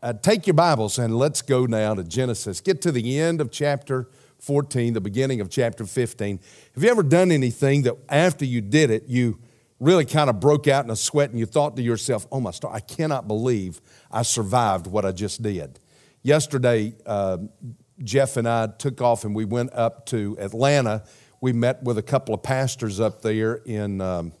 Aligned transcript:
Uh, 0.00 0.12
take 0.12 0.46
your 0.46 0.54
Bibles 0.54 0.96
and 0.96 1.16
let's 1.16 1.42
go 1.42 1.66
now 1.66 1.92
to 1.92 2.04
Genesis. 2.04 2.60
Get 2.60 2.80
to 2.82 2.92
the 2.92 3.18
end 3.18 3.40
of 3.40 3.50
chapter 3.50 4.08
14, 4.38 4.92
the 4.92 5.00
beginning 5.00 5.40
of 5.40 5.50
chapter 5.50 5.84
15. 5.84 6.38
Have 6.74 6.84
you 6.84 6.88
ever 6.88 7.02
done 7.02 7.32
anything 7.32 7.82
that 7.82 7.96
after 8.08 8.44
you 8.44 8.60
did 8.60 8.92
it, 8.92 9.08
you 9.08 9.40
really 9.80 10.04
kind 10.04 10.30
of 10.30 10.38
broke 10.38 10.68
out 10.68 10.84
in 10.84 10.90
a 10.92 10.96
sweat 10.96 11.30
and 11.30 11.38
you 11.40 11.46
thought 11.46 11.74
to 11.76 11.82
yourself, 11.82 12.28
oh 12.30 12.38
my 12.38 12.52
star, 12.52 12.72
I 12.72 12.78
cannot 12.78 13.26
believe 13.26 13.80
I 14.08 14.22
survived 14.22 14.86
what 14.86 15.04
I 15.04 15.10
just 15.10 15.42
did? 15.42 15.80
Yesterday, 16.22 16.94
uh, 17.04 17.38
Jeff 18.04 18.36
and 18.36 18.48
I 18.48 18.68
took 18.68 19.00
off 19.00 19.24
and 19.24 19.34
we 19.34 19.44
went 19.44 19.72
up 19.72 20.06
to 20.06 20.36
Atlanta. 20.38 21.02
We 21.40 21.52
met 21.52 21.82
with 21.82 21.98
a 21.98 22.02
couple 22.02 22.34
of 22.34 22.44
pastors 22.44 23.00
up 23.00 23.22
there 23.22 23.56
in 23.66 24.00
um, 24.00 24.32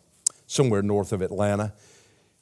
somewhere 0.46 0.82
north 0.82 1.12
of 1.12 1.20
Atlanta. 1.20 1.72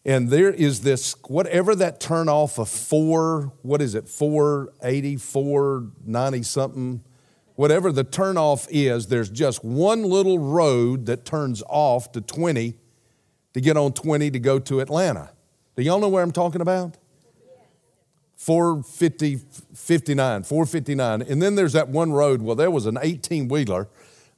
And 0.06 0.30
there 0.30 0.52
is 0.52 0.82
this, 0.82 1.16
whatever 1.26 1.74
that 1.74 1.98
turn 1.98 2.28
off 2.28 2.60
of 2.60 2.68
four, 2.68 3.52
what 3.62 3.82
is 3.82 3.96
it, 3.96 4.08
480, 4.08 5.16
490 5.16 6.42
something, 6.44 7.02
whatever 7.56 7.90
the 7.90 8.04
turn 8.04 8.38
off 8.38 8.68
is, 8.70 9.08
there's 9.08 9.28
just 9.28 9.64
one 9.64 10.04
little 10.04 10.38
road 10.38 11.06
that 11.06 11.24
turns 11.24 11.60
off 11.68 12.12
to 12.12 12.20
20 12.20 12.74
to 13.54 13.60
get 13.60 13.76
on 13.76 13.92
20 13.92 14.30
to 14.30 14.38
go 14.38 14.60
to 14.60 14.78
Atlanta. 14.78 15.32
Do 15.74 15.82
y'all 15.82 15.98
know 15.98 16.08
where 16.08 16.22
I'm 16.22 16.30
talking 16.30 16.60
about? 16.60 16.96
450, 18.36 19.40
59, 19.74 20.44
459. 20.44 21.22
And 21.22 21.42
then 21.42 21.56
there's 21.56 21.72
that 21.72 21.88
one 21.88 22.12
road. 22.12 22.42
Well, 22.42 22.54
there 22.54 22.70
was 22.70 22.86
an 22.86 22.96
18 23.02 23.48
wheeler. 23.48 23.88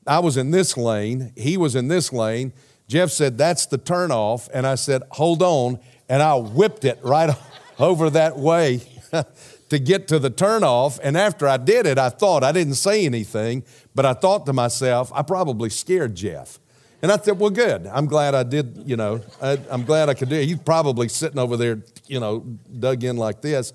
I 0.06 0.20
was 0.20 0.38
in 0.38 0.50
this 0.50 0.78
lane, 0.78 1.34
he 1.36 1.58
was 1.58 1.76
in 1.76 1.88
this 1.88 2.10
lane. 2.10 2.54
Jeff 2.88 3.10
said, 3.10 3.38
That's 3.38 3.66
the 3.66 3.78
turnoff. 3.78 4.48
And 4.52 4.66
I 4.66 4.74
said, 4.74 5.02
Hold 5.12 5.42
on. 5.42 5.78
And 6.08 6.22
I 6.22 6.34
whipped 6.34 6.84
it 6.84 6.98
right 7.02 7.36
over 7.78 8.10
that 8.10 8.38
way 8.38 8.80
to 9.68 9.78
get 9.78 10.08
to 10.08 10.18
the 10.18 10.30
turnoff. 10.30 10.98
And 11.02 11.16
after 11.16 11.46
I 11.46 11.58
did 11.58 11.86
it, 11.86 11.98
I 11.98 12.08
thought, 12.08 12.42
I 12.42 12.52
didn't 12.52 12.74
say 12.74 13.04
anything, 13.04 13.62
but 13.94 14.06
I 14.06 14.14
thought 14.14 14.46
to 14.46 14.52
myself, 14.52 15.12
I 15.14 15.22
probably 15.22 15.70
scared 15.70 16.14
Jeff. 16.14 16.58
And 17.00 17.12
I 17.12 17.18
said, 17.18 17.38
well, 17.38 17.50
good. 17.50 17.86
I'm 17.86 18.06
glad 18.06 18.34
I 18.34 18.42
did, 18.42 18.82
you 18.84 18.96
know, 18.96 19.20
I, 19.40 19.58
am 19.70 19.84
glad 19.84 20.08
I 20.08 20.14
could 20.14 20.30
do 20.30 20.36
it. 20.36 20.46
He's 20.46 20.58
probably 20.58 21.08
sitting 21.08 21.38
over 21.38 21.56
there, 21.56 21.82
you 22.08 22.18
know, 22.18 22.40
dug 22.40 23.04
in 23.04 23.16
like 23.16 23.40
this. 23.40 23.72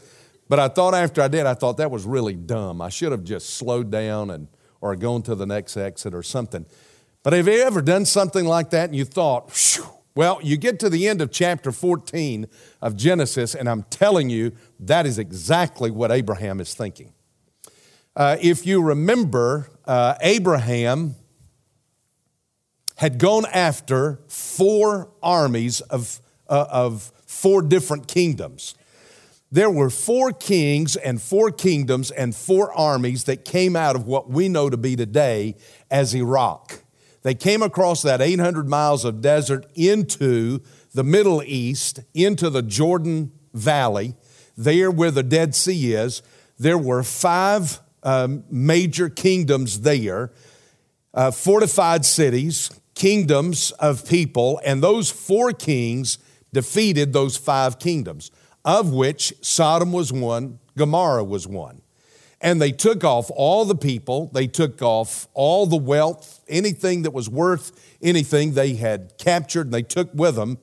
But 0.49 0.59
I 0.59 0.67
thought 0.67 0.93
after 0.93 1.21
I 1.21 1.29
did, 1.29 1.45
I 1.45 1.53
thought 1.53 1.77
that 1.77 1.89
was 1.89 2.03
really 2.05 2.35
dumb. 2.35 2.81
I 2.81 2.89
should 2.89 3.13
have 3.13 3.23
just 3.23 3.51
slowed 3.51 3.89
down 3.89 4.29
and 4.29 4.47
or 4.81 4.93
gone 4.97 5.21
to 5.21 5.33
the 5.35 5.45
next 5.45 5.77
exit 5.77 6.13
or 6.13 6.21
something. 6.21 6.65
But 7.23 7.31
have 7.31 7.47
you 7.47 7.61
ever 7.61 7.81
done 7.81 8.03
something 8.05 8.43
like 8.43 8.71
that 8.71 8.89
and 8.89 8.95
you 8.95 9.05
thought, 9.05 9.79
well, 10.13 10.39
you 10.43 10.57
get 10.57 10.77
to 10.81 10.89
the 10.89 11.07
end 11.07 11.21
of 11.21 11.31
chapter 11.31 11.71
14 11.71 12.47
of 12.81 12.97
Genesis, 12.97 13.55
and 13.55 13.69
I'm 13.69 13.83
telling 13.83 14.29
you, 14.29 14.51
that 14.81 15.05
is 15.05 15.17
exactly 15.17 15.89
what 15.89 16.11
Abraham 16.11 16.59
is 16.59 16.73
thinking. 16.73 17.13
Uh, 18.13 18.35
if 18.41 18.67
you 18.67 18.83
remember, 18.83 19.69
uh, 19.85 20.15
Abraham 20.19 21.15
had 22.97 23.17
gone 23.17 23.45
after 23.53 24.19
four 24.27 25.09
armies 25.23 25.79
of, 25.79 26.19
uh, 26.49 26.65
of 26.69 27.11
four 27.25 27.61
different 27.61 28.09
kingdoms. 28.09 28.75
There 29.49 29.69
were 29.69 29.89
four 29.89 30.31
kings 30.31 30.97
and 30.97 31.21
four 31.21 31.51
kingdoms 31.51 32.11
and 32.11 32.35
four 32.35 32.73
armies 32.73 33.23
that 33.25 33.45
came 33.45 33.77
out 33.77 33.95
of 33.95 34.05
what 34.05 34.29
we 34.29 34.49
know 34.49 34.69
to 34.69 34.77
be 34.77 34.97
today 34.97 35.55
as 35.89 36.13
Iraq. 36.13 36.82
They 37.23 37.33
came 37.33 37.61
across 37.61 38.01
that 38.03 38.21
800 38.21 38.69
miles 38.69 39.05
of 39.05 39.21
desert 39.21 39.65
into 39.75 40.61
the 40.93 41.03
Middle 41.03 41.41
East, 41.43 42.01
into 42.13 42.49
the 42.49 42.61
Jordan 42.61 43.31
Valley, 43.53 44.15
there 44.55 44.91
where 44.91 45.11
the 45.11 45.23
Dead 45.23 45.55
Sea 45.55 45.93
is. 45.93 46.21
There 46.59 46.77
were 46.77 47.01
five 47.01 47.79
um, 48.03 48.43
major 48.49 49.09
kingdoms 49.09 49.81
there, 49.81 50.31
uh, 51.13 51.31
fortified 51.31 52.05
cities, 52.05 52.69
kingdoms 52.93 53.71
of 53.71 54.07
people, 54.07 54.59
and 54.65 54.83
those 54.83 55.09
four 55.09 55.51
kings 55.51 56.17
defeated 56.51 57.13
those 57.13 57.37
five 57.37 57.79
kingdoms, 57.79 58.31
of 58.63 58.93
which 58.93 59.33
Sodom 59.41 59.91
was 59.91 60.11
one, 60.13 60.59
Gomorrah 60.77 61.23
was 61.23 61.47
one. 61.47 61.82
And 62.43 62.61
they 62.61 62.73
took 62.73 63.05
off 63.05 63.31
all 63.33 63.63
the 63.63 63.73
people, 63.73 64.29
they 64.33 64.47
took 64.47 64.81
off 64.81 65.29
all 65.33 65.65
the 65.65 65.77
wealth, 65.77 66.41
anything 66.47 67.03
that 67.03 67.11
was 67.11 67.29
worth 67.29 67.71
anything 68.01 68.53
they 68.53 68.73
had 68.73 69.17
captured, 69.17 69.67
and 69.67 69.73
they 69.73 69.81
took 69.81 70.13
with 70.13 70.35
them. 70.35 70.57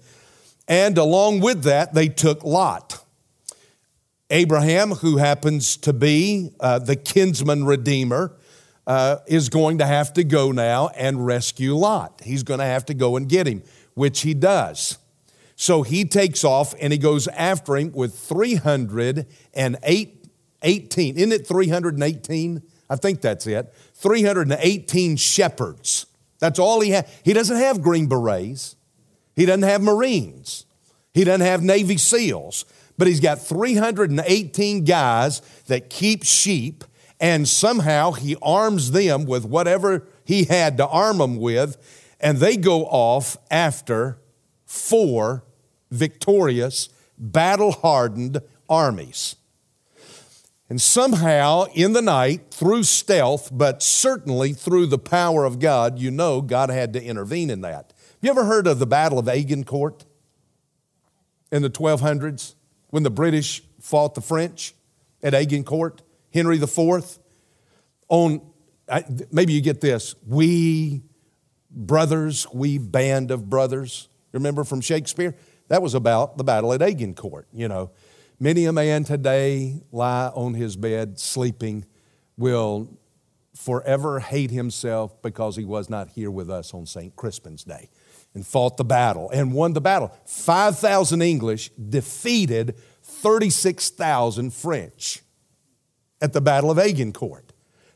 And 0.69 0.99
along 0.99 1.41
with 1.41 1.65
that, 1.65 1.95
they 1.95 2.09
took 2.09 2.45
Lot. 2.45 3.03
Abraham, 4.29 4.91
who 4.91 5.17
happens 5.17 5.77
to 5.79 5.93
be 5.93 6.53
uh, 6.61 6.79
the 6.79 6.95
kinsman 6.95 7.65
redeemer, 7.65 8.37
uh, 8.87 9.17
is 9.27 9.49
going 9.49 9.79
to 9.79 9.87
have 9.87 10.13
to 10.13 10.23
go 10.23 10.53
now 10.53 10.89
and 10.89 11.25
rescue 11.25 11.75
Lot. 11.75 12.21
He's 12.23 12.43
going 12.43 12.61
to 12.61 12.67
have 12.67 12.85
to 12.87 12.95
go 12.95 13.17
and 13.17 13.29
get 13.29 13.47
him, 13.47 13.63
which 13.95 14.21
he 14.21 14.35
does. 14.35 14.99
So 15.57 15.83
he 15.83 16.05
takes 16.05 16.45
off 16.45 16.75
and 16.81 16.93
he 16.93 16.99
goes 16.99 17.27
after 17.29 17.77
him 17.77 17.93
with 17.93 18.19
308 18.19 20.20
18. 20.63 21.17
Isn't 21.17 21.33
it 21.33 21.47
318? 21.47 22.63
I 22.89 22.97
think 22.97 23.21
that's 23.21 23.47
it. 23.47 23.73
318 23.95 25.17
shepherds. 25.17 26.07
That's 26.41 26.59
all 26.59 26.81
he 26.81 26.91
has. 26.91 27.05
He 27.25 27.33
doesn't 27.33 27.57
have 27.57 27.83
Green 27.83 28.09
Berets. 28.09 28.77
He 29.37 29.47
doesn't 29.47 29.63
have 29.63 29.83
Marines. 29.83 30.67
He 31.15 31.25
doesn't 31.25 31.47
have 31.47 31.63
Navy 31.63 31.97
SEALs. 31.97 32.65
But 32.99 33.09
he's 33.09 33.21
got 33.21 33.41
318 33.41 34.85
guys 34.85 35.41
that 35.69 35.89
keep 35.89 36.25
sheep, 36.25 36.85
and 37.19 37.49
somehow 37.49 38.13
he 38.13 38.37
arms 38.43 38.91
them 38.91 39.25
with 39.25 39.45
whatever 39.45 40.07
he 40.25 40.45
had 40.45 40.77
to 40.77 40.87
arm 40.87 41.19
them 41.19 41.39
with, 41.39 41.77
and 42.21 42.39
they 42.39 42.57
go 42.57 42.85
off 42.85 43.39
after 43.51 44.19
four 44.67 45.45
victorious, 45.91 46.89
battle 47.19 47.73
hardened 47.73 48.41
armies. 48.69 49.37
And 50.71 50.81
somehow 50.81 51.65
in 51.75 51.95
the 51.95 52.01
night, 52.01 52.53
through 52.53 52.85
stealth, 52.85 53.51
but 53.53 53.83
certainly 53.83 54.53
through 54.53 54.87
the 54.87 54.99
power 54.99 55.45
of 55.45 55.59
God, 55.59 55.99
you 55.99 56.13
know 56.13 56.41
God 56.41 56.71
had 56.71 56.93
to 56.93 57.03
intervene 57.03 57.51
in 57.51 57.63
that. 57.63 57.93
Have 57.99 58.19
you 58.23 58.31
ever 58.31 58.45
heard 58.45 58.69
of 58.69 58.79
the 58.79 58.87
Battle 58.87 59.19
of 59.19 59.29
Agincourt 59.29 60.05
in 61.51 61.63
the 61.63 61.71
1200s 61.71 62.55
when 62.91 63.03
the 63.03 63.11
British 63.11 63.65
fought 63.81 64.15
the 64.15 64.21
French 64.21 64.73
at 65.25 65.35
Agincourt? 65.35 66.03
Henry 66.33 66.57
IV? 66.57 67.19
On, 68.09 68.41
maybe 69.33 69.53
you 69.53 69.61
get 69.61 69.81
this, 69.81 70.15
we 70.25 71.03
brothers, 71.69 72.47
we 72.55 72.79
band 72.79 73.33
of 73.33 73.51
brothers. 73.51 74.09
Remember 74.31 74.63
from 74.63 74.81
Shakespeare? 74.81 75.35
That 75.67 75.83
was 75.83 75.95
about 75.95 76.37
the 76.37 76.45
Battle 76.45 76.73
at 76.73 76.81
Agincourt, 76.81 77.49
you 77.53 77.67
know. 77.67 77.91
Many 78.43 78.65
a 78.65 78.73
man 78.73 79.05
today 79.05 79.83
lie 79.93 80.29
on 80.29 80.55
his 80.55 80.75
bed 80.75 81.21
sleeping 81.21 81.85
will 82.39 82.89
forever 83.55 84.19
hate 84.19 84.51
himself 84.51 85.21
because 85.21 85.57
he 85.57 85.67
was 85.67 85.91
not 85.91 86.09
here 86.09 86.31
with 86.31 86.49
us 86.49 86.73
on 86.73 86.87
St. 86.87 87.15
Crispin's 87.17 87.65
Day 87.65 87.91
and 88.33 88.47
fought 88.47 88.79
the 88.79 88.85
battle 88.85 89.29
and 89.29 89.53
won 89.53 89.75
the 89.75 89.83
battle. 89.83 90.11
5,000 90.25 91.21
English 91.21 91.69
defeated 91.73 92.77
36,000 93.03 94.55
French 94.55 95.21
at 96.23 96.33
the 96.33 96.41
Battle 96.41 96.71
of 96.71 96.79
Agincourt. 96.79 97.53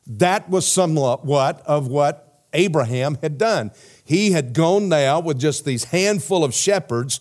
That 0.07 0.51
was 0.51 0.71
somewhat 0.71 1.63
of 1.63 1.89
what 1.89 2.45
Abraham 2.53 3.17
had 3.23 3.39
done. 3.39 3.71
He 4.05 4.33
had 4.33 4.53
gone 4.53 4.91
now 4.91 5.21
with 5.21 5.39
just 5.39 5.65
these 5.65 5.85
handful 5.85 6.45
of 6.45 6.53
shepherds, 6.53 7.21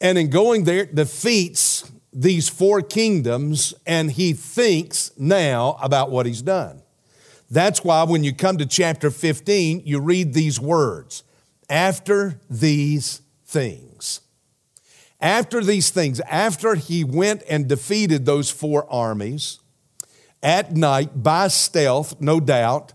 and 0.00 0.18
in 0.18 0.30
going 0.30 0.64
there, 0.64 0.86
defeats 0.86 1.92
these 2.14 2.48
four 2.48 2.80
kingdoms 2.80 3.74
and 3.86 4.12
he 4.12 4.32
thinks 4.32 5.10
now 5.18 5.76
about 5.82 6.10
what 6.10 6.26
he's 6.26 6.42
done. 6.42 6.82
That's 7.50 7.84
why 7.84 8.04
when 8.04 8.24
you 8.24 8.34
come 8.34 8.58
to 8.58 8.66
chapter 8.66 9.10
15, 9.10 9.82
you 9.84 10.00
read 10.00 10.32
these 10.32 10.60
words 10.60 11.24
after 11.68 12.40
these 12.48 13.20
things. 13.44 14.20
After 15.20 15.62
these 15.62 15.90
things, 15.90 16.20
after 16.20 16.74
he 16.74 17.04
went 17.04 17.42
and 17.48 17.68
defeated 17.68 18.24
those 18.24 18.50
four 18.50 18.90
armies 18.90 19.58
at 20.42 20.72
night 20.72 21.22
by 21.22 21.48
stealth, 21.48 22.20
no 22.20 22.40
doubt, 22.40 22.92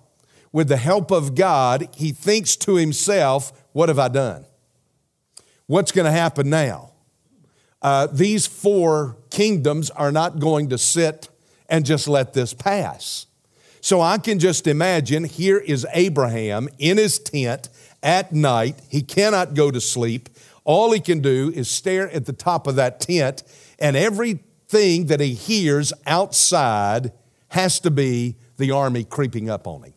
with 0.52 0.68
the 0.68 0.78
help 0.78 1.12
of 1.12 1.36
God, 1.36 1.90
he 1.96 2.12
thinks 2.12 2.56
to 2.58 2.76
himself, 2.76 3.52
What 3.72 3.90
have 3.90 4.00
I 4.00 4.08
done? 4.08 4.46
What's 5.66 5.92
going 5.92 6.06
to 6.06 6.12
happen 6.12 6.50
now? 6.50 6.89
Uh, 7.82 8.08
these 8.08 8.48
four 8.48 9.18
kingdoms 9.30 9.90
are 9.92 10.12
not 10.12 10.40
going 10.40 10.70
to 10.70 10.78
sit 10.78 11.30
and 11.70 11.86
just 11.86 12.08
let 12.08 12.34
this 12.34 12.54
pass. 12.54 13.26
So 13.82 14.02
I 14.02 14.18
can 14.18 14.40
just 14.40 14.68
imagine 14.68 15.24
here 15.24 15.58
is 15.58 15.88
Abraham 15.94 16.68
in 16.78 16.98
his 16.98 17.20
tent 17.20 17.70
at 18.04 18.34
night. 18.34 18.82
He 18.90 19.02
cannot 19.02 19.54
go 19.54 19.72
to 19.72 19.80
sleep. 19.80 20.30
All 20.66 20.92
he 20.92 21.00
can 21.00 21.22
do 21.22 21.52
is 21.56 21.70
stare 21.70 22.10
at 22.12 22.26
the 22.26 22.34
top 22.34 22.68
of 22.68 22.76
that 22.76 23.00
tent, 23.00 23.44
and 23.80 23.96
everything 23.96 25.06
that 25.06 25.20
he 25.20 25.34
hears 25.34 25.94
outside 26.06 27.14
has 27.50 27.80
to 27.80 27.90
be 27.90 28.36
the 28.58 28.72
army 28.72 29.04
creeping 29.04 29.50
up 29.50 29.66
on 29.66 29.84
him. 29.84 29.94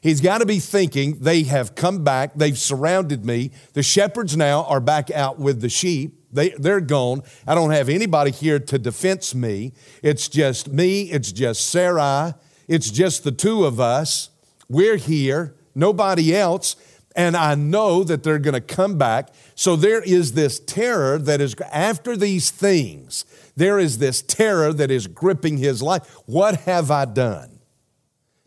He's 0.00 0.20
got 0.20 0.38
to 0.38 0.46
be 0.46 0.60
thinking, 0.60 1.18
they 1.18 1.42
have 1.44 1.74
come 1.74 2.04
back, 2.04 2.34
they've 2.36 2.58
surrounded 2.58 3.24
me. 3.24 3.50
The 3.72 3.82
shepherds 3.82 4.36
now 4.36 4.64
are 4.64 4.80
back 4.80 5.10
out 5.10 5.40
with 5.40 5.60
the 5.60 5.68
sheep. 5.68 6.17
They, 6.32 6.50
they're 6.50 6.80
gone. 6.80 7.22
I 7.46 7.54
don't 7.54 7.70
have 7.70 7.88
anybody 7.88 8.30
here 8.30 8.58
to 8.58 8.78
defense 8.78 9.34
me. 9.34 9.72
It's 10.02 10.28
just 10.28 10.68
me, 10.68 11.02
it's 11.10 11.32
just 11.32 11.68
Sarai, 11.70 12.34
it's 12.66 12.90
just 12.90 13.24
the 13.24 13.32
two 13.32 13.64
of 13.64 13.80
us. 13.80 14.30
We're 14.68 14.96
here, 14.96 15.54
nobody 15.74 16.36
else. 16.36 16.76
And 17.16 17.36
I 17.36 17.56
know 17.56 18.04
that 18.04 18.22
they're 18.22 18.38
going 18.38 18.54
to 18.54 18.60
come 18.60 18.96
back. 18.96 19.30
So 19.56 19.74
there 19.74 20.02
is 20.02 20.34
this 20.34 20.60
terror 20.60 21.18
that 21.18 21.40
is 21.40 21.56
after 21.72 22.16
these 22.16 22.50
things, 22.50 23.24
there 23.56 23.78
is 23.78 23.98
this 23.98 24.22
terror 24.22 24.72
that 24.74 24.90
is 24.90 25.08
gripping 25.08 25.56
his 25.56 25.82
life. 25.82 26.06
What 26.26 26.60
have 26.60 26.90
I 26.92 27.06
done? 27.06 27.58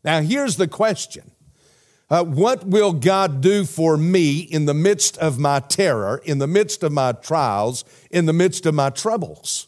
Now, 0.03 0.21
here's 0.21 0.55
the 0.55 0.67
question 0.67 1.31
uh, 2.11 2.23
What 2.23 2.67
will 2.67 2.93
God 2.93 3.41
do 3.41 3.65
for 3.65 3.97
me 3.97 4.41
in 4.41 4.65
the 4.65 4.75
midst 4.75 5.17
of 5.17 5.39
my 5.39 5.61
terror, 5.61 6.21
in 6.23 6.37
the 6.37 6.47
midst 6.47 6.83
of 6.83 6.91
my 6.91 7.13
trials, 7.13 7.83
in 8.11 8.27
the 8.27 8.33
midst 8.33 8.67
of 8.67 8.75
my 8.75 8.91
troubles? 8.91 9.67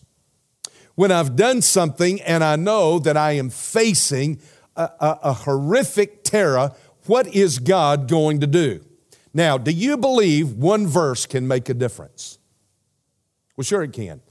When 0.95 1.11
I've 1.11 1.35
done 1.35 1.63
something 1.63 2.21
and 2.21 2.43
I 2.43 2.55
know 2.55 2.99
that 2.99 3.17
I 3.17 3.31
am 3.31 3.49
facing 3.49 4.39
a, 4.75 4.83
a, 4.83 5.19
a 5.23 5.33
horrific 5.33 6.23
terror, 6.23 6.73
what 7.05 7.27
is 7.33 7.57
God 7.57 8.07
going 8.07 8.41
to 8.41 8.47
do? 8.47 8.85
Now, 9.33 9.57
do 9.57 9.71
you 9.71 9.97
believe 9.97 10.51
one 10.51 10.85
verse 10.85 11.25
can 11.25 11.47
make 11.47 11.69
a 11.69 11.73
difference? 11.73 12.37
Well, 13.55 13.63
sure 13.63 13.83
it 13.83 13.93
can. 13.93 14.21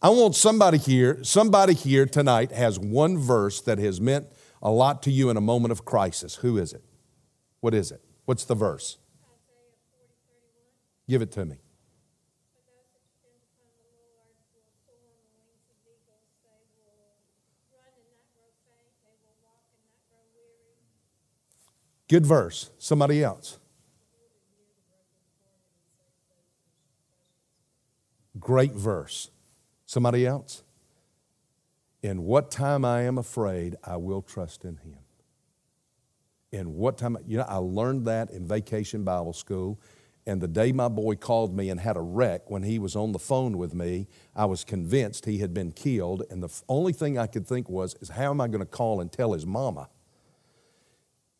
I 0.00 0.10
want 0.10 0.34
somebody 0.34 0.78
here, 0.78 1.22
somebody 1.22 1.74
here 1.74 2.06
tonight 2.06 2.52
has 2.52 2.78
one 2.78 3.18
verse 3.18 3.60
that 3.62 3.78
has 3.78 4.00
meant 4.00 4.26
a 4.60 4.70
lot 4.70 5.02
to 5.04 5.10
you 5.10 5.30
in 5.30 5.36
a 5.36 5.40
moment 5.40 5.72
of 5.72 5.84
crisis. 5.84 6.36
Who 6.36 6.58
is 6.58 6.72
it? 6.72 6.82
What 7.62 7.74
is 7.74 7.92
it? 7.92 8.02
What's 8.24 8.44
the 8.44 8.56
verse? 8.56 8.98
Give 11.08 11.22
it 11.22 11.30
to 11.32 11.44
me. 11.44 11.58
Good 22.08 22.26
verse. 22.26 22.70
Somebody 22.78 23.22
else. 23.22 23.60
Great 28.40 28.72
verse. 28.72 29.30
Somebody 29.86 30.26
else? 30.26 30.64
In 32.02 32.24
what 32.24 32.50
time 32.50 32.84
I 32.84 33.02
am 33.02 33.18
afraid, 33.18 33.76
I 33.84 33.98
will 33.98 34.20
trust 34.20 34.64
in 34.64 34.78
Him. 34.78 35.01
In 36.52 36.74
what 36.74 36.98
time, 36.98 37.16
you 37.26 37.38
know, 37.38 37.46
I 37.48 37.56
learned 37.56 38.04
that 38.06 38.30
in 38.30 38.46
vacation 38.46 39.04
Bible 39.04 39.32
school. 39.32 39.80
And 40.26 40.38
the 40.40 40.46
day 40.46 40.70
my 40.70 40.88
boy 40.88 41.16
called 41.16 41.56
me 41.56 41.70
and 41.70 41.80
had 41.80 41.96
a 41.96 42.00
wreck, 42.00 42.50
when 42.50 42.62
he 42.62 42.78
was 42.78 42.94
on 42.94 43.12
the 43.12 43.18
phone 43.18 43.56
with 43.56 43.74
me, 43.74 44.06
I 44.36 44.44
was 44.44 44.62
convinced 44.62 45.24
he 45.24 45.38
had 45.38 45.54
been 45.54 45.72
killed. 45.72 46.24
And 46.30 46.42
the 46.42 46.62
only 46.68 46.92
thing 46.92 47.18
I 47.18 47.26
could 47.26 47.46
think 47.46 47.70
was, 47.70 47.96
is 48.02 48.10
how 48.10 48.30
am 48.30 48.40
I 48.40 48.48
going 48.48 48.60
to 48.60 48.66
call 48.66 49.00
and 49.00 49.10
tell 49.10 49.32
his 49.32 49.46
mama? 49.46 49.88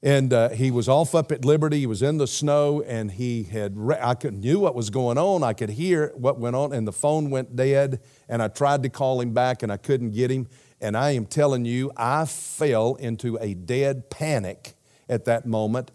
And 0.02 0.32
uh, 0.32 0.48
he 0.48 0.70
was 0.72 0.88
off 0.88 1.14
up 1.14 1.30
at 1.30 1.44
Liberty. 1.44 1.80
He 1.80 1.86
was 1.86 2.02
in 2.02 2.16
the 2.16 2.26
snow, 2.26 2.82
and 2.82 3.12
he 3.12 3.44
had. 3.44 3.76
Re- 3.76 4.00
I 4.00 4.14
could, 4.14 4.34
knew 4.34 4.58
what 4.58 4.74
was 4.74 4.90
going 4.90 5.16
on. 5.16 5.44
I 5.44 5.52
could 5.52 5.70
hear 5.70 6.10
what 6.16 6.40
went 6.40 6.56
on, 6.56 6.72
and 6.72 6.88
the 6.88 6.92
phone 6.92 7.30
went 7.30 7.54
dead. 7.54 8.00
And 8.28 8.42
I 8.42 8.48
tried 8.48 8.82
to 8.82 8.88
call 8.88 9.20
him 9.20 9.32
back, 9.32 9.62
and 9.62 9.70
I 9.70 9.76
couldn't 9.76 10.10
get 10.10 10.28
him. 10.28 10.48
And 10.80 10.96
I 10.96 11.10
am 11.10 11.26
telling 11.26 11.66
you, 11.66 11.92
I 11.96 12.24
fell 12.24 12.96
into 12.96 13.38
a 13.40 13.54
dead 13.54 14.10
panic 14.10 14.74
at 15.08 15.24
that 15.26 15.46
moment. 15.46 15.90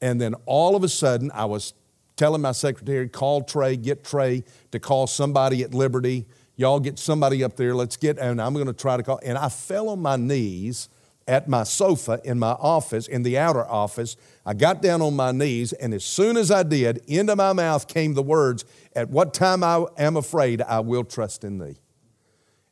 And 0.00 0.20
then 0.20 0.34
all 0.46 0.76
of 0.76 0.84
a 0.84 0.88
sudden, 0.88 1.30
I 1.32 1.44
was 1.44 1.74
telling 2.16 2.42
my 2.42 2.52
secretary, 2.52 3.08
"Call 3.08 3.42
Trey, 3.42 3.76
get 3.76 4.04
Trey 4.04 4.44
to 4.70 4.78
call 4.78 5.06
somebody 5.06 5.62
at 5.62 5.74
Liberty. 5.74 6.26
Y'all 6.56 6.80
get 6.80 6.98
somebody 6.98 7.44
up 7.44 7.56
there. 7.56 7.74
Let's 7.74 7.96
get." 7.96 8.18
And 8.18 8.40
I'm 8.40 8.54
going 8.54 8.66
to 8.66 8.72
try 8.72 8.96
to 8.96 9.02
call. 9.02 9.20
And 9.24 9.38
I 9.38 9.48
fell 9.48 9.88
on 9.88 10.00
my 10.00 10.16
knees 10.16 10.88
at 11.28 11.46
my 11.46 11.62
sofa 11.62 12.20
in 12.24 12.38
my 12.38 12.52
office, 12.52 13.06
in 13.06 13.22
the 13.22 13.36
outer 13.36 13.66
office. 13.66 14.16
I 14.46 14.54
got 14.54 14.80
down 14.80 15.02
on 15.02 15.14
my 15.14 15.30
knees, 15.30 15.74
and 15.74 15.92
as 15.92 16.02
soon 16.02 16.38
as 16.38 16.50
I 16.50 16.62
did, 16.62 17.02
into 17.06 17.36
my 17.36 17.52
mouth 17.52 17.86
came 17.86 18.14
the 18.14 18.22
words, 18.22 18.64
At 18.96 19.10
what 19.10 19.34
time 19.34 19.62
I 19.62 19.84
am 19.98 20.16
afraid, 20.16 20.62
I 20.62 20.80
will 20.80 21.04
trust 21.04 21.44
in 21.44 21.58
thee. 21.58 21.76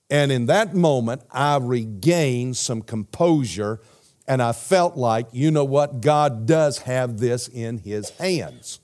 And 0.08 0.32
in 0.32 0.46
that 0.46 0.74
moment, 0.74 1.22
I 1.30 1.58
regained 1.58 2.56
some 2.56 2.80
composure, 2.80 3.80
and 4.28 4.42
I 4.42 4.52
felt 4.52 4.96
like, 4.96 5.28
you 5.32 5.50
know 5.50 5.64
what, 5.64 6.00
God 6.00 6.46
does 6.46 6.78
have 6.78 7.18
this 7.18 7.48
in 7.48 7.78
His 7.78 8.10
hands. 8.10 8.80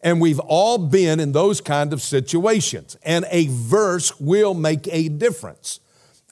And 0.00 0.20
we've 0.20 0.40
all 0.40 0.78
been 0.78 1.18
in 1.20 1.32
those 1.32 1.60
kind 1.60 1.92
of 1.92 2.02
situations, 2.02 2.96
and 3.02 3.24
a 3.30 3.48
verse 3.48 4.20
will 4.20 4.54
make 4.54 4.86
a 4.92 5.08
difference. 5.08 5.80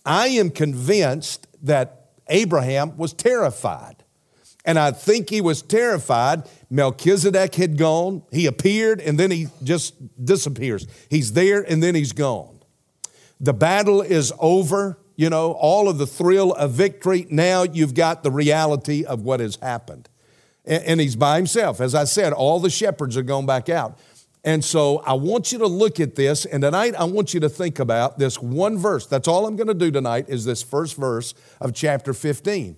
I 0.04 0.28
am 0.28 0.50
convinced 0.50 1.46
that 1.62 2.10
Abraham 2.28 2.96
was 2.96 3.12
terrified. 3.12 3.96
And 4.64 4.78
I 4.78 4.92
think 4.92 5.28
he 5.28 5.40
was 5.40 5.60
terrified. 5.60 6.44
Melchizedek 6.70 7.54
had 7.56 7.76
gone, 7.76 8.22
he 8.30 8.46
appeared, 8.46 9.00
and 9.00 9.18
then 9.18 9.30
he 9.30 9.48
just 9.64 9.94
disappears. 10.24 10.86
He's 11.10 11.32
there, 11.32 11.62
and 11.62 11.82
then 11.82 11.94
he's 11.94 12.12
gone. 12.12 12.60
The 13.40 13.52
battle 13.52 14.02
is 14.02 14.32
over, 14.38 14.98
you 15.16 15.30
know, 15.30 15.52
all 15.52 15.88
of 15.88 15.98
the 15.98 16.06
thrill 16.06 16.52
of 16.54 16.72
victory. 16.72 17.26
Now 17.30 17.62
you've 17.62 17.94
got 17.94 18.22
the 18.22 18.30
reality 18.30 19.04
of 19.04 19.22
what 19.22 19.40
has 19.40 19.56
happened. 19.56 20.08
And 20.64 21.00
he's 21.00 21.16
by 21.16 21.36
himself. 21.36 21.80
As 21.80 21.94
I 21.94 22.04
said, 22.04 22.32
all 22.32 22.60
the 22.60 22.70
shepherds 22.70 23.16
are 23.16 23.22
gone 23.22 23.46
back 23.46 23.68
out. 23.68 23.98
And 24.44 24.64
so 24.64 24.98
I 24.98 25.12
want 25.12 25.52
you 25.52 25.58
to 25.58 25.66
look 25.66 26.00
at 26.00 26.16
this, 26.16 26.44
and 26.44 26.62
tonight 26.62 26.94
I 26.96 27.04
want 27.04 27.32
you 27.32 27.40
to 27.40 27.48
think 27.48 27.78
about 27.78 28.18
this 28.18 28.40
one 28.40 28.76
verse. 28.76 29.06
That's 29.06 29.28
all 29.28 29.46
I'm 29.46 29.54
going 29.54 29.68
to 29.68 29.74
do 29.74 29.90
tonight 29.92 30.26
is 30.28 30.44
this 30.44 30.62
first 30.62 30.96
verse 30.96 31.34
of 31.60 31.74
chapter 31.74 32.12
15. 32.12 32.76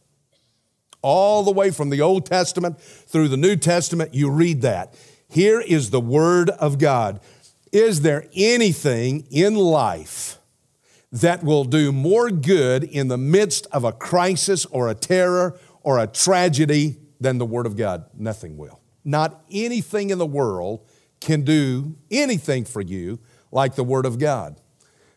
All 1.01 1.43
the 1.43 1.51
way 1.51 1.71
from 1.71 1.89
the 1.89 2.01
Old 2.01 2.25
Testament 2.25 2.79
through 2.79 3.27
the 3.27 3.37
New 3.37 3.55
Testament, 3.55 4.13
you 4.13 4.29
read 4.29 4.61
that. 4.61 4.93
Here 5.27 5.59
is 5.59 5.89
the 5.89 5.99
Word 5.99 6.49
of 6.51 6.77
God. 6.77 7.19
Is 7.71 8.01
there 8.01 8.27
anything 8.35 9.27
in 9.31 9.55
life 9.55 10.37
that 11.11 11.43
will 11.43 11.65
do 11.65 11.91
more 11.91 12.29
good 12.29 12.83
in 12.83 13.07
the 13.07 13.17
midst 13.17 13.65
of 13.71 13.83
a 13.83 13.91
crisis 13.91 14.65
or 14.67 14.89
a 14.89 14.95
terror 14.95 15.57
or 15.81 15.99
a 15.99 16.07
tragedy 16.07 16.97
than 17.19 17.39
the 17.39 17.45
Word 17.45 17.65
of 17.65 17.75
God? 17.75 18.05
Nothing 18.15 18.57
will. 18.57 18.82
Not 19.03 19.43
anything 19.51 20.09
in 20.09 20.17
the 20.17 20.25
world 20.25 20.87
can 21.19 21.41
do 21.41 21.95
anything 22.11 22.65
for 22.65 22.81
you 22.81 23.19
like 23.51 23.75
the 23.75 23.83
Word 23.83 24.05
of 24.05 24.19
God. 24.19 24.59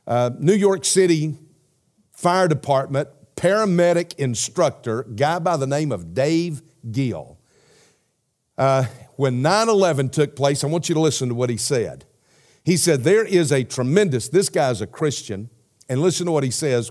Uh, 0.07 0.31
New 0.39 0.55
York 0.55 0.85
City 0.85 1.35
Fire 2.13 2.49
Department 2.49 3.09
paramedic 3.37 4.15
instructor, 4.15 5.05
guy 5.05 5.39
by 5.39 5.57
the 5.57 5.67
name 5.67 5.93
of 5.93 6.15
Dave 6.15 6.63
Gill. 6.91 7.39
Uh, 8.59 8.85
when 9.17 9.43
9 9.43 9.69
11 9.69 10.09
took 10.09 10.35
place, 10.35 10.65
I 10.65 10.67
want 10.67 10.89
you 10.89 10.95
to 10.95 11.01
listen 11.01 11.29
to 11.29 11.35
what 11.35 11.51
he 11.51 11.59
said. 11.59 12.07
He 12.65 12.77
said, 12.77 13.05
There 13.05 13.25
is 13.25 13.53
a 13.53 13.63
tremendous, 13.63 14.29
this 14.29 14.49
guy's 14.49 14.81
a 14.81 14.87
Christian, 14.87 15.51
and 15.89 16.01
listen 16.01 16.27
to 16.27 16.33
what 16.33 16.43
he 16.43 16.51
says 16.51 16.91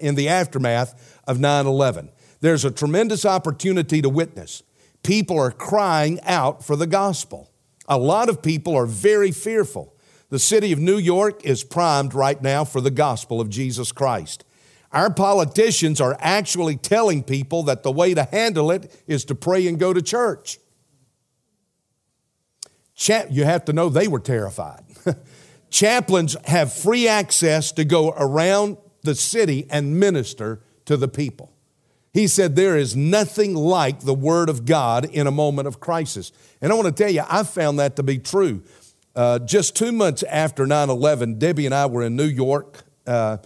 in 0.00 0.14
the 0.14 0.28
aftermath 0.28 1.20
of 1.26 1.40
9 1.40 1.66
11. 1.66 2.10
There's 2.40 2.64
a 2.64 2.70
tremendous 2.70 3.24
opportunity 3.24 4.00
to 4.02 4.08
witness. 4.08 4.62
People 5.02 5.38
are 5.38 5.50
crying 5.50 6.20
out 6.22 6.64
for 6.64 6.76
the 6.76 6.86
gospel. 6.86 7.50
A 7.88 7.98
lot 7.98 8.28
of 8.28 8.42
people 8.42 8.76
are 8.76 8.86
very 8.86 9.30
fearful. 9.30 9.94
The 10.30 10.38
city 10.38 10.72
of 10.72 10.78
New 10.78 10.98
York 10.98 11.44
is 11.44 11.64
primed 11.64 12.12
right 12.12 12.40
now 12.42 12.64
for 12.64 12.80
the 12.80 12.90
gospel 12.90 13.40
of 13.40 13.48
Jesus 13.48 13.92
Christ. 13.92 14.44
Our 14.92 15.12
politicians 15.12 16.00
are 16.00 16.16
actually 16.20 16.76
telling 16.76 17.22
people 17.22 17.62
that 17.64 17.82
the 17.82 17.92
way 17.92 18.14
to 18.14 18.24
handle 18.24 18.70
it 18.70 19.02
is 19.06 19.24
to 19.26 19.34
pray 19.34 19.66
and 19.66 19.78
go 19.78 19.92
to 19.92 20.02
church. 20.02 20.58
you 23.30 23.44
have 23.44 23.64
to 23.66 23.72
know 23.72 23.88
they 23.88 24.08
were 24.08 24.20
terrified. 24.20 24.82
Chaplains 25.70 26.36
have 26.44 26.72
free 26.72 27.06
access 27.06 27.72
to 27.72 27.84
go 27.84 28.10
around 28.10 28.78
the 29.02 29.14
city 29.14 29.66
and 29.70 29.98
minister 29.98 30.62
to 30.86 30.96
the 30.96 31.08
people. 31.08 31.52
He 32.12 32.26
said, 32.26 32.56
There 32.56 32.76
is 32.76 32.96
nothing 32.96 33.54
like 33.54 34.00
the 34.00 34.14
Word 34.14 34.48
of 34.48 34.64
God 34.64 35.04
in 35.04 35.26
a 35.26 35.30
moment 35.30 35.68
of 35.68 35.80
crisis. 35.80 36.32
And 36.60 36.72
I 36.72 36.74
want 36.74 36.86
to 36.86 37.02
tell 37.02 37.12
you, 37.12 37.22
I 37.28 37.42
found 37.42 37.78
that 37.78 37.96
to 37.96 38.02
be 38.02 38.18
true. 38.18 38.62
Uh, 39.14 39.38
just 39.40 39.74
two 39.74 39.92
months 39.92 40.22
after 40.24 40.66
9 40.66 40.90
11, 40.90 41.38
Debbie 41.38 41.66
and 41.66 41.74
I 41.74 41.86
were 41.86 42.02
in 42.02 42.16
New 42.16 42.24
York. 42.24 42.84
Uh, 43.06 43.38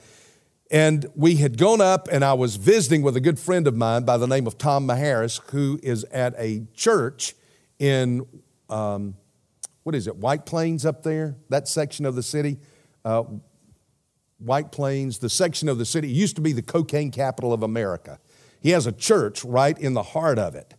and 0.70 1.06
we 1.14 1.36
had 1.36 1.58
gone 1.58 1.82
up, 1.82 2.08
and 2.10 2.24
I 2.24 2.32
was 2.32 2.56
visiting 2.56 3.02
with 3.02 3.14
a 3.16 3.20
good 3.20 3.38
friend 3.38 3.66
of 3.66 3.76
mine 3.76 4.04
by 4.04 4.16
the 4.16 4.26
name 4.26 4.46
of 4.46 4.56
Tom 4.56 4.88
Maharis, 4.88 5.38
who 5.50 5.78
is 5.82 6.04
at 6.04 6.34
a 6.38 6.66
church 6.74 7.34
in, 7.78 8.26
um, 8.70 9.14
what 9.82 9.94
is 9.94 10.06
it, 10.06 10.16
White 10.16 10.46
Plains 10.46 10.86
up 10.86 11.02
there, 11.02 11.36
that 11.50 11.68
section 11.68 12.06
of 12.06 12.14
the 12.14 12.22
city. 12.22 12.58
Uh, 13.04 13.24
White 14.38 14.72
Plains, 14.72 15.18
the 15.18 15.28
section 15.28 15.68
of 15.68 15.76
the 15.76 15.84
city, 15.84 16.10
it 16.10 16.14
used 16.14 16.36
to 16.36 16.42
be 16.42 16.52
the 16.52 16.62
cocaine 16.62 17.10
capital 17.10 17.52
of 17.52 17.62
America. 17.62 18.18
He 18.62 18.70
has 18.70 18.86
a 18.86 18.92
church 18.92 19.44
right 19.44 19.76
in 19.76 19.94
the 19.94 20.02
heart 20.02 20.38
of 20.38 20.54
it. 20.54 20.74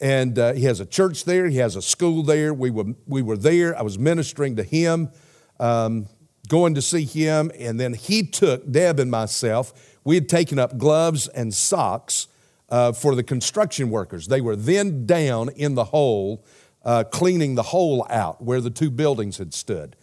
And 0.00 0.38
uh, 0.38 0.52
he 0.52 0.64
has 0.64 0.80
a 0.80 0.86
church 0.86 1.24
there, 1.24 1.48
he 1.48 1.58
has 1.58 1.76
a 1.76 1.82
school 1.82 2.22
there. 2.22 2.52
We 2.52 2.70
were, 2.70 2.94
we 3.06 3.22
were 3.22 3.36
there, 3.36 3.76
I 3.78 3.82
was 3.82 3.98
ministering 3.98 4.56
to 4.56 4.62
him, 4.62 5.10
um, 5.58 6.06
going 6.48 6.74
to 6.74 6.82
see 6.82 7.04
him. 7.04 7.50
And 7.58 7.78
then 7.80 7.94
he 7.94 8.22
took 8.22 8.70
Deb 8.70 8.98
and 8.98 9.10
myself. 9.10 9.98
We 10.04 10.16
had 10.16 10.28
taken 10.28 10.58
up 10.58 10.78
gloves 10.78 11.28
and 11.28 11.54
socks 11.54 12.28
uh, 12.68 12.92
for 12.92 13.14
the 13.14 13.22
construction 13.22 13.90
workers. 13.90 14.26
They 14.26 14.40
were 14.40 14.56
then 14.56 15.06
down 15.06 15.48
in 15.50 15.74
the 15.74 15.84
hole, 15.84 16.44
uh, 16.84 17.04
cleaning 17.04 17.54
the 17.54 17.62
hole 17.62 18.06
out 18.10 18.42
where 18.42 18.60
the 18.60 18.70
two 18.70 18.90
buildings 18.90 19.38
had 19.38 19.54
stood. 19.54 19.96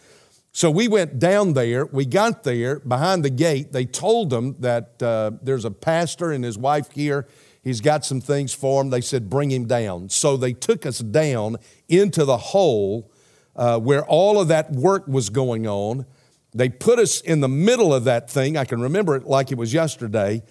So 0.53 0.69
we 0.69 0.87
went 0.87 1.17
down 1.17 1.53
there. 1.53 1.85
We 1.85 2.05
got 2.05 2.43
there 2.43 2.79
behind 2.79 3.23
the 3.23 3.29
gate. 3.29 3.71
They 3.71 3.85
told 3.85 4.29
them 4.29 4.57
that 4.59 5.01
uh, 5.01 5.31
there's 5.41 5.63
a 5.63 5.71
pastor 5.71 6.31
and 6.31 6.43
his 6.43 6.57
wife 6.57 6.91
here. 6.91 7.27
He's 7.63 7.79
got 7.79 8.03
some 8.03 8.19
things 8.19 8.53
for 8.53 8.81
him. 8.81 8.89
They 8.89 9.01
said, 9.01 9.29
bring 9.29 9.51
him 9.51 9.65
down. 9.65 10.09
So 10.09 10.35
they 10.35 10.51
took 10.51 10.85
us 10.85 10.99
down 10.99 11.57
into 11.87 12.25
the 12.25 12.37
hole 12.37 13.11
uh, 13.55 13.79
where 13.79 14.03
all 14.03 14.41
of 14.41 14.49
that 14.49 14.71
work 14.71 15.07
was 15.07 15.29
going 15.29 15.67
on. 15.67 16.05
They 16.53 16.67
put 16.67 16.99
us 16.99 17.21
in 17.21 17.39
the 17.39 17.47
middle 17.47 17.93
of 17.93 18.03
that 18.05 18.29
thing. 18.29 18.57
I 18.57 18.65
can 18.65 18.81
remember 18.81 19.15
it 19.15 19.25
like 19.25 19.51
it 19.51 19.57
was 19.57 19.73
yesterday. 19.73 20.41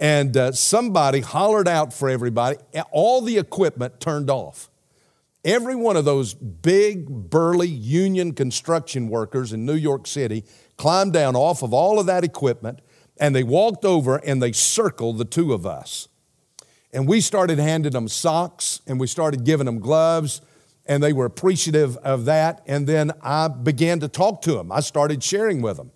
And 0.00 0.36
uh, 0.36 0.50
somebody 0.50 1.20
hollered 1.20 1.68
out 1.68 1.92
for 1.92 2.10
everybody. 2.10 2.56
All 2.90 3.20
the 3.20 3.38
equipment 3.38 4.00
turned 4.00 4.30
off. 4.30 4.68
Every 5.44 5.74
one 5.74 5.96
of 5.96 6.06
those 6.06 6.32
big, 6.32 7.06
burly 7.06 7.68
union 7.68 8.32
construction 8.32 9.08
workers 9.08 9.52
in 9.52 9.66
New 9.66 9.74
York 9.74 10.06
City 10.06 10.44
climbed 10.78 11.12
down 11.12 11.36
off 11.36 11.62
of 11.62 11.74
all 11.74 11.98
of 11.98 12.06
that 12.06 12.24
equipment 12.24 12.80
and 13.18 13.34
they 13.34 13.42
walked 13.42 13.84
over 13.84 14.16
and 14.16 14.42
they 14.42 14.52
circled 14.52 15.18
the 15.18 15.24
two 15.24 15.52
of 15.52 15.66
us. 15.66 16.08
And 16.92 17.06
we 17.06 17.20
started 17.20 17.58
handing 17.58 17.92
them 17.92 18.08
socks 18.08 18.80
and 18.86 18.98
we 18.98 19.06
started 19.06 19.44
giving 19.44 19.66
them 19.66 19.80
gloves 19.80 20.40
and 20.86 21.02
they 21.02 21.12
were 21.12 21.26
appreciative 21.26 21.96
of 21.98 22.24
that. 22.24 22.62
And 22.66 22.86
then 22.86 23.12
I 23.22 23.48
began 23.48 24.00
to 24.00 24.08
talk 24.08 24.42
to 24.42 24.52
them. 24.52 24.72
I 24.72 24.80
started 24.80 25.22
sharing 25.22 25.60
with 25.60 25.76
them. 25.76 25.90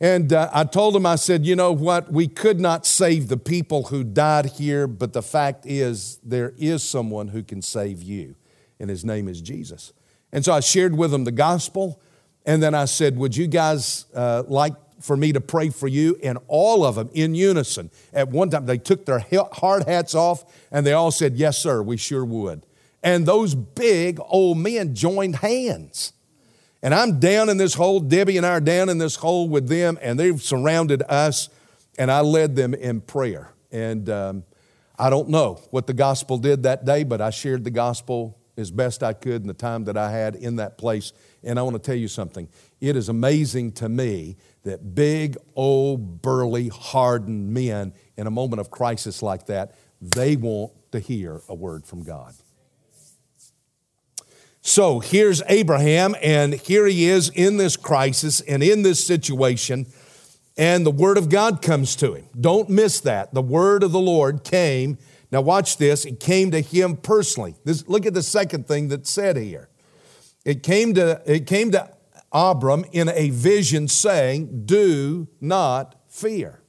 And 0.00 0.32
uh, 0.32 0.50
I 0.52 0.64
told 0.64 0.94
him, 0.94 1.06
I 1.06 1.16
said, 1.16 1.46
you 1.46 1.56
know 1.56 1.72
what? 1.72 2.12
We 2.12 2.28
could 2.28 2.60
not 2.60 2.84
save 2.84 3.28
the 3.28 3.38
people 3.38 3.84
who 3.84 4.04
died 4.04 4.46
here, 4.46 4.86
but 4.86 5.14
the 5.14 5.22
fact 5.22 5.64
is, 5.64 6.18
there 6.22 6.52
is 6.58 6.82
someone 6.82 7.28
who 7.28 7.42
can 7.42 7.62
save 7.62 8.02
you, 8.02 8.36
and 8.78 8.90
his 8.90 9.04
name 9.04 9.26
is 9.26 9.40
Jesus. 9.40 9.94
And 10.32 10.44
so 10.44 10.52
I 10.52 10.60
shared 10.60 10.96
with 10.96 11.12
them 11.12 11.24
the 11.24 11.32
gospel, 11.32 12.00
and 12.44 12.62
then 12.62 12.74
I 12.74 12.84
said, 12.84 13.16
Would 13.16 13.36
you 13.36 13.46
guys 13.46 14.04
uh, 14.14 14.42
like 14.46 14.74
for 15.00 15.16
me 15.16 15.32
to 15.32 15.40
pray 15.40 15.70
for 15.70 15.88
you? 15.88 16.18
And 16.22 16.38
all 16.46 16.84
of 16.84 16.96
them 16.96 17.08
in 17.14 17.34
unison, 17.34 17.90
at 18.12 18.28
one 18.28 18.50
time, 18.50 18.66
they 18.66 18.78
took 18.78 19.06
their 19.06 19.24
hard 19.52 19.88
hats 19.88 20.14
off, 20.14 20.44
and 20.70 20.84
they 20.84 20.92
all 20.92 21.10
said, 21.10 21.36
Yes, 21.36 21.56
sir, 21.56 21.82
we 21.82 21.96
sure 21.96 22.24
would. 22.24 22.66
And 23.02 23.24
those 23.24 23.54
big 23.54 24.20
old 24.20 24.58
men 24.58 24.94
joined 24.94 25.36
hands. 25.36 26.12
And 26.86 26.94
I'm 26.94 27.18
down 27.18 27.48
in 27.48 27.56
this 27.56 27.74
hole, 27.74 27.98
Debbie 27.98 28.36
and 28.36 28.46
I 28.46 28.50
are 28.50 28.60
down 28.60 28.88
in 28.88 28.98
this 28.98 29.16
hole 29.16 29.48
with 29.48 29.66
them, 29.66 29.98
and 30.00 30.16
they've 30.16 30.40
surrounded 30.40 31.02
us, 31.08 31.48
and 31.98 32.12
I 32.12 32.20
led 32.20 32.54
them 32.54 32.74
in 32.74 33.00
prayer. 33.00 33.52
And 33.72 34.08
um, 34.08 34.44
I 34.96 35.10
don't 35.10 35.28
know 35.28 35.54
what 35.72 35.88
the 35.88 35.94
gospel 35.94 36.38
did 36.38 36.62
that 36.62 36.84
day, 36.84 37.02
but 37.02 37.20
I 37.20 37.30
shared 37.30 37.64
the 37.64 37.72
gospel 37.72 38.38
as 38.56 38.70
best 38.70 39.02
I 39.02 39.14
could 39.14 39.42
in 39.42 39.48
the 39.48 39.52
time 39.52 39.82
that 39.86 39.96
I 39.96 40.12
had 40.12 40.36
in 40.36 40.54
that 40.56 40.78
place. 40.78 41.12
And 41.42 41.58
I 41.58 41.62
want 41.62 41.74
to 41.74 41.82
tell 41.82 41.98
you 41.98 42.06
something. 42.06 42.48
It 42.80 42.94
is 42.94 43.08
amazing 43.08 43.72
to 43.72 43.88
me 43.88 44.36
that 44.62 44.94
big, 44.94 45.36
old, 45.56 46.22
burly, 46.22 46.68
hardened 46.68 47.52
men 47.52 47.94
in 48.16 48.28
a 48.28 48.30
moment 48.30 48.60
of 48.60 48.70
crisis 48.70 49.24
like 49.24 49.46
that, 49.46 49.74
they 50.00 50.36
want 50.36 50.70
to 50.92 51.00
hear 51.00 51.40
a 51.48 51.54
word 51.54 51.84
from 51.84 52.04
God. 52.04 52.36
So 54.66 54.98
here's 54.98 55.44
Abraham, 55.48 56.16
and 56.20 56.54
here 56.54 56.86
he 56.86 57.08
is 57.08 57.28
in 57.28 57.56
this 57.56 57.76
crisis 57.76 58.40
and 58.40 58.64
in 58.64 58.82
this 58.82 59.06
situation, 59.06 59.86
and 60.56 60.84
the 60.84 60.90
word 60.90 61.18
of 61.18 61.28
God 61.28 61.62
comes 61.62 61.94
to 61.96 62.14
him. 62.14 62.24
Don't 62.38 62.68
miss 62.68 62.98
that. 63.02 63.32
The 63.32 63.42
word 63.42 63.84
of 63.84 63.92
the 63.92 64.00
Lord 64.00 64.42
came. 64.42 64.98
Now, 65.30 65.40
watch 65.40 65.76
this. 65.76 66.04
It 66.04 66.18
came 66.18 66.50
to 66.50 66.60
him 66.60 66.96
personally. 66.96 67.54
This, 67.64 67.86
look 67.86 68.06
at 68.06 68.14
the 68.14 68.24
second 68.24 68.66
thing 68.66 68.88
that's 68.88 69.08
said 69.08 69.36
here. 69.36 69.68
It 70.44 70.64
came 70.64 70.94
to, 70.94 71.22
it 71.24 71.46
came 71.46 71.70
to 71.70 71.88
Abram 72.32 72.84
in 72.90 73.08
a 73.08 73.30
vision 73.30 73.86
saying, 73.86 74.64
Do 74.66 75.28
not 75.40 75.94
fear. 76.08 76.60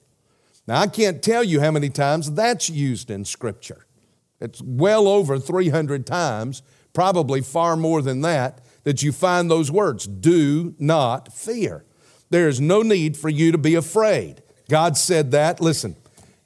Now, 0.67 0.81
I 0.81 0.87
can't 0.87 1.23
tell 1.23 1.43
you 1.43 1.61
how 1.61 1.71
many 1.71 1.89
times 1.89 2.31
that's 2.31 2.69
used 2.69 3.09
in 3.09 3.25
Scripture. 3.25 3.87
It's 4.39 4.61
well 4.61 5.07
over 5.07 5.39
300 5.39 6.05
times 6.05 6.61
probably 6.97 7.41
far 7.41 7.77
more 7.77 8.01
than 8.01 8.21
that, 8.21 8.59
that 8.83 9.03
you 9.03 9.11
find 9.11 9.51
those 9.51 9.69
words 9.69 10.07
do 10.07 10.73
not 10.79 11.31
fear. 11.31 11.85
There 12.31 12.47
is 12.47 12.59
no 12.59 12.81
need 12.81 13.15
for 13.15 13.29
you 13.29 13.51
to 13.51 13.57
be 13.59 13.75
afraid. 13.75 14.41
God 14.67 14.97
said 14.97 15.29
that, 15.29 15.61
listen, 15.61 15.95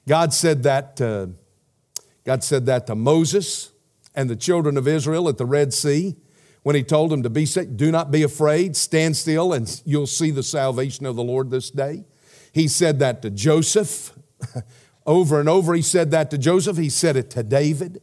God 0.06 0.34
said 0.34 0.64
that 0.64 0.98
to, 0.98 1.30
God 2.24 2.44
said 2.44 2.66
that 2.66 2.86
to 2.88 2.94
Moses 2.94 3.72
and 4.14 4.28
the 4.28 4.36
children 4.36 4.76
of 4.76 4.86
Israel 4.86 5.26
at 5.30 5.38
the 5.38 5.46
Red 5.46 5.72
Sea 5.72 6.16
when 6.64 6.76
he 6.76 6.82
told 6.82 7.08
them 7.08 7.22
to 7.22 7.30
be 7.30 7.46
safe, 7.46 7.74
do 7.74 7.90
not 7.90 8.10
be 8.10 8.22
afraid, 8.22 8.76
stand 8.76 9.16
still, 9.16 9.54
and 9.54 9.80
you'll 9.86 10.06
see 10.06 10.30
the 10.30 10.42
salvation 10.42 11.06
of 11.06 11.16
the 11.16 11.24
Lord 11.24 11.50
this 11.50 11.70
day. 11.70 12.04
He 12.52 12.68
said 12.68 12.98
that 12.98 13.22
to 13.22 13.30
Joseph. 13.30 14.12
over 15.06 15.40
and 15.40 15.48
over, 15.48 15.72
he 15.72 15.80
said 15.80 16.10
that 16.10 16.30
to 16.30 16.36
Joseph. 16.36 16.76
He 16.76 16.90
said 16.90 17.16
it 17.16 17.30
to 17.30 17.42
David. 17.42 18.02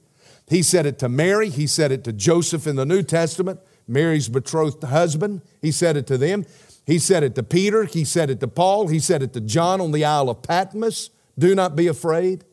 He 0.49 0.63
said 0.63 0.85
it 0.85 0.97
to 0.99 1.09
Mary. 1.09 1.49
He 1.49 1.67
said 1.67 1.91
it 1.91 2.03
to 2.05 2.13
Joseph 2.13 2.65
in 2.65 2.75
the 2.75 2.85
New 2.85 3.03
Testament, 3.03 3.59
Mary's 3.87 4.29
betrothed 4.29 4.83
husband. 4.83 5.41
He 5.61 5.71
said 5.71 5.97
it 5.97 6.05
to 6.07 6.17
them. 6.17 6.45
He 6.85 6.99
said 6.99 7.23
it 7.23 7.35
to 7.35 7.43
Peter. 7.43 7.83
He 7.83 8.03
said 8.03 8.29
it 8.29 8.39
to 8.39 8.47
Paul. 8.47 8.87
He 8.87 8.99
said 8.99 9.23
it 9.23 9.33
to 9.33 9.41
John 9.41 9.81
on 9.81 9.91
the 9.91 10.05
Isle 10.05 10.29
of 10.29 10.43
Patmos. 10.43 11.09
Do 11.37 11.55
not 11.55 11.75
be 11.75 11.87
afraid. 11.87 12.45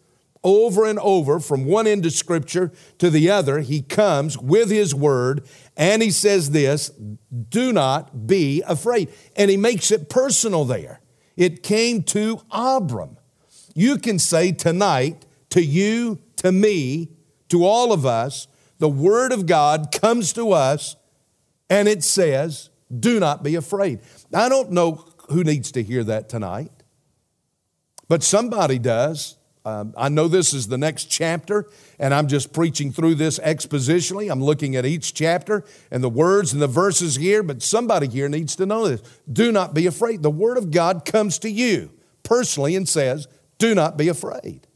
Over 0.43 0.85
and 0.85 0.99
over, 1.01 1.41
from 1.41 1.65
one 1.65 1.87
end 1.87 2.07
of 2.07 2.13
Scripture 2.13 2.71
to 2.99 3.11
the 3.11 3.31
other, 3.31 3.61
he 3.61 3.83
comes 3.83 4.39
with 4.39 4.71
his 4.71 4.95
word 4.95 5.45
and 5.77 6.03
he 6.03 6.11
says 6.11 6.51
this 6.51 6.91
do 7.49 7.73
not 7.73 8.27
be 8.27 8.63
afraid. 8.67 9.09
And 9.35 9.51
he 9.51 9.57
makes 9.57 9.91
it 9.91 10.09
personal 10.09 10.65
there. 10.65 11.01
It 11.37 11.63
came 11.63 12.03
to 12.05 12.41
Abram. 12.51 13.17
You 13.75 13.99
can 13.99 14.19
say 14.19 14.53
tonight 14.53 15.27
to 15.51 15.63
you, 15.63 16.21
to 16.37 16.53
me, 16.53 17.16
to 17.49 17.65
all 17.65 17.93
of 17.93 18.05
us, 18.05 18.49
the 18.79 18.89
Word 18.89 19.33
of 19.33 19.47
God 19.47 19.89
comes 19.93 20.33
to 20.35 20.53
us 20.53 20.97
and 21.71 21.89
it 21.89 22.05
says, 22.05 22.71
Do 22.97 23.19
not 23.21 23.43
be 23.43 23.55
afraid. 23.55 24.01
I 24.33 24.49
don't 24.49 24.73
know 24.73 25.05
who 25.31 25.45
needs 25.45 25.73
to 25.73 25.83
hear 25.83 26.05
that 26.05 26.29
tonight, 26.29 26.71
but 28.09 28.23
somebody 28.23 28.79
does. 28.79 29.37
Um, 29.65 29.95
I 29.97 30.09
know 30.09 30.29
this 30.29 30.55
is 30.55 30.69
the 30.69 30.79
next 30.79 31.07
chapter, 31.07 31.69
and 31.99 32.15
I'm 32.15 32.29
just 32.29 32.53
preaching 32.53 32.93
through 32.93 33.17
this 33.17 33.41
expositionally. 33.41 34.31
I'm 34.31 34.41
looking 34.41 34.77
at 34.77 34.87
each 34.87 35.13
chapter 35.13 35.65
and 35.91 36.05
the 36.05 36.09
words 36.09 36.53
and 36.53 36.63
the 36.63 36.69
verses 36.69 37.17
here, 37.17 37.43
but 37.43 37.63
somebody 37.63 38.07
here 38.07 38.29
needs 38.29 38.55
to 38.57 38.67
know 38.67 38.87
this. 38.87 39.03
Do 39.31 39.51
not 39.51 39.75
be 39.75 39.87
afraid. 39.87 40.23
The 40.23 40.31
Word 40.31 40.57
of 40.57 40.71
God 40.71 41.05
comes 41.05 41.41
to 41.41 41.51
you 41.51 41.91
personally 42.23 42.77
and 42.77 42.89
says, 42.89 43.27
Do 43.59 43.75
not 43.75 43.97
be 43.97 44.07
afraid. 44.07 44.69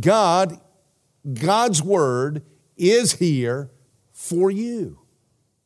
God 0.00 0.60
God's 1.32 1.82
word 1.82 2.42
is 2.76 3.14
here 3.14 3.70
for 4.12 4.50
you. 4.50 5.00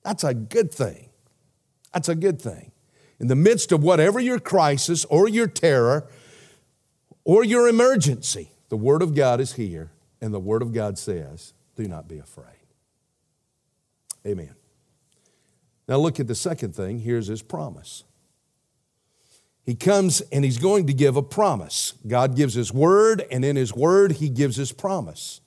That's 0.02 0.24
a 0.24 0.34
good 0.34 0.72
thing. 0.72 1.10
That's 1.92 2.08
a 2.08 2.14
good 2.14 2.40
thing. 2.40 2.72
In 3.18 3.26
the 3.26 3.36
midst 3.36 3.72
of 3.72 3.82
whatever 3.82 4.20
your 4.20 4.38
crisis 4.38 5.04
or 5.06 5.28
your 5.28 5.48
terror 5.48 6.08
or 7.24 7.44
your 7.44 7.68
emergency, 7.68 8.52
the 8.68 8.76
Word 8.76 9.02
of 9.02 9.14
God 9.14 9.40
is 9.40 9.54
here, 9.54 9.90
and 10.20 10.32
the 10.32 10.40
Word 10.40 10.62
of 10.62 10.72
God 10.72 10.98
says, 10.98 11.52
Do 11.76 11.88
not 11.88 12.06
be 12.06 12.18
afraid. 12.18 12.46
Amen. 14.26 14.54
Now, 15.88 15.96
look 15.96 16.20
at 16.20 16.26
the 16.26 16.34
second 16.34 16.74
thing. 16.74 17.00
Here's 17.00 17.26
His 17.26 17.42
promise. 17.42 18.04
He 19.64 19.74
comes 19.74 20.20
and 20.32 20.44
He's 20.44 20.58
going 20.58 20.86
to 20.86 20.92
give 20.92 21.16
a 21.16 21.22
promise. 21.22 21.94
God 22.06 22.36
gives 22.36 22.54
His 22.54 22.72
Word, 22.72 23.24
and 23.30 23.44
in 23.44 23.56
His 23.56 23.74
Word, 23.74 24.12
He 24.12 24.28
gives 24.28 24.56
His 24.56 24.70
promise. 24.70 25.40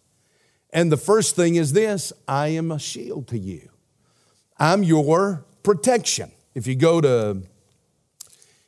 And 0.74 0.92
the 0.92 0.98
first 0.98 1.36
thing 1.36 1.56
is 1.56 1.74
this 1.74 2.14
I 2.28 2.50
am 2.50 2.72
a 2.72 2.80
shield 2.80 3.28
to 3.30 3.38
you, 3.38 3.70
I'm 4.58 4.84
your 4.84 5.46
protection. 5.64 6.32
If 6.54 6.68
you 6.68 6.76
go 6.76 7.00
to 7.02 7.44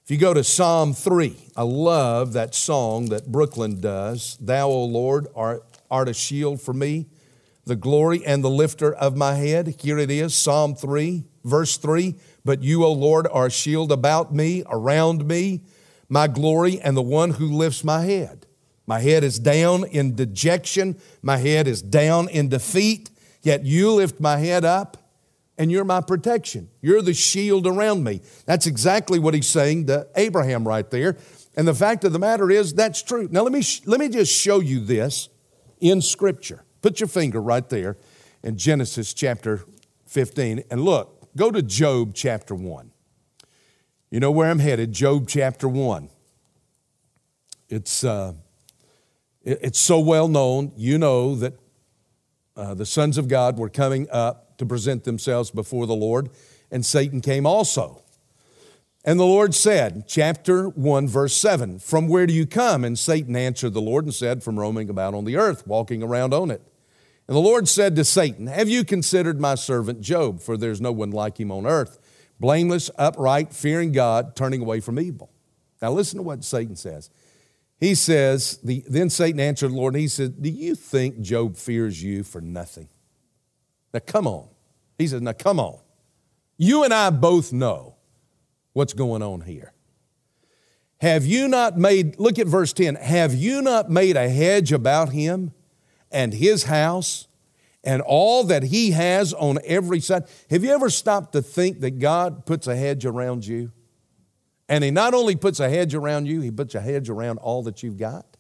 if 0.03 0.12
you 0.12 0.17
go 0.17 0.33
to 0.33 0.43
Psalm 0.43 0.93
3, 0.93 1.33
I 1.55 1.62
love 1.62 2.33
that 2.33 2.53
song 2.53 3.05
that 3.05 3.31
Brooklyn 3.31 3.79
does. 3.79 4.38
Thou, 4.41 4.67
O 4.67 4.83
Lord, 4.83 5.27
art, 5.33 5.63
art 5.89 6.10
a 6.10 6.13
shield 6.13 6.60
for 6.60 6.74
me, 6.74 7.05
the 7.63 7.77
glory 7.77 8.25
and 8.25 8.43
the 8.43 8.50
lifter 8.50 8.93
of 8.93 9.15
my 9.15 9.36
head. 9.36 9.75
Here 9.79 9.98
it 9.98 10.12
is, 10.12 10.36
Psalm 10.36 10.75
3, 10.75 11.24
verse 11.45 11.77
3. 11.77 12.15
But 12.43 12.62
you, 12.62 12.83
O 12.83 12.91
Lord, 12.91 13.27
are 13.31 13.45
a 13.45 13.50
shield 13.50 13.93
about 13.93 14.33
me, 14.33 14.63
around 14.65 15.25
me, 15.25 15.62
my 16.10 16.27
glory, 16.27 16.81
and 16.81 16.98
the 16.98 17.01
one 17.01 17.31
who 17.31 17.48
lifts 17.48 17.86
my 17.86 18.01
head. 18.01 18.45
My 18.86 19.00
head 19.00 19.24
is 19.24 19.40
down 19.40 19.86
in 19.86 20.16
dejection, 20.16 20.98
my 21.22 21.38
head 21.38 21.68
is 21.68 21.82
down 21.82 22.28
in 22.30 22.50
defeat, 22.50 23.10
yet 23.42 23.66
you 23.66 23.92
lift 23.92 24.20
my 24.20 24.38
head 24.38 24.66
up 24.66 24.98
and 25.58 25.72
you're 25.72 25.86
my 25.86 26.02
protection. 26.02 26.70
You're 26.82 27.02
the 27.02 27.13
shield 27.13 27.68
around 27.68 28.04
me. 28.04 28.22
That's 28.46 28.68
exactly 28.68 29.20
what 29.20 29.34
he's 29.34 29.48
saying 29.48 29.88
to 29.88 30.08
Abraham 30.16 30.68
right 30.68 30.90
there. 30.90 31.18
And 31.56 31.68
the 31.68 31.74
fact 31.74 32.04
of 32.04 32.12
the 32.12 32.20
matter 32.20 32.50
is, 32.50 32.74
that's 32.74 33.02
true. 33.04 33.28
Now, 33.32 33.44
let 33.44 33.54
me, 33.54 33.63
let 33.86 34.00
me 34.00 34.10
just 34.10 34.34
show 34.34 34.60
you 34.60 34.80
this 34.80 35.30
in 35.80 36.02
Scripture. 36.02 36.63
Put 36.82 37.00
your 37.00 37.08
finger 37.08 37.42
right 37.42 37.68
there 37.70 37.98
in 38.42 38.58
Genesis 38.58 39.13
chapter 39.13 39.63
15. 40.08 40.63
And 40.72 40.82
look, 40.82 41.36
go 41.36 41.52
to 41.52 41.62
Job 41.62 42.13
chapter 42.16 42.56
1. 42.56 42.92
You 44.10 44.20
know 44.20 44.32
where 44.32 44.50
I'm 44.50 44.60
headed, 44.60 44.92
Job 44.92 45.28
chapter 45.28 45.68
1. 45.68 46.10
It's, 47.70 48.04
uh, 48.04 48.34
it's 49.44 49.80
so 49.80 50.00
well 50.00 50.28
known. 50.28 50.72
You 50.76 50.98
know 50.98 51.36
that 51.36 51.54
uh, 52.56 52.74
the 52.74 52.86
sons 52.86 53.18
of 53.18 53.28
God 53.28 53.58
were 53.58 53.70
coming 53.70 54.08
up 54.12 54.58
to 54.58 54.66
present 54.66 55.04
themselves 55.04 55.52
before 55.52 55.86
the 55.86 55.96
Lord, 55.96 56.30
and 56.72 56.86
Satan 56.86 57.22
came 57.22 57.46
also. 57.46 58.04
And 59.06 59.20
the 59.20 59.26
Lord 59.26 59.54
said, 59.54 60.06
chapter 60.08 60.70
1, 60.70 61.08
verse 61.10 61.36
7, 61.36 61.80
From 61.80 62.08
where 62.08 62.26
do 62.26 62.34
you 62.34 62.46
come? 62.46 62.86
And 62.86 62.98
Satan 62.98 63.36
answered 63.36 63.74
the 63.74 63.82
Lord 63.82 64.06
and 64.06 64.14
said, 64.14 64.44
From 64.44 64.58
roaming 64.58 64.90
about 64.90 65.14
on 65.14 65.26
the 65.26 65.36
earth, 65.36 65.68
walking 65.68 66.02
around 66.02 66.34
on 66.34 66.50
it. 66.50 66.62
And 67.28 67.36
the 67.36 67.42
Lord 67.42 67.68
said 67.68 67.96
to 67.98 68.06
Satan, 68.06 68.48
Have 68.48 68.70
you 68.70 68.86
considered 68.86 69.42
my 69.42 69.56
servant 69.56 70.00
Job? 70.00 70.40
For 70.40 70.56
there's 70.56 70.80
no 70.80 70.94
one 70.94 71.12
like 71.12 71.38
him 71.38 71.52
on 71.52 71.66
earth, 71.66 72.00
blameless, 72.40 72.90
upright, 72.98 73.54
fearing 73.54 73.92
God, 73.92 74.38
turning 74.38 74.62
away 74.62 74.80
from 74.80 74.98
evil. 74.98 75.30
Now 75.82 75.92
listen 75.92 76.18
to 76.18 76.24
what 76.24 76.46
Satan 76.46 76.78
says. 76.78 77.10
He 77.84 77.96
says, 77.96 78.60
the, 78.63 78.82
Then 78.88 79.10
Satan 79.10 79.42
answered 79.42 79.72
the 79.72 79.75
Lord, 79.75 79.94
and 79.94 80.00
he 80.00 80.08
said, 80.08 80.42
Do 80.42 80.50
you 80.50 80.74
think 80.74 81.20
Job 81.20 81.58
fears 81.58 82.02
you 82.02 82.24
for 82.24 82.40
nothing? 82.40 82.88
Now 83.94 84.00
come 84.00 84.25
on. 84.25 84.48
He 84.98 85.06
says, 85.06 85.22
Now 85.22 85.34
come 85.34 85.60
on. 85.60 85.80
You 86.58 86.86
and 86.86 86.94
I 86.94 87.10
both 87.10 87.52
know 87.52 87.98
what's 88.72 88.94
going 88.94 89.22
on 89.22 89.42
here. 89.42 89.74
Have 91.01 91.25
you 91.25 91.50
not 91.50 91.77
made, 91.77 92.18
look 92.22 92.40
at 92.40 92.48
verse 92.48 92.72
10, 92.72 92.96
have 92.96 93.34
you 93.34 93.62
not 93.62 93.92
made 93.92 94.16
a 94.16 94.29
hedge 94.29 94.72
about 94.72 95.10
him 95.10 95.51
and 96.10 96.34
his 96.34 96.64
house 96.64 97.27
and 97.84 98.01
all 98.01 98.46
that 98.46 98.64
he 98.64 98.92
has 98.92 99.34
on 99.34 99.60
every 99.66 100.00
side? 100.00 100.24
Have 100.50 100.64
you 100.64 100.72
ever 100.72 100.90
stopped 100.90 101.34
to 101.34 101.42
think 101.42 101.81
that 101.81 102.00
God 102.00 102.46
puts 102.46 102.66
a 102.66 102.77
hedge 102.77 103.05
around 103.05 103.46
you? 103.46 103.74
And 104.70 104.84
he 104.84 104.92
not 104.92 105.14
only 105.14 105.36
puts 105.36 105.60
a 105.60 105.70
hedge 105.70 105.94
around 105.94 106.26
you, 106.28 106.42
he 106.42 106.52
puts 106.52 106.74
a 106.76 106.82
hedge 106.82 107.10
around 107.10 107.38
all 107.40 107.64
that 107.64 107.84
you've 107.84 107.98
got, 107.98 108.38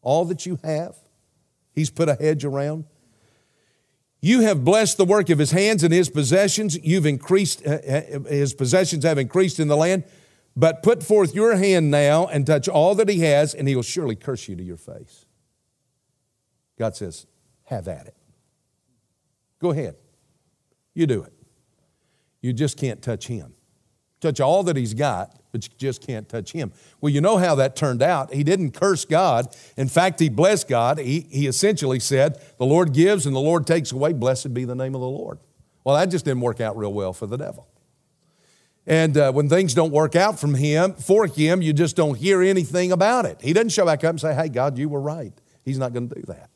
all 0.00 0.24
that 0.26 0.46
you 0.46 0.58
have. 0.62 0.96
He's 1.72 1.90
put 1.90 2.08
a 2.08 2.14
hedge 2.14 2.44
around. 2.44 2.84
You 4.20 4.40
have 4.40 4.64
blessed 4.64 4.98
the 4.98 5.04
work 5.04 5.30
of 5.30 5.38
his 5.38 5.50
hands 5.50 5.82
and 5.82 5.92
his 5.92 6.10
possessions. 6.10 6.78
You've 6.82 7.06
increased, 7.06 7.66
uh, 7.66 7.70
uh, 7.70 8.20
his 8.28 8.54
possessions 8.54 9.04
have 9.04 9.18
increased 9.18 9.58
in 9.58 9.68
the 9.68 9.76
land. 9.76 10.04
But 10.56 10.82
put 10.82 11.02
forth 11.02 11.34
your 11.34 11.56
hand 11.56 11.90
now 11.90 12.26
and 12.26 12.46
touch 12.46 12.68
all 12.68 12.94
that 12.96 13.08
he 13.08 13.20
has, 13.20 13.54
and 13.54 13.66
he 13.68 13.76
will 13.76 13.82
surely 13.82 14.16
curse 14.16 14.48
you 14.48 14.56
to 14.56 14.62
your 14.62 14.76
face. 14.76 15.24
God 16.78 16.96
says, 16.96 17.26
have 17.64 17.88
at 17.88 18.06
it. 18.06 18.16
Go 19.60 19.70
ahead. 19.70 19.96
You 20.92 21.06
do 21.06 21.22
it. 21.22 21.32
You 22.42 22.52
just 22.52 22.76
can't 22.76 23.00
touch 23.00 23.26
him 23.26 23.54
touch 24.20 24.40
all 24.40 24.62
that 24.64 24.76
he's 24.76 24.94
got, 24.94 25.38
but 25.52 25.64
you 25.64 25.70
just 25.78 26.06
can't 26.06 26.28
touch 26.28 26.52
him. 26.52 26.72
Well, 27.00 27.12
you 27.12 27.20
know 27.20 27.38
how 27.38 27.54
that 27.56 27.76
turned 27.76 28.02
out. 28.02 28.32
He 28.32 28.44
didn't 28.44 28.72
curse 28.72 29.04
God. 29.04 29.54
In 29.76 29.88
fact, 29.88 30.20
he 30.20 30.28
blessed 30.28 30.68
God. 30.68 30.98
He, 30.98 31.26
he 31.30 31.46
essentially 31.46 32.00
said, 32.00 32.40
The 32.58 32.66
Lord 32.66 32.92
gives 32.92 33.26
and 33.26 33.34
the 33.34 33.40
Lord 33.40 33.66
takes 33.66 33.92
away. 33.92 34.12
Blessed 34.12 34.54
be 34.54 34.64
the 34.64 34.74
name 34.74 34.94
of 34.94 35.00
the 35.00 35.08
Lord. 35.08 35.38
Well, 35.84 35.96
that 35.96 36.10
just 36.10 36.24
didn't 36.24 36.42
work 36.42 36.60
out 36.60 36.76
real 36.76 36.92
well 36.92 37.12
for 37.12 37.26
the 37.26 37.38
devil. 37.38 37.66
And 38.86 39.16
uh, 39.16 39.32
when 39.32 39.48
things 39.48 39.74
don't 39.74 39.92
work 39.92 40.16
out 40.16 40.38
from 40.38 40.54
him, 40.54 40.94
for 40.94 41.26
him, 41.26 41.62
you 41.62 41.72
just 41.72 41.96
don't 41.96 42.16
hear 42.16 42.42
anything 42.42 42.92
about 42.92 43.24
it. 43.24 43.40
He 43.40 43.52
doesn't 43.52 43.70
show 43.70 43.86
back 43.86 44.04
up 44.04 44.10
and 44.10 44.20
say, 44.20 44.34
Hey, 44.34 44.48
God, 44.48 44.78
you 44.78 44.88
were 44.88 45.00
right. 45.00 45.32
He's 45.64 45.78
not 45.78 45.92
going 45.92 46.08
to 46.08 46.14
do 46.14 46.22
that. 46.22 46.50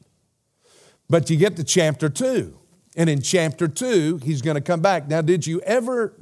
But 1.08 1.30
you 1.30 1.36
get 1.36 1.56
to 1.56 1.64
chapter 1.64 2.08
two. 2.08 2.58
And 2.96 3.10
in 3.10 3.22
chapter 3.22 3.68
two, 3.68 4.18
he's 4.22 4.40
going 4.40 4.54
to 4.54 4.60
come 4.60 4.80
back. 4.80 5.08
Now, 5.08 5.20
did 5.20 5.46
you 5.46 5.60
ever 5.62 6.14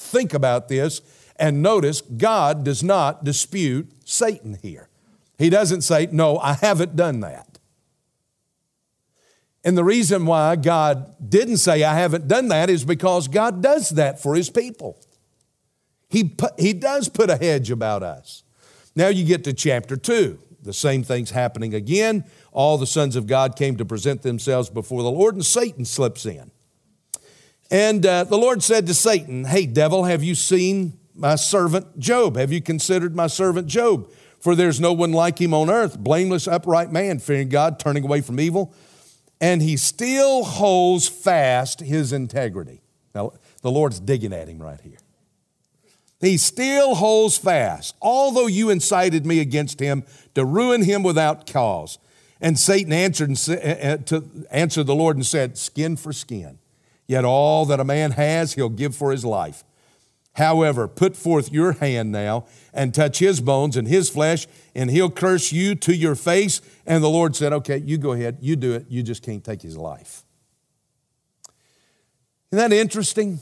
think 0.00 0.34
about 0.34 0.68
this 0.68 1.00
and 1.36 1.62
notice 1.62 2.00
God 2.00 2.64
does 2.64 2.82
not 2.82 3.24
dispute 3.24 3.88
Satan 4.04 4.58
here. 4.62 4.88
He 5.38 5.48
doesn't 5.48 5.82
say, 5.82 6.08
No, 6.10 6.38
I 6.38 6.54
haven't 6.54 6.96
done 6.96 7.20
that. 7.20 7.58
And 9.64 9.76
the 9.76 9.84
reason 9.84 10.26
why 10.26 10.56
God 10.56 11.14
didn't 11.26 11.58
say, 11.58 11.82
I 11.82 11.94
haven't 11.94 12.28
done 12.28 12.48
that 12.48 12.70
is 12.70 12.84
because 12.84 13.28
God 13.28 13.62
does 13.62 13.90
that 13.90 14.20
for 14.20 14.34
his 14.34 14.48
people. 14.48 14.98
He, 16.08 16.34
he 16.58 16.72
does 16.72 17.08
put 17.08 17.30
a 17.30 17.36
hedge 17.36 17.70
about 17.70 18.02
us. 18.02 18.42
Now 18.96 19.08
you 19.08 19.24
get 19.24 19.44
to 19.44 19.52
chapter 19.52 19.96
2. 19.96 20.38
The 20.62 20.72
same 20.72 21.02
thing's 21.02 21.30
happening 21.30 21.74
again. 21.74 22.24
All 22.52 22.76
the 22.76 22.86
sons 22.86 23.16
of 23.16 23.26
God 23.26 23.56
came 23.56 23.76
to 23.76 23.84
present 23.84 24.22
themselves 24.22 24.68
before 24.68 25.02
the 25.02 25.10
Lord, 25.10 25.34
and 25.34 25.46
Satan 25.46 25.84
slips 25.84 26.26
in. 26.26 26.50
And 27.70 28.04
uh, 28.04 28.24
the 28.24 28.36
Lord 28.36 28.62
said 28.62 28.86
to 28.88 28.94
Satan, 28.94 29.44
Hey, 29.44 29.66
devil, 29.66 30.04
have 30.04 30.24
you 30.24 30.34
seen 30.34 30.98
my 31.14 31.36
servant 31.36 31.98
Job? 31.98 32.36
Have 32.36 32.52
you 32.52 32.60
considered 32.60 33.14
my 33.14 33.28
servant 33.28 33.68
Job? 33.68 34.10
For 34.40 34.54
there's 34.54 34.80
no 34.80 34.92
one 34.92 35.12
like 35.12 35.40
him 35.40 35.54
on 35.54 35.70
earth, 35.70 35.98
blameless, 35.98 36.48
upright 36.48 36.90
man, 36.90 37.18
fearing 37.18 37.48
God, 37.48 37.78
turning 37.78 38.04
away 38.04 38.22
from 38.22 38.40
evil. 38.40 38.74
And 39.40 39.62
he 39.62 39.76
still 39.76 40.44
holds 40.44 41.08
fast 41.08 41.80
his 41.80 42.12
integrity. 42.12 42.80
Now, 43.14 43.32
the 43.62 43.70
Lord's 43.70 44.00
digging 44.00 44.32
at 44.32 44.48
him 44.48 44.60
right 44.60 44.80
here. 44.80 44.98
He 46.20 46.36
still 46.36 46.94
holds 46.94 47.38
fast, 47.38 47.94
although 48.02 48.46
you 48.46 48.68
incited 48.68 49.24
me 49.24 49.40
against 49.40 49.80
him 49.80 50.04
to 50.34 50.44
ruin 50.44 50.82
him 50.82 51.02
without 51.02 51.50
cause. 51.50 51.98
And 52.40 52.58
Satan 52.58 52.92
answered, 52.92 53.28
and 53.28 53.38
sa- 53.38 53.52
uh, 53.52 53.56
uh 53.56 53.96
to, 53.98 54.46
answered 54.50 54.86
the 54.86 54.94
Lord 54.94 55.16
and 55.16 55.24
said, 55.24 55.56
Skin 55.56 55.96
for 55.96 56.12
skin. 56.12 56.59
Yet 57.10 57.24
all 57.24 57.66
that 57.66 57.80
a 57.80 57.84
man 57.84 58.12
has, 58.12 58.52
he'll 58.52 58.68
give 58.68 58.94
for 58.94 59.10
his 59.10 59.24
life. 59.24 59.64
However, 60.34 60.86
put 60.86 61.16
forth 61.16 61.50
your 61.50 61.72
hand 61.72 62.12
now 62.12 62.46
and 62.72 62.94
touch 62.94 63.18
his 63.18 63.40
bones 63.40 63.76
and 63.76 63.88
his 63.88 64.08
flesh, 64.08 64.46
and 64.76 64.88
he'll 64.92 65.10
curse 65.10 65.50
you 65.50 65.74
to 65.74 65.92
your 65.92 66.14
face. 66.14 66.60
And 66.86 67.02
the 67.02 67.10
Lord 67.10 67.34
said, 67.34 67.52
Okay, 67.52 67.78
you 67.78 67.98
go 67.98 68.12
ahead, 68.12 68.38
you 68.40 68.54
do 68.54 68.74
it. 68.74 68.86
You 68.88 69.02
just 69.02 69.24
can't 69.24 69.42
take 69.42 69.60
his 69.60 69.76
life. 69.76 70.22
Isn't 72.52 72.70
that 72.70 72.72
interesting? 72.72 73.40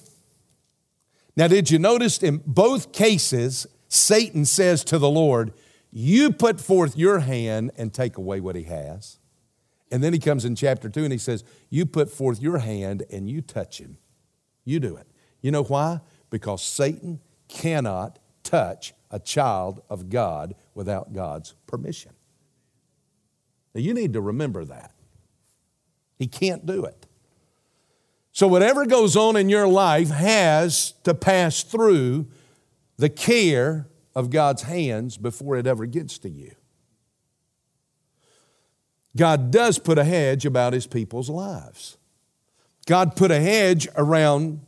Now, 1.37 1.46
did 1.46 1.70
you 1.70 1.78
notice 1.78 2.22
in 2.22 2.40
both 2.46 2.92
cases, 2.92 3.66
Satan 3.88 4.46
says 4.46 4.83
to 4.85 4.98
the 4.98 5.11
Lord, 5.11 5.52
You 5.92 6.33
put 6.33 6.59
forth 6.59 6.96
your 6.96 7.18
hand 7.18 7.72
and 7.76 7.92
take 7.92 8.16
away 8.16 8.40
what 8.40 8.57
he 8.57 8.62
has. 8.62 9.18
And 9.90 10.03
then 10.03 10.12
he 10.12 10.18
comes 10.18 10.44
in 10.44 10.55
chapter 10.55 10.88
two 10.88 11.05
and 11.05 11.12
he 11.12 11.18
says, 11.18 11.44
You 11.70 11.87
put 11.87 12.11
forth 12.11 12.40
your 12.40 12.59
hand 12.59 13.05
and 13.11 13.29
you 13.29 13.40
touch 13.40 13.79
him. 13.79 13.98
You 14.64 14.81
do 14.81 14.96
it. 14.96 15.07
You 15.40 15.51
know 15.51 15.64
why? 15.64 16.01
Because 16.31 16.62
Satan 16.62 17.20
cannot 17.48 18.18
touch 18.42 18.92
a 19.11 19.18
child 19.18 19.81
of 19.88 20.11
God 20.11 20.55
without 20.74 21.12
God's 21.12 21.55
permission. 21.66 22.12
Now, 23.74 23.81
you 23.81 23.94
need 23.94 24.12
to 24.12 24.20
remember 24.20 24.64
that. 24.64 24.92
He 26.18 26.27
can't 26.27 26.66
do 26.66 26.85
it. 26.85 27.07
So, 28.33 28.46
whatever 28.46 28.87
goes 28.87 29.16
on 29.16 29.37
in 29.37 29.48
your 29.48 29.66
life 29.66 30.11
has 30.11 30.92
to 31.05 31.14
pass 31.14 31.62
through 31.62 32.27
the 32.96 33.09
care 33.09 33.88
of 34.14 34.31
God's 34.31 34.62
hands 34.62 35.16
before 35.16 35.57
it 35.57 35.66
ever 35.66 35.87
gets 35.87 36.18
to 36.18 36.29
you. 36.29 36.55
God 39.16 39.50
does 39.50 39.78
put 39.78 39.98
a 39.98 40.04
hedge 40.04 40.44
about 40.46 40.72
his 40.72 40.86
people's 40.86 41.30
lives. 41.30 41.96
God 42.86 43.16
put 43.16 43.30
a 43.30 43.40
hedge 43.40 43.88
around 43.96 44.60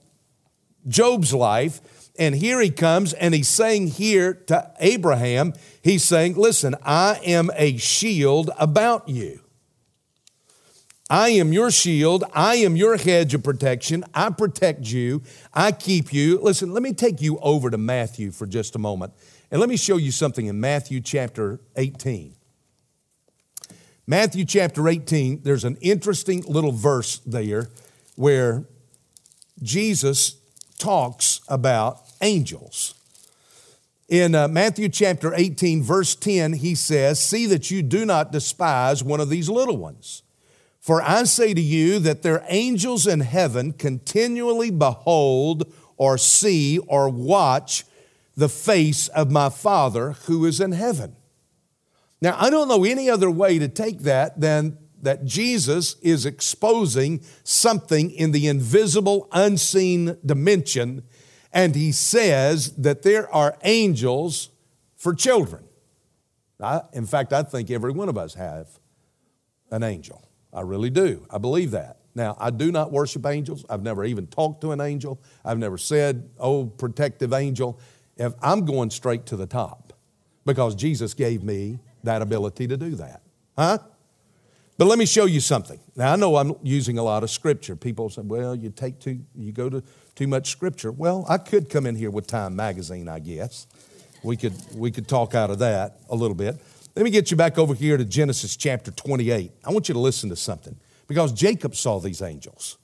Job's 0.87 1.33
life, 1.33 1.81
and 2.19 2.35
here 2.35 2.61
he 2.61 2.71
comes 2.71 3.13
and 3.13 3.35
he's 3.35 3.49
saying 3.49 3.89
here 3.89 4.35
to 4.35 4.73
Abraham, 4.81 5.55
he's 5.83 6.05
saying, 6.05 6.35
Listen, 6.35 6.75
I 6.83 7.21
am 7.25 7.51
a 7.55 7.77
shield 7.77 8.51
about 8.59 9.09
you. 9.09 9.41
I 11.09 11.31
am 11.31 11.53
your 11.53 11.73
shield. 11.73 12.23
I 12.33 12.57
am 12.57 12.77
your 12.77 12.97
hedge 12.97 13.35
of 13.35 13.43
protection. 13.43 14.05
I 14.15 14.31
protect 14.31 14.87
you. 14.87 15.23
I 15.53 15.73
keep 15.73 16.13
you. 16.13 16.39
Listen, 16.41 16.73
let 16.73 16.85
me 16.85 16.93
take 16.93 17.21
you 17.21 17.39
over 17.41 17.69
to 17.69 17.79
Matthew 17.79 18.31
for 18.31 18.47
just 18.47 18.77
a 18.77 18.79
moment. 18.79 19.13
And 19.51 19.59
let 19.59 19.69
me 19.69 19.77
show 19.77 19.97
you 19.97 20.13
something 20.13 20.47
in 20.47 20.61
Matthew 20.61 21.01
chapter 21.01 21.61
18. 21.75 22.37
Matthew 24.07 24.45
chapter 24.45 24.89
18, 24.89 25.43
there's 25.43 25.65
an 25.65 25.77
interesting 25.81 26.43
little 26.43 26.73
verse 26.73 27.19
there 27.27 27.69
where 28.17 28.65
Jesus 29.63 30.37
talks 30.79 31.41
about 31.49 32.01
angels. 32.21 32.95
In 34.09 34.35
uh, 34.35 34.49
Matthew 34.49 34.89
chapter 34.89 35.33
18, 35.35 35.83
verse 35.83 36.17
10, 36.17 36.55
he 36.55 36.75
says, 36.75 37.21
See 37.21 37.47
that 37.47 37.71
you 37.71 37.83
do 37.83 38.05
not 38.05 38.33
despise 38.33 39.05
one 39.05 39.21
of 39.21 39.29
these 39.29 39.49
little 39.49 39.77
ones. 39.77 40.23
For 40.81 41.03
I 41.03 41.25
say 41.25 41.55
to 41.55 41.61
you 41.61 41.99
that 42.01 42.23
their 42.23 42.43
angels 42.49 43.07
in 43.07 43.21
heaven 43.21 43.73
continually 43.73 44.71
behold 44.71 45.73
or 45.97 46.19
see 46.19 46.79
or 46.79 47.09
watch 47.09 47.85
the 48.35 48.49
face 48.49 49.07
of 49.09 49.31
my 49.31 49.51
Father 49.51 50.13
who 50.25 50.45
is 50.47 50.61
in 50.61 50.73
heaven. 50.73 51.15
Now, 52.21 52.37
I 52.39 52.51
don't 52.51 52.69
know 52.69 52.85
any 52.85 53.09
other 53.09 53.31
way 53.31 53.59
to 53.59 53.69
take 53.69 54.01
that 54.01 54.41
than 54.41 54.77
that 55.03 55.25
Jesus 55.25 55.97
is 56.03 56.27
exposing 56.27 57.23
something 57.43 58.11
in 58.11 58.33
the 58.33 58.47
invisible, 58.49 59.29
unseen 59.33 60.19
dimension, 60.25 61.03
and 61.53 61.75
he 61.75 61.93
says 61.93 62.73
that 62.77 63.03
there 63.03 63.33
are 63.35 63.57
angels 63.63 64.51
for 64.97 65.15
children. 65.15 65.65
I, 66.63 66.83
in 66.93 67.07
fact, 67.07 67.33
I 67.33 67.43
think 67.43 67.71
every 67.71 67.93
one 67.93 68.11
of 68.11 68.19
us 68.19 68.35
have 68.35 68.69
an 69.71 69.83
angel. 69.83 70.29
I 70.53 70.61
really 70.61 70.91
do. 70.91 71.27
I 71.31 71.39
believe 71.39 71.71
that. 71.71 72.01
Now, 72.15 72.37
I 72.39 72.51
do 72.51 72.71
not 72.71 72.93
worship 72.93 73.25
angels. 73.25 73.65
I've 73.71 73.83
never 73.83 74.05
even 74.05 74.27
talked 74.27 74.61
to 74.63 74.73
an 74.73 74.81
angel. 74.81 75.23
I've 75.45 75.59
never 75.59 75.79
said, 75.79 76.29
oh, 76.39 76.67
protective 76.67 77.33
angel. 77.33 77.81
If 78.17 78.35
I'm 78.43 78.65
going 78.65 78.91
straight 78.91 79.27
to 79.27 79.37
the 79.37 79.47
top 79.47 79.93
because 80.45 80.75
Jesus 80.75 81.15
gave 81.15 81.43
me 81.43 81.79
that 82.05 82.23
ability 82.23 82.67
to 82.69 82.77
do 82.77 82.95
that. 82.97 83.23
Huh? 83.57 83.79
But 84.79 84.87
let 84.87 84.99
me 84.99 85.05
show 85.05 85.27
you 85.27 85.41
something. 85.41 85.79
Now 85.95 86.15
I 86.15 86.17
know 86.17 86.37
I'm 86.37 86.55
using 86.63 86.97
a 86.97 87.03
lot 87.03 87.23
of 87.23 87.31
scripture. 87.31 87.77
People 87.77 88.09
say, 88.09 88.23
"Well, 88.23 88.55
you 88.55 88.71
take 88.71 88.99
too 88.99 89.21
you 89.35 89.53
go 89.53 89.69
to 89.69 89.83
too 90.15 90.27
much 90.27 90.51
scripture." 90.51 90.91
Well, 90.91 91.27
I 91.29 91.37
could 91.37 91.69
come 91.69 91.85
in 91.85 91.97
here 91.97 92.11
with 92.11 92.27
Time 92.27 92.57
magazine, 92.57 93.07
I 93.07 93.19
guess. 93.19 93.67
We 94.23 94.37
could 94.37 94.55
we 94.75 94.91
could 94.91 95.07
talk 95.07 95.35
out 95.35 95.51
of 95.51 95.59
that 95.59 95.99
a 96.09 96.17
little 96.17 96.35
bit. 96.35 96.59
Let 96.97 97.05
me 97.05 97.11
get 97.11 97.31
you 97.31 97.37
back 97.37 97.59
over 97.59 97.75
here 97.75 97.97
to 97.97 98.05
Genesis 98.05 98.57
chapter 98.57 98.91
28. 98.91 99.53
I 99.65 99.71
want 99.71 99.89
you 99.89 99.93
to 99.93 100.01
listen 100.01 100.31
to 100.31 100.37
something 100.37 100.77
because 101.07 101.33
Jacob 101.33 101.77
saw 101.77 102.01
these 102.01 102.23
angels. 102.23 102.79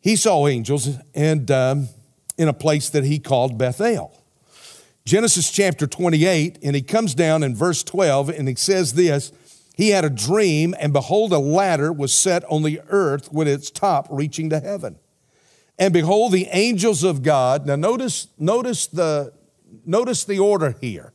He 0.00 0.16
saw 0.16 0.46
angels 0.46 0.88
and 1.14 1.50
um, 1.50 1.88
in 2.36 2.48
a 2.48 2.52
place 2.52 2.90
that 2.90 3.04
he 3.04 3.18
called 3.18 3.58
Bethel. 3.58 4.19
Genesis 5.10 5.50
chapter 5.50 5.88
28, 5.88 6.60
and 6.62 6.76
he 6.76 6.82
comes 6.82 7.16
down 7.16 7.42
in 7.42 7.52
verse 7.56 7.82
12 7.82 8.28
and 8.28 8.46
he 8.46 8.54
says 8.54 8.92
this 8.92 9.32
He 9.74 9.88
had 9.88 10.04
a 10.04 10.08
dream, 10.08 10.72
and 10.78 10.92
behold, 10.92 11.32
a 11.32 11.38
ladder 11.40 11.92
was 11.92 12.14
set 12.14 12.44
on 12.44 12.62
the 12.62 12.80
earth 12.90 13.32
with 13.32 13.48
its 13.48 13.72
top 13.72 14.06
reaching 14.08 14.48
to 14.50 14.60
heaven. 14.60 15.00
And 15.80 15.92
behold, 15.92 16.30
the 16.30 16.46
angels 16.52 17.02
of 17.02 17.24
God. 17.24 17.66
Now 17.66 17.74
notice, 17.74 18.28
notice 18.38 18.86
the 18.86 19.32
notice 19.84 20.22
the 20.22 20.38
order 20.38 20.76
here 20.80 21.12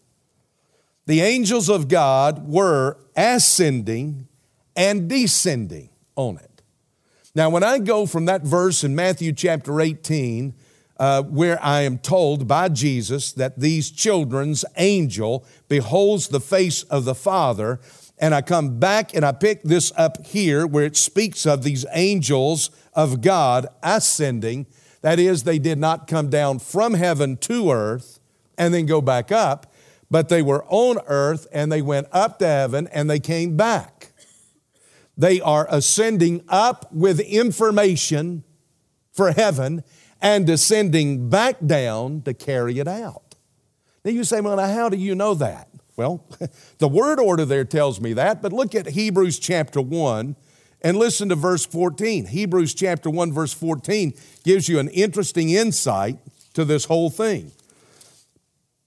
the 1.05 1.21
angels 1.21 1.69
of 1.69 1.87
God 1.87 2.49
were 2.49 2.97
ascending 3.15 4.27
and 4.75 5.07
descending 5.07 5.87
on 6.17 6.35
it. 6.35 6.61
Now, 7.33 7.49
when 7.49 7.63
I 7.63 7.79
go 7.79 8.05
from 8.05 8.25
that 8.25 8.41
verse 8.41 8.83
in 8.83 8.93
Matthew 8.93 9.31
chapter 9.31 9.79
18, 9.79 10.53
uh, 10.97 11.23
where 11.23 11.61
I 11.63 11.81
am 11.81 11.97
told 11.97 12.47
by 12.47 12.69
Jesus 12.69 13.31
that 13.33 13.59
these 13.59 13.91
children's 13.91 14.63
angel 14.77 15.45
beholds 15.67 16.27
the 16.27 16.39
face 16.39 16.83
of 16.83 17.05
the 17.05 17.15
Father, 17.15 17.79
and 18.17 18.33
I 18.33 18.41
come 18.41 18.79
back 18.79 19.13
and 19.13 19.25
I 19.25 19.31
pick 19.33 19.63
this 19.63 19.91
up 19.97 20.25
here 20.25 20.65
where 20.65 20.85
it 20.85 20.95
speaks 20.95 21.45
of 21.45 21.63
these 21.63 21.85
angels 21.91 22.69
of 22.93 23.21
God 23.21 23.67
ascending. 23.83 24.67
That 25.01 25.19
is, 25.19 25.43
they 25.43 25.59
did 25.59 25.77
not 25.77 26.07
come 26.07 26.29
down 26.29 26.59
from 26.59 26.93
heaven 26.93 27.37
to 27.37 27.71
earth 27.71 28.19
and 28.57 28.73
then 28.73 28.85
go 28.85 29.01
back 29.01 29.31
up 29.31 29.71
but 30.09 30.29
they 30.29 30.41
were 30.41 30.65
on 30.69 30.97
earth 31.07 31.47
and 31.51 31.71
they 31.71 31.81
went 31.81 32.07
up 32.11 32.39
to 32.39 32.47
heaven 32.47 32.87
and 32.93 33.09
they 33.09 33.19
came 33.19 33.57
back. 33.57 34.11
They 35.17 35.41
are 35.41 35.67
ascending 35.69 36.43
up 36.47 36.91
with 36.93 37.19
information 37.19 38.43
for 39.13 39.31
heaven 39.31 39.83
and 40.21 40.45
descending 40.45 41.29
back 41.29 41.57
down 41.65 42.21
to 42.23 42.33
carry 42.33 42.79
it 42.79 42.87
out. 42.87 43.35
Now 44.03 44.11
you 44.11 44.23
say, 44.23 44.41
well, 44.41 44.57
now 44.57 44.67
how 44.67 44.89
do 44.89 44.97
you 44.97 45.15
know 45.15 45.33
that? 45.35 45.69
Well, 45.97 46.25
the 46.77 46.87
word 46.87 47.19
order 47.19 47.45
there 47.45 47.65
tells 47.65 47.99
me 48.01 48.13
that, 48.13 48.41
but 48.41 48.53
look 48.53 48.75
at 48.75 48.87
Hebrews 48.87 49.39
chapter 49.39 49.81
1 49.81 50.35
and 50.81 50.97
listen 50.97 51.29
to 51.29 51.35
verse 51.35 51.65
14. 51.65 52.27
Hebrews 52.27 52.73
chapter 52.73 53.09
1, 53.09 53.31
verse 53.31 53.53
14 53.53 54.13
gives 54.43 54.69
you 54.69 54.79
an 54.79 54.89
interesting 54.89 55.49
insight 55.49 56.19
to 56.53 56.65
this 56.65 56.85
whole 56.85 57.09
thing. 57.09 57.51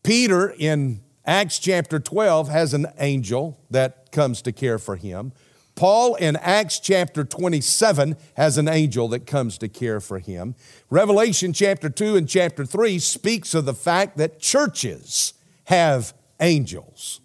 Peter, 0.04 0.54
in 0.58 1.00
Acts 1.24 1.58
chapter 1.58 1.98
12 1.98 2.48
has 2.48 2.72
an 2.72 2.86
angel 2.98 3.60
that 3.70 4.12
comes 4.12 4.40
to 4.42 4.52
care 4.52 4.78
for 4.78 4.96
him. 4.96 5.32
Paul 5.78 6.16
in 6.16 6.34
Acts 6.34 6.80
chapter 6.80 7.22
27 7.22 8.16
has 8.36 8.58
an 8.58 8.66
angel 8.66 9.06
that 9.10 9.26
comes 9.26 9.56
to 9.58 9.68
care 9.68 10.00
for 10.00 10.18
him. 10.18 10.56
Revelation 10.90 11.52
chapter 11.52 11.88
2 11.88 12.16
and 12.16 12.28
chapter 12.28 12.66
3 12.66 12.98
speaks 12.98 13.54
of 13.54 13.64
the 13.64 13.74
fact 13.74 14.16
that 14.16 14.40
churches 14.40 15.34
have 15.66 16.14
angels. 16.40 17.20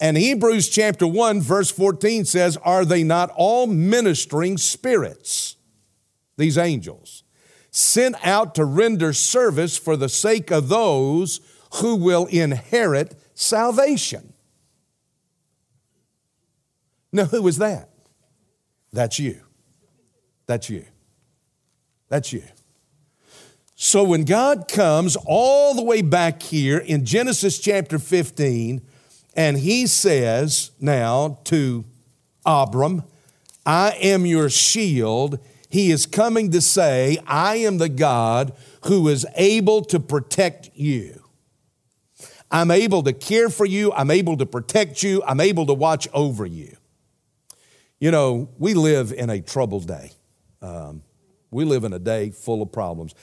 And 0.00 0.16
Hebrews 0.16 0.70
chapter 0.70 1.06
1 1.06 1.42
verse 1.42 1.70
14 1.70 2.24
says, 2.24 2.56
Are 2.64 2.86
they 2.86 3.04
not 3.04 3.30
all 3.36 3.66
ministering 3.66 4.56
spirits, 4.56 5.56
these 6.38 6.56
angels, 6.56 7.22
sent 7.70 8.16
out 8.26 8.54
to 8.54 8.64
render 8.64 9.12
service 9.12 9.76
for 9.76 9.94
the 9.94 10.08
sake 10.08 10.50
of 10.50 10.70
those 10.70 11.42
who 11.74 11.96
will 11.96 12.24
inherit 12.26 13.14
salvation. 13.34 14.31
Now, 17.12 17.24
who 17.24 17.46
is 17.46 17.58
that? 17.58 17.90
That's 18.92 19.18
you. 19.18 19.40
That's 20.46 20.70
you. 20.70 20.84
That's 22.08 22.32
you. 22.32 22.42
So 23.74 24.04
when 24.04 24.24
God 24.24 24.68
comes 24.68 25.16
all 25.26 25.74
the 25.74 25.82
way 25.82 26.02
back 26.02 26.42
here 26.42 26.78
in 26.78 27.04
Genesis 27.04 27.58
chapter 27.58 27.98
15, 27.98 28.80
and 29.34 29.58
he 29.58 29.86
says 29.86 30.70
now 30.80 31.38
to 31.44 31.84
Abram, 32.44 33.02
I 33.64 33.96
am 34.00 34.26
your 34.26 34.50
shield, 34.50 35.38
he 35.68 35.90
is 35.90 36.06
coming 36.06 36.50
to 36.50 36.60
say, 36.60 37.18
I 37.26 37.56
am 37.56 37.78
the 37.78 37.88
God 37.88 38.52
who 38.84 39.08
is 39.08 39.26
able 39.36 39.82
to 39.86 39.98
protect 39.98 40.70
you. 40.74 41.22
I'm 42.50 42.70
able 42.70 43.02
to 43.04 43.14
care 43.14 43.48
for 43.48 43.64
you. 43.64 43.92
I'm 43.94 44.10
able 44.10 44.36
to 44.36 44.44
protect 44.44 45.02
you. 45.02 45.22
I'm 45.26 45.40
able 45.40 45.66
to 45.66 45.74
watch 45.74 46.06
over 46.12 46.44
you. 46.44 46.76
You 48.02 48.10
know, 48.10 48.48
we 48.58 48.74
live 48.74 49.12
in 49.12 49.30
a 49.30 49.40
troubled 49.40 49.86
day. 49.86 50.10
Um, 50.60 51.04
we 51.52 51.64
live 51.64 51.84
in 51.84 51.92
a 51.92 52.00
day 52.00 52.32
full 52.32 52.60
of 52.60 52.72
problems. 52.72 53.14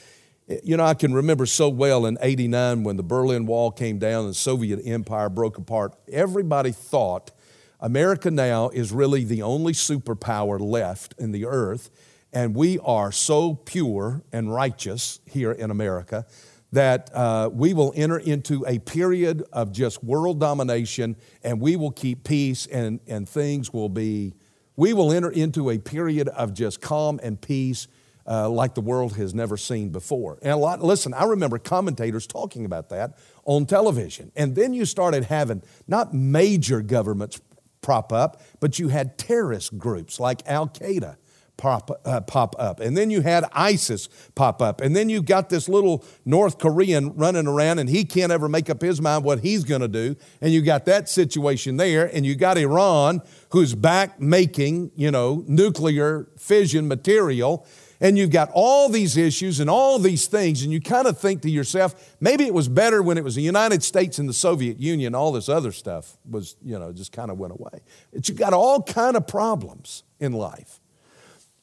You 0.64 0.78
know, 0.78 0.86
I 0.86 0.94
can 0.94 1.12
remember 1.12 1.44
so 1.44 1.68
well 1.68 2.06
in 2.06 2.16
89 2.18 2.84
when 2.84 2.96
the 2.96 3.02
Berlin 3.02 3.44
Wall 3.44 3.70
came 3.72 3.98
down 3.98 4.20
and 4.20 4.30
the 4.30 4.34
Soviet 4.34 4.80
Empire 4.82 5.28
broke 5.28 5.58
apart. 5.58 5.96
Everybody 6.10 6.72
thought 6.72 7.30
America 7.78 8.30
now 8.30 8.70
is 8.70 8.90
really 8.90 9.22
the 9.22 9.42
only 9.42 9.74
superpower 9.74 10.58
left 10.58 11.14
in 11.18 11.32
the 11.32 11.44
earth, 11.44 11.90
and 12.32 12.54
we 12.54 12.78
are 12.78 13.12
so 13.12 13.56
pure 13.56 14.22
and 14.32 14.50
righteous 14.50 15.20
here 15.26 15.52
in 15.52 15.70
America 15.70 16.24
that 16.72 17.10
uh, 17.12 17.50
we 17.52 17.74
will 17.74 17.92
enter 17.94 18.18
into 18.18 18.64
a 18.66 18.78
period 18.78 19.44
of 19.52 19.72
just 19.72 20.02
world 20.02 20.40
domination 20.40 21.16
and 21.42 21.60
we 21.60 21.76
will 21.76 21.90
keep 21.90 22.24
peace 22.24 22.64
and, 22.64 23.00
and 23.06 23.28
things 23.28 23.74
will 23.74 23.90
be, 23.90 24.32
we 24.80 24.94
will 24.94 25.12
enter 25.12 25.28
into 25.28 25.68
a 25.68 25.76
period 25.76 26.26
of 26.28 26.54
just 26.54 26.80
calm 26.80 27.20
and 27.22 27.38
peace 27.38 27.86
uh, 28.26 28.48
like 28.48 28.74
the 28.74 28.80
world 28.80 29.14
has 29.14 29.34
never 29.34 29.58
seen 29.58 29.90
before. 29.90 30.38
And 30.40 30.52
a 30.52 30.56
lot, 30.56 30.82
listen, 30.82 31.12
I 31.12 31.24
remember 31.24 31.58
commentators 31.58 32.26
talking 32.26 32.64
about 32.64 32.88
that 32.88 33.18
on 33.44 33.66
television. 33.66 34.32
And 34.34 34.54
then 34.54 34.72
you 34.72 34.86
started 34.86 35.24
having 35.24 35.62
not 35.86 36.14
major 36.14 36.80
governments 36.80 37.42
prop 37.82 38.10
up, 38.10 38.40
but 38.58 38.78
you 38.78 38.88
had 38.88 39.18
terrorist 39.18 39.76
groups 39.76 40.18
like 40.18 40.40
Al 40.48 40.66
Qaeda 40.66 41.16
pop, 41.60 42.00
uh, 42.06 42.22
pop 42.22 42.56
up. 42.58 42.80
And 42.80 42.96
then 42.96 43.10
you 43.10 43.20
had 43.20 43.44
ISIS 43.52 44.08
pop 44.34 44.62
up. 44.62 44.80
And 44.80 44.96
then 44.96 45.10
you 45.10 45.22
got 45.22 45.50
this 45.50 45.68
little 45.68 46.04
North 46.24 46.58
Korean 46.58 47.14
running 47.16 47.46
around 47.46 47.78
and 47.78 47.88
he 47.88 48.04
can't 48.04 48.32
ever 48.32 48.48
make 48.48 48.70
up 48.70 48.80
his 48.80 49.00
mind 49.00 49.24
what 49.24 49.40
he's 49.40 49.62
going 49.62 49.82
to 49.82 49.88
do. 49.88 50.16
And 50.40 50.52
you 50.52 50.62
got 50.62 50.86
that 50.86 51.08
situation 51.08 51.76
there. 51.76 52.06
And 52.06 52.24
you 52.24 52.34
got 52.34 52.56
Iran 52.56 53.20
who's 53.50 53.74
back 53.74 54.18
making, 54.18 54.92
you 54.96 55.10
know, 55.10 55.44
nuclear 55.46 56.28
fission 56.38 56.88
material. 56.88 57.66
And 58.00 58.16
you've 58.16 58.30
got 58.30 58.50
all 58.54 58.88
these 58.88 59.18
issues 59.18 59.60
and 59.60 59.68
all 59.68 59.98
these 59.98 60.26
things, 60.26 60.62
and 60.62 60.72
you 60.72 60.80
kind 60.80 61.06
of 61.06 61.18
think 61.18 61.42
to 61.42 61.50
yourself, 61.50 62.16
maybe 62.18 62.46
it 62.46 62.54
was 62.54 62.66
better 62.66 63.02
when 63.02 63.18
it 63.18 63.24
was 63.24 63.34
the 63.34 63.42
United 63.42 63.82
States 63.82 64.18
and 64.18 64.26
the 64.26 64.32
Soviet 64.32 64.80
Union, 64.80 65.14
all 65.14 65.32
this 65.32 65.50
other 65.50 65.70
stuff 65.70 66.16
was, 66.26 66.56
you 66.62 66.78
know, 66.78 66.94
just 66.94 67.12
kind 67.12 67.30
of 67.30 67.38
went 67.38 67.52
away. 67.52 67.82
But 68.10 68.26
you've 68.26 68.38
got 68.38 68.54
all 68.54 68.82
kind 68.82 69.18
of 69.18 69.26
problems 69.26 70.02
in 70.18 70.32
life. 70.32 70.79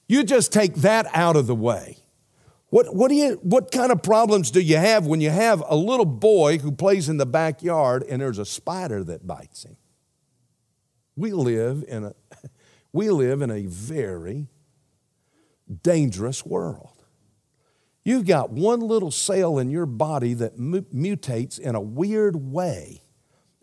You 0.08 0.24
just 0.24 0.54
take 0.54 0.76
that 0.76 1.08
out 1.14 1.36
of 1.36 1.48
the 1.48 1.56
way. 1.56 1.98
What, 2.70 2.94
what, 2.94 3.10
do 3.10 3.16
you, 3.16 3.40
what 3.44 3.72
kind 3.72 3.92
of 3.92 4.04
problems 4.04 4.52
do 4.52 4.60
you 4.60 4.78
have 4.78 5.06
when 5.06 5.22
you 5.22 5.30
have 5.30 5.64
a 5.68 5.76
little 5.76 6.06
boy 6.06 6.58
who 6.58 6.72
plays 6.72 7.08
in 7.08 7.18
the 7.18 7.26
backyard 7.26 8.04
and 8.10 8.22
there's 8.22 8.40
a 8.40 8.46
spider 8.46 9.04
that 9.06 9.26
bites 9.26 9.64
him? 9.64 9.78
We 11.16 11.32
live 11.32 11.86
in 11.88 12.04
a, 12.06 12.14
we 12.94 13.10
live 13.10 13.42
in 13.42 13.52
a 13.52 13.66
very 13.66 14.48
dangerous 15.82 16.46
world. 16.46 17.04
You've 18.04 18.26
got 18.26 18.52
one 18.52 18.80
little 18.80 19.12
cell 19.12 19.60
in 19.60 19.70
your 19.70 19.86
body 19.86 20.34
that 20.36 20.58
mutates 20.58 21.60
in 21.60 21.76
a 21.76 21.82
weird 21.82 22.38
way, 22.38 23.02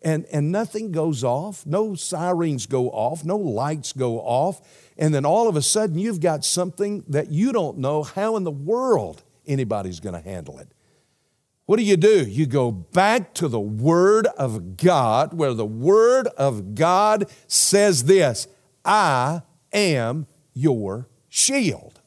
and, 0.04 0.26
and 0.26 0.52
nothing 0.52 0.92
goes 0.92 1.24
off, 1.24 1.64
no 1.64 1.94
sirens 1.94 2.66
go 2.66 2.90
off, 2.90 3.24
no 3.24 3.36
lights 3.36 3.94
go 3.94 4.20
off, 4.20 4.60
and 4.98 5.14
then 5.14 5.24
all 5.24 5.48
of 5.48 5.56
a 5.56 5.62
sudden 5.62 5.98
you've 5.98 6.20
got 6.20 6.44
something 6.44 7.02
that 7.08 7.30
you 7.30 7.52
don't 7.52 7.78
know 7.78 8.02
how 8.02 8.36
in 8.36 8.44
the 8.44 8.50
world 8.50 9.24
anybody's 9.46 10.00
going 10.00 10.14
to 10.14 10.20
handle 10.20 10.58
it. 10.58 10.68
What 11.66 11.78
do 11.78 11.82
you 11.82 11.96
do? 11.96 12.24
You 12.24 12.44
go 12.44 12.70
back 12.70 13.32
to 13.34 13.48
the 13.48 13.58
Word 13.58 14.26
of 14.38 14.76
God, 14.76 15.32
where 15.32 15.54
the 15.54 15.64
Word 15.64 16.26
of 16.36 16.74
God 16.74 17.24
says 17.46 18.04
this 18.04 18.46
I 18.84 19.40
am 19.72 20.26
your 20.52 21.08
shield. 21.30 22.02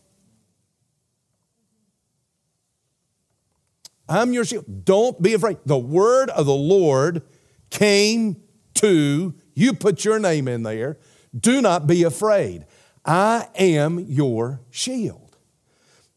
I'm 4.07 4.31
your 4.31 4.45
shield. 4.45 4.85
Don't 4.85 5.21
be 5.21 5.33
afraid. 5.33 5.57
The 5.65 5.77
word 5.77 6.29
of 6.29 6.45
the 6.45 6.53
Lord 6.53 7.23
came 7.69 8.37
to, 8.75 9.33
you 9.53 9.73
put 9.73 10.05
your 10.05 10.19
name 10.19 10.47
in 10.47 10.63
there. 10.63 10.97
Do 11.37 11.61
not 11.61 11.87
be 11.87 12.03
afraid. 12.03 12.65
I 13.05 13.47
am 13.55 13.99
your 13.99 14.61
shield. 14.69 15.37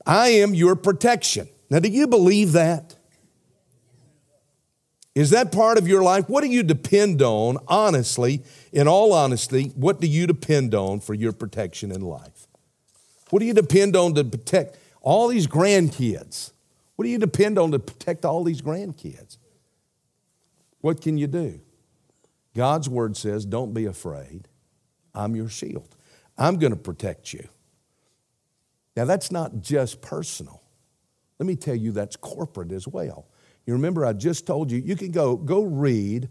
I 0.06 0.28
am 0.28 0.54
your 0.54 0.76
protection. 0.76 1.48
Now, 1.70 1.78
do 1.78 1.88
you 1.88 2.06
believe 2.06 2.52
that? 2.52 2.96
Is 5.14 5.30
that 5.30 5.52
part 5.52 5.76
of 5.76 5.88
your 5.88 6.02
life? 6.02 6.28
What 6.28 6.42
do 6.42 6.48
you 6.48 6.62
depend 6.62 7.20
on, 7.20 7.58
honestly, 7.66 8.42
in 8.72 8.86
all 8.86 9.12
honesty, 9.12 9.72
what 9.74 10.00
do 10.00 10.06
you 10.06 10.26
depend 10.26 10.74
on 10.74 11.00
for 11.00 11.14
your 11.14 11.32
protection 11.32 11.90
in 11.90 12.00
life? 12.00 12.46
What 13.30 13.40
do 13.40 13.46
you 13.46 13.54
depend 13.54 13.96
on 13.96 14.14
to 14.14 14.24
protect 14.24 14.78
all 15.00 15.28
these 15.28 15.46
grandkids? 15.46 16.52
What 16.96 17.04
do 17.04 17.10
you 17.10 17.18
depend 17.18 17.58
on 17.58 17.72
to 17.72 17.78
protect 17.78 18.24
all 18.24 18.44
these 18.44 18.62
grandkids? 18.62 19.36
What 20.80 21.00
can 21.00 21.18
you 21.18 21.26
do? 21.26 21.60
God's 22.54 22.88
word 22.88 23.16
says, 23.16 23.44
Don't 23.44 23.72
be 23.72 23.86
afraid. 23.86 24.48
I'm 25.14 25.36
your 25.36 25.48
shield. 25.48 25.96
I'm 26.38 26.58
going 26.58 26.72
to 26.72 26.78
protect 26.78 27.32
you. 27.32 27.48
Now, 28.96 29.04
that's 29.04 29.30
not 29.30 29.60
just 29.60 30.00
personal. 30.00 30.62
Let 31.38 31.46
me 31.46 31.56
tell 31.56 31.74
you, 31.74 31.92
that's 31.92 32.16
corporate 32.16 32.72
as 32.72 32.86
well. 32.86 33.28
You 33.66 33.74
remember, 33.74 34.04
I 34.04 34.12
just 34.12 34.46
told 34.46 34.70
you, 34.70 34.78
you 34.78 34.96
can 34.96 35.10
go, 35.10 35.36
go 35.36 35.62
read 35.62 36.28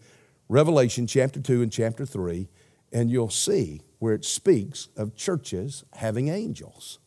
Revelation 0.49 1.07
chapter 1.07 1.39
2 1.39 1.61
and 1.61 1.71
chapter 1.71 2.05
3, 2.05 2.49
and 2.91 3.09
you'll 3.09 3.29
see 3.29 3.81
where 3.99 4.13
it 4.13 4.25
speaks 4.25 4.89
of 4.97 5.15
churches 5.15 5.83
having 5.93 6.27
angels. 6.27 6.99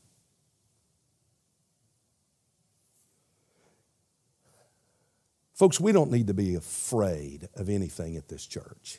Folks, 5.62 5.78
we 5.78 5.92
don't 5.92 6.10
need 6.10 6.26
to 6.26 6.34
be 6.34 6.56
afraid 6.56 7.48
of 7.54 7.68
anything 7.68 8.16
at 8.16 8.26
this 8.26 8.44
church. 8.44 8.98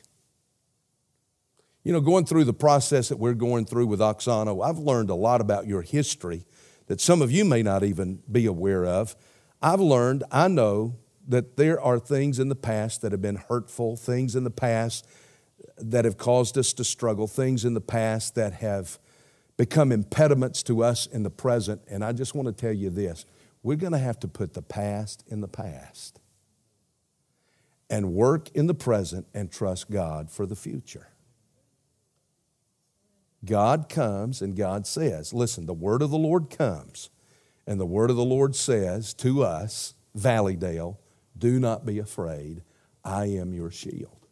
You 1.82 1.92
know, 1.92 2.00
going 2.00 2.24
through 2.24 2.44
the 2.44 2.54
process 2.54 3.10
that 3.10 3.18
we're 3.18 3.34
going 3.34 3.66
through 3.66 3.86
with 3.86 4.00
Auxano, 4.00 4.66
I've 4.66 4.78
learned 4.78 5.10
a 5.10 5.14
lot 5.14 5.42
about 5.42 5.66
your 5.66 5.82
history 5.82 6.46
that 6.86 7.02
some 7.02 7.20
of 7.20 7.30
you 7.30 7.44
may 7.44 7.62
not 7.62 7.84
even 7.84 8.22
be 8.32 8.46
aware 8.46 8.86
of. 8.86 9.14
I've 9.60 9.78
learned, 9.78 10.24
I 10.32 10.48
know 10.48 10.96
that 11.28 11.58
there 11.58 11.78
are 11.78 11.98
things 11.98 12.38
in 12.38 12.48
the 12.48 12.56
past 12.56 13.02
that 13.02 13.12
have 13.12 13.20
been 13.20 13.36
hurtful, 13.36 13.96
things 13.96 14.34
in 14.34 14.44
the 14.44 14.50
past 14.50 15.06
that 15.76 16.06
have 16.06 16.16
caused 16.16 16.56
us 16.56 16.72
to 16.72 16.82
struggle, 16.82 17.26
things 17.26 17.66
in 17.66 17.74
the 17.74 17.82
past 17.82 18.36
that 18.36 18.54
have 18.54 18.98
become 19.58 19.92
impediments 19.92 20.62
to 20.62 20.82
us 20.82 21.04
in 21.04 21.24
the 21.24 21.30
present. 21.30 21.82
And 21.90 22.02
I 22.02 22.12
just 22.12 22.34
want 22.34 22.48
to 22.48 22.54
tell 22.54 22.72
you 22.72 22.88
this 22.88 23.26
we're 23.62 23.76
going 23.76 23.92
to 23.92 23.98
have 23.98 24.18
to 24.20 24.28
put 24.28 24.54
the 24.54 24.62
past 24.62 25.24
in 25.28 25.42
the 25.42 25.48
past 25.48 26.20
and 27.94 28.12
work 28.12 28.50
in 28.56 28.66
the 28.66 28.74
present 28.74 29.24
and 29.32 29.52
trust 29.52 29.88
God 29.88 30.28
for 30.28 30.46
the 30.46 30.56
future. 30.56 31.10
God 33.44 33.88
comes 33.88 34.42
and 34.42 34.56
God 34.56 34.84
says, 34.84 35.32
listen, 35.32 35.66
the 35.66 35.72
word 35.72 36.02
of 36.02 36.10
the 36.10 36.18
Lord 36.18 36.50
comes, 36.50 37.10
and 37.68 37.78
the 37.78 37.86
word 37.86 38.10
of 38.10 38.16
the 38.16 38.24
Lord 38.24 38.56
says 38.56 39.14
to 39.14 39.44
us, 39.44 39.94
Valleydale, 40.12 40.98
do 41.38 41.60
not 41.60 41.86
be 41.86 42.00
afraid. 42.00 42.64
I 43.04 43.26
am 43.26 43.54
your 43.54 43.70
shield. 43.70 44.26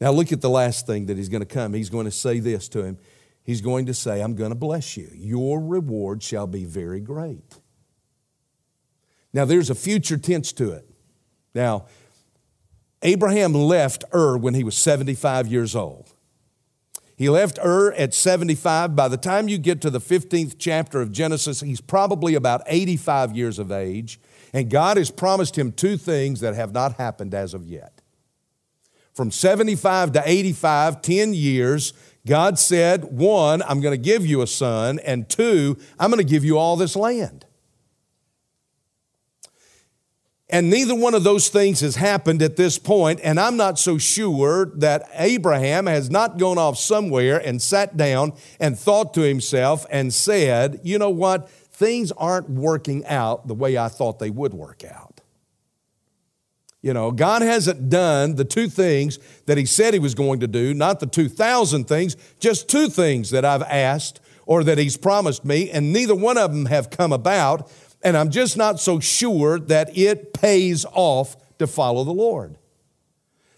Now, 0.00 0.12
look 0.12 0.30
at 0.30 0.42
the 0.42 0.48
last 0.48 0.86
thing 0.86 1.06
that 1.06 1.16
he's 1.16 1.28
going 1.28 1.42
to 1.42 1.54
come. 1.54 1.74
He's 1.74 1.90
going 1.90 2.04
to 2.04 2.12
say 2.12 2.38
this 2.38 2.68
to 2.68 2.84
him. 2.84 2.98
He's 3.42 3.60
going 3.60 3.86
to 3.86 3.94
say, 3.94 4.20
I'm 4.20 4.36
going 4.36 4.50
to 4.50 4.56
bless 4.56 4.96
you. 4.96 5.10
Your 5.12 5.60
reward 5.60 6.22
shall 6.22 6.46
be 6.46 6.66
very 6.66 7.00
great. 7.00 7.56
Now, 9.32 9.44
there's 9.44 9.70
a 9.70 9.74
future 9.74 10.18
tense 10.18 10.52
to 10.52 10.70
it. 10.70 10.88
Now, 11.52 11.86
Abraham 13.02 13.52
left 13.52 14.04
Ur 14.14 14.36
when 14.36 14.54
he 14.54 14.64
was 14.64 14.76
75 14.76 15.46
years 15.46 15.74
old. 15.74 16.14
He 17.16 17.28
left 17.28 17.58
Ur 17.64 17.92
at 17.92 18.14
75. 18.14 18.96
By 18.96 19.08
the 19.08 19.16
time 19.16 19.48
you 19.48 19.58
get 19.58 19.80
to 19.82 19.90
the 19.90 20.00
15th 20.00 20.56
chapter 20.58 21.00
of 21.00 21.12
Genesis, 21.12 21.60
he's 21.60 21.80
probably 21.80 22.34
about 22.34 22.62
85 22.66 23.36
years 23.36 23.58
of 23.58 23.70
age. 23.70 24.18
And 24.52 24.70
God 24.70 24.96
has 24.96 25.10
promised 25.10 25.56
him 25.56 25.72
two 25.72 25.96
things 25.96 26.40
that 26.40 26.54
have 26.54 26.72
not 26.72 26.96
happened 26.96 27.34
as 27.34 27.54
of 27.54 27.66
yet. 27.66 28.00
From 29.14 29.30
75 29.30 30.12
to 30.12 30.22
85, 30.24 31.02
10 31.02 31.34
years, 31.34 31.92
God 32.26 32.58
said, 32.58 33.04
one, 33.04 33.62
I'm 33.62 33.80
going 33.80 33.92
to 33.92 34.02
give 34.02 34.24
you 34.24 34.42
a 34.42 34.46
son, 34.46 34.98
and 35.00 35.28
two, 35.28 35.76
I'm 35.98 36.10
going 36.10 36.24
to 36.24 36.30
give 36.30 36.44
you 36.44 36.56
all 36.56 36.76
this 36.76 36.96
land. 36.96 37.44
And 40.52 40.68
neither 40.68 40.94
one 40.94 41.14
of 41.14 41.24
those 41.24 41.48
things 41.48 41.80
has 41.80 41.96
happened 41.96 42.42
at 42.42 42.56
this 42.56 42.78
point, 42.78 43.20
and 43.24 43.40
I'm 43.40 43.56
not 43.56 43.78
so 43.78 43.96
sure 43.96 44.66
that 44.76 45.08
Abraham 45.14 45.86
has 45.86 46.10
not 46.10 46.38
gone 46.38 46.58
off 46.58 46.76
somewhere 46.76 47.38
and 47.38 47.60
sat 47.60 47.96
down 47.96 48.34
and 48.60 48.78
thought 48.78 49.14
to 49.14 49.22
himself 49.22 49.86
and 49.90 50.12
said, 50.12 50.80
you 50.84 50.98
know 50.98 51.08
what, 51.08 51.48
things 51.48 52.12
aren't 52.12 52.50
working 52.50 53.04
out 53.06 53.48
the 53.48 53.54
way 53.54 53.78
I 53.78 53.88
thought 53.88 54.18
they 54.18 54.28
would 54.28 54.52
work 54.52 54.84
out. 54.84 55.22
You 56.82 56.92
know, 56.92 57.12
God 57.12 57.42
hasn't 57.42 57.88
done 57.88 58.34
the 58.34 58.44
two 58.44 58.68
things 58.68 59.18
that 59.46 59.56
He 59.56 59.64
said 59.64 59.94
He 59.94 60.00
was 60.00 60.14
going 60.14 60.40
to 60.40 60.48
do, 60.48 60.74
not 60.74 61.00
the 61.00 61.06
2,000 61.06 61.84
things, 61.84 62.16
just 62.40 62.68
two 62.68 62.88
things 62.88 63.30
that 63.30 63.44
I've 63.44 63.62
asked 63.62 64.20
or 64.46 64.64
that 64.64 64.78
He's 64.78 64.96
promised 64.96 65.44
me, 65.44 65.70
and 65.70 65.92
neither 65.92 66.14
one 66.14 66.36
of 66.36 66.52
them 66.52 66.66
have 66.66 66.90
come 66.90 67.12
about 67.12 67.70
and 68.02 68.16
I'm 68.16 68.30
just 68.30 68.56
not 68.56 68.80
so 68.80 69.00
sure 69.00 69.58
that 69.58 69.96
it 69.96 70.32
pays 70.32 70.84
off 70.92 71.36
to 71.58 71.66
follow 71.66 72.04
the 72.04 72.12
Lord. 72.12 72.56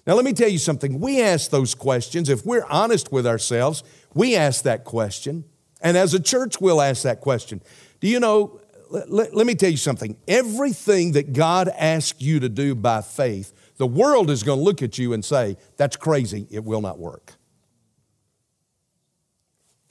Now, 0.06 0.14
let 0.14 0.24
me 0.24 0.34
tell 0.34 0.48
you 0.48 0.58
something. 0.58 1.00
We 1.00 1.22
ask 1.22 1.50
those 1.50 1.74
questions. 1.74 2.28
If 2.28 2.44
we're 2.44 2.66
honest 2.66 3.10
with 3.10 3.26
ourselves, 3.26 3.82
we 4.12 4.36
ask 4.36 4.64
that 4.64 4.84
question. 4.84 5.44
And 5.80 5.96
as 5.96 6.12
a 6.12 6.20
church, 6.20 6.60
we'll 6.60 6.82
ask 6.82 7.02
that 7.04 7.20
question. 7.20 7.62
Do 8.00 8.08
you 8.08 8.20
know 8.20 8.60
let, 8.90 9.34
let 9.34 9.46
me 9.46 9.54
tell 9.54 9.70
you 9.70 9.76
something. 9.76 10.16
Everything 10.28 11.12
that 11.12 11.32
God 11.32 11.68
asks 11.68 12.20
you 12.20 12.40
to 12.40 12.48
do 12.48 12.74
by 12.74 13.00
faith, 13.00 13.52
the 13.76 13.86
world 13.86 14.30
is 14.30 14.42
going 14.42 14.58
to 14.58 14.64
look 14.64 14.82
at 14.82 14.98
you 14.98 15.12
and 15.12 15.24
say, 15.24 15.56
That's 15.76 15.96
crazy. 15.96 16.46
It 16.50 16.64
will 16.64 16.80
not 16.80 16.98
work. 16.98 17.34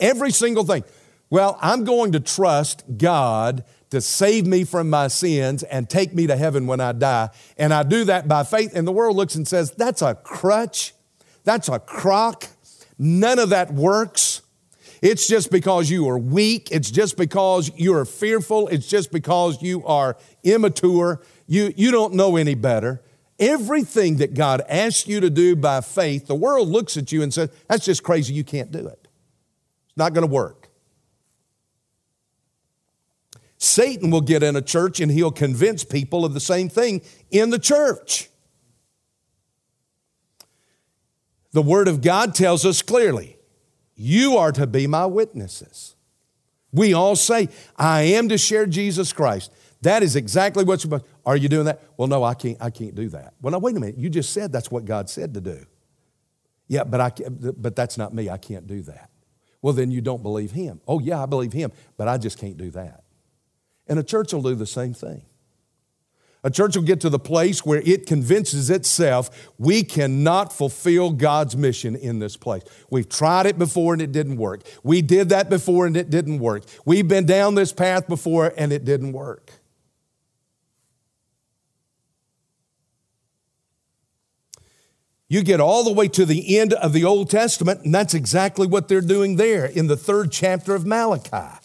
Every 0.00 0.30
single 0.30 0.64
thing. 0.64 0.84
Well, 1.30 1.58
I'm 1.60 1.84
going 1.84 2.12
to 2.12 2.20
trust 2.20 2.84
God 2.96 3.64
to 3.94 4.00
save 4.00 4.46
me 4.46 4.64
from 4.64 4.90
my 4.90 5.08
sins 5.08 5.62
and 5.62 5.88
take 5.88 6.14
me 6.14 6.26
to 6.26 6.36
heaven 6.36 6.66
when 6.66 6.80
I 6.80 6.92
die. 6.92 7.30
And 7.56 7.72
I 7.72 7.82
do 7.82 8.04
that 8.04 8.28
by 8.28 8.44
faith. 8.44 8.72
And 8.74 8.86
the 8.86 8.92
world 8.92 9.16
looks 9.16 9.34
and 9.34 9.48
says, 9.48 9.70
That's 9.72 10.02
a 10.02 10.14
crutch. 10.14 10.94
That's 11.44 11.68
a 11.68 11.78
crock. 11.78 12.46
None 12.98 13.38
of 13.38 13.50
that 13.50 13.72
works. 13.72 14.42
It's 15.02 15.28
just 15.28 15.50
because 15.50 15.90
you 15.90 16.08
are 16.08 16.18
weak. 16.18 16.70
It's 16.70 16.90
just 16.90 17.16
because 17.16 17.70
you 17.76 17.94
are 17.94 18.06
fearful. 18.06 18.68
It's 18.68 18.86
just 18.86 19.12
because 19.12 19.60
you 19.60 19.84
are 19.84 20.16
immature. 20.42 21.20
You, 21.46 21.74
you 21.76 21.90
don't 21.90 22.14
know 22.14 22.36
any 22.36 22.54
better. 22.54 23.02
Everything 23.38 24.16
that 24.16 24.32
God 24.32 24.62
asks 24.68 25.06
you 25.06 25.20
to 25.20 25.28
do 25.28 25.56
by 25.56 25.82
faith, 25.82 26.26
the 26.26 26.34
world 26.34 26.68
looks 26.68 26.96
at 26.96 27.12
you 27.12 27.22
and 27.22 27.34
says, 27.34 27.50
That's 27.68 27.84
just 27.84 28.02
crazy. 28.02 28.32
You 28.32 28.44
can't 28.44 28.70
do 28.70 28.86
it. 28.86 29.08
It's 29.88 29.96
not 29.96 30.14
going 30.14 30.26
to 30.26 30.32
work. 30.32 30.63
Satan 33.64 34.10
will 34.10 34.20
get 34.20 34.42
in 34.42 34.56
a 34.56 34.62
church 34.62 35.00
and 35.00 35.10
he'll 35.10 35.32
convince 35.32 35.84
people 35.84 36.24
of 36.24 36.34
the 36.34 36.40
same 36.40 36.68
thing 36.68 37.02
in 37.30 37.50
the 37.50 37.58
church. 37.58 38.28
The 41.52 41.62
Word 41.62 41.88
of 41.88 42.02
God 42.02 42.34
tells 42.34 42.66
us 42.66 42.82
clearly 42.82 43.38
you 43.94 44.36
are 44.36 44.52
to 44.52 44.66
be 44.66 44.86
my 44.86 45.06
witnesses. 45.06 45.94
We 46.72 46.92
all 46.92 47.14
say, 47.14 47.48
I 47.76 48.02
am 48.02 48.28
to 48.28 48.36
share 48.36 48.66
Jesus 48.66 49.12
Christ. 49.12 49.52
That 49.82 50.02
is 50.02 50.16
exactly 50.16 50.64
what 50.64 50.84
you're 50.84 51.02
Are 51.24 51.36
you 51.36 51.48
doing 51.48 51.66
that? 51.66 51.80
Well, 51.96 52.08
no, 52.08 52.24
I 52.24 52.34
can't, 52.34 52.56
I 52.60 52.70
can't 52.70 52.94
do 52.94 53.08
that. 53.10 53.34
Well, 53.40 53.52
now, 53.52 53.58
wait 53.58 53.76
a 53.76 53.80
minute. 53.80 53.96
You 53.96 54.10
just 54.10 54.32
said 54.32 54.50
that's 54.50 54.70
what 54.70 54.84
God 54.84 55.08
said 55.08 55.34
to 55.34 55.40
do. 55.40 55.64
Yeah, 56.66 56.82
but, 56.84 57.00
I, 57.00 57.12
but 57.28 57.76
that's 57.76 57.96
not 57.96 58.12
me. 58.12 58.28
I 58.28 58.38
can't 58.38 58.66
do 58.66 58.82
that. 58.82 59.10
Well, 59.62 59.74
then 59.74 59.90
you 59.90 60.00
don't 60.00 60.22
believe 60.22 60.50
Him. 60.50 60.80
Oh, 60.88 60.98
yeah, 60.98 61.22
I 61.22 61.26
believe 61.26 61.52
Him, 61.52 61.70
but 61.96 62.08
I 62.08 62.18
just 62.18 62.38
can't 62.38 62.56
do 62.56 62.70
that. 62.72 63.03
And 63.86 63.98
a 63.98 64.02
church 64.02 64.32
will 64.32 64.42
do 64.42 64.54
the 64.54 64.66
same 64.66 64.94
thing. 64.94 65.22
A 66.42 66.50
church 66.50 66.76
will 66.76 66.84
get 66.84 67.00
to 67.00 67.08
the 67.08 67.18
place 67.18 67.64
where 67.64 67.80
it 67.86 68.04
convinces 68.04 68.68
itself 68.68 69.50
we 69.58 69.82
cannot 69.82 70.52
fulfill 70.52 71.10
God's 71.10 71.56
mission 71.56 71.96
in 71.96 72.18
this 72.18 72.36
place. 72.36 72.62
We've 72.90 73.08
tried 73.08 73.46
it 73.46 73.58
before 73.58 73.94
and 73.94 74.02
it 74.02 74.12
didn't 74.12 74.36
work. 74.36 74.60
We 74.82 75.00
did 75.00 75.30
that 75.30 75.48
before 75.48 75.86
and 75.86 75.96
it 75.96 76.10
didn't 76.10 76.40
work. 76.40 76.64
We've 76.84 77.08
been 77.08 77.24
down 77.24 77.54
this 77.54 77.72
path 77.72 78.06
before 78.06 78.52
and 78.58 78.74
it 78.74 78.84
didn't 78.84 79.12
work. 79.12 79.52
You 85.28 85.42
get 85.42 85.60
all 85.60 85.82
the 85.82 85.92
way 85.92 86.08
to 86.08 86.26
the 86.26 86.58
end 86.58 86.74
of 86.74 86.92
the 86.92 87.04
Old 87.04 87.30
Testament, 87.30 87.80
and 87.84 87.94
that's 87.94 88.12
exactly 88.12 88.66
what 88.66 88.88
they're 88.88 89.00
doing 89.00 89.36
there 89.36 89.64
in 89.64 89.86
the 89.86 89.96
third 89.96 90.30
chapter 90.30 90.74
of 90.74 90.84
Malachi. 90.86 91.63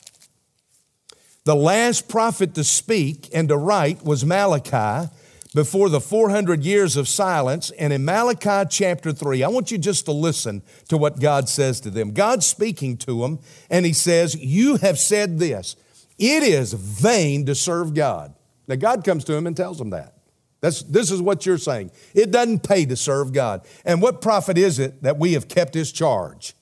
The 1.50 1.56
last 1.56 2.08
prophet 2.08 2.54
to 2.54 2.64
speak 2.64 3.28
and 3.34 3.50
to 3.50 3.58
write 3.58 4.06
was 4.06 4.24
Malachi 4.24 5.12
before 5.56 5.90
the 5.90 6.00
400 6.00 6.64
years 6.64 6.96
of 6.96 7.08
silence. 7.08 7.72
And 7.72 7.92
in 7.92 8.06
Malachi 8.06 8.70
chapter 8.70 9.12
3, 9.12 9.42
I 9.42 9.48
want 9.48 9.72
you 9.72 9.80
just 9.80 10.06
to 10.06 10.12
listen 10.12 10.62
to 10.90 10.96
what 10.96 11.20
God 11.20 11.50
says 11.50 11.80
to 11.80 11.90
them. 11.90 12.12
God's 12.12 12.46
speaking 12.46 12.98
to 12.98 13.22
them, 13.22 13.40
and 13.68 13.84
He 13.84 13.94
says, 13.94 14.36
You 14.36 14.76
have 14.76 15.00
said 15.00 15.40
this 15.40 15.76
it 16.20 16.44
is 16.44 16.74
vain 16.74 17.48
to 17.48 17.56
serve 17.56 17.96
God. 17.96 18.36
Now, 18.68 18.76
God 18.76 19.04
comes 19.04 19.24
to 19.24 19.34
him 19.34 19.48
and 19.48 19.58
tells 19.58 19.82
him 19.82 19.90
that. 19.90 20.20
That's, 20.62 20.84
this 20.84 21.10
is 21.10 21.20
what 21.20 21.48
you're 21.48 21.58
saying. 21.58 21.90
It 22.14 22.30
doesn't 22.30 22.62
pay 22.62 22.86
to 22.86 22.96
serve 22.96 23.34
God. 23.34 23.66
And 23.84 24.04
what 24.04 24.22
profit 24.22 24.60
is 24.60 24.78
it 24.78 25.02
that 25.02 25.18
we 25.18 25.34
have 25.34 25.48
kept 25.48 25.74
His 25.74 25.92
charge? 25.92 26.54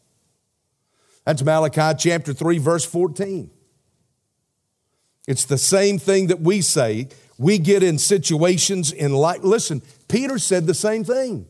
That's 1.25 1.43
Malachi 1.43 1.93
chapter 1.99 2.31
3, 2.31 2.57
verse 2.59 2.85
14. 2.85 3.51
It's 5.27 5.45
the 5.45 5.57
same 5.57 5.99
thing 5.99 6.27
that 6.27 6.39
we 6.39 6.61
say. 6.61 7.09
We 7.37 7.59
get 7.59 7.83
in 7.83 7.99
situations 7.99 8.91
in 8.91 9.13
life. 9.13 9.43
Listen, 9.43 9.81
Peter 10.07 10.39
said 10.39 10.65
the 10.65 10.73
same 10.73 11.03
thing. 11.03 11.47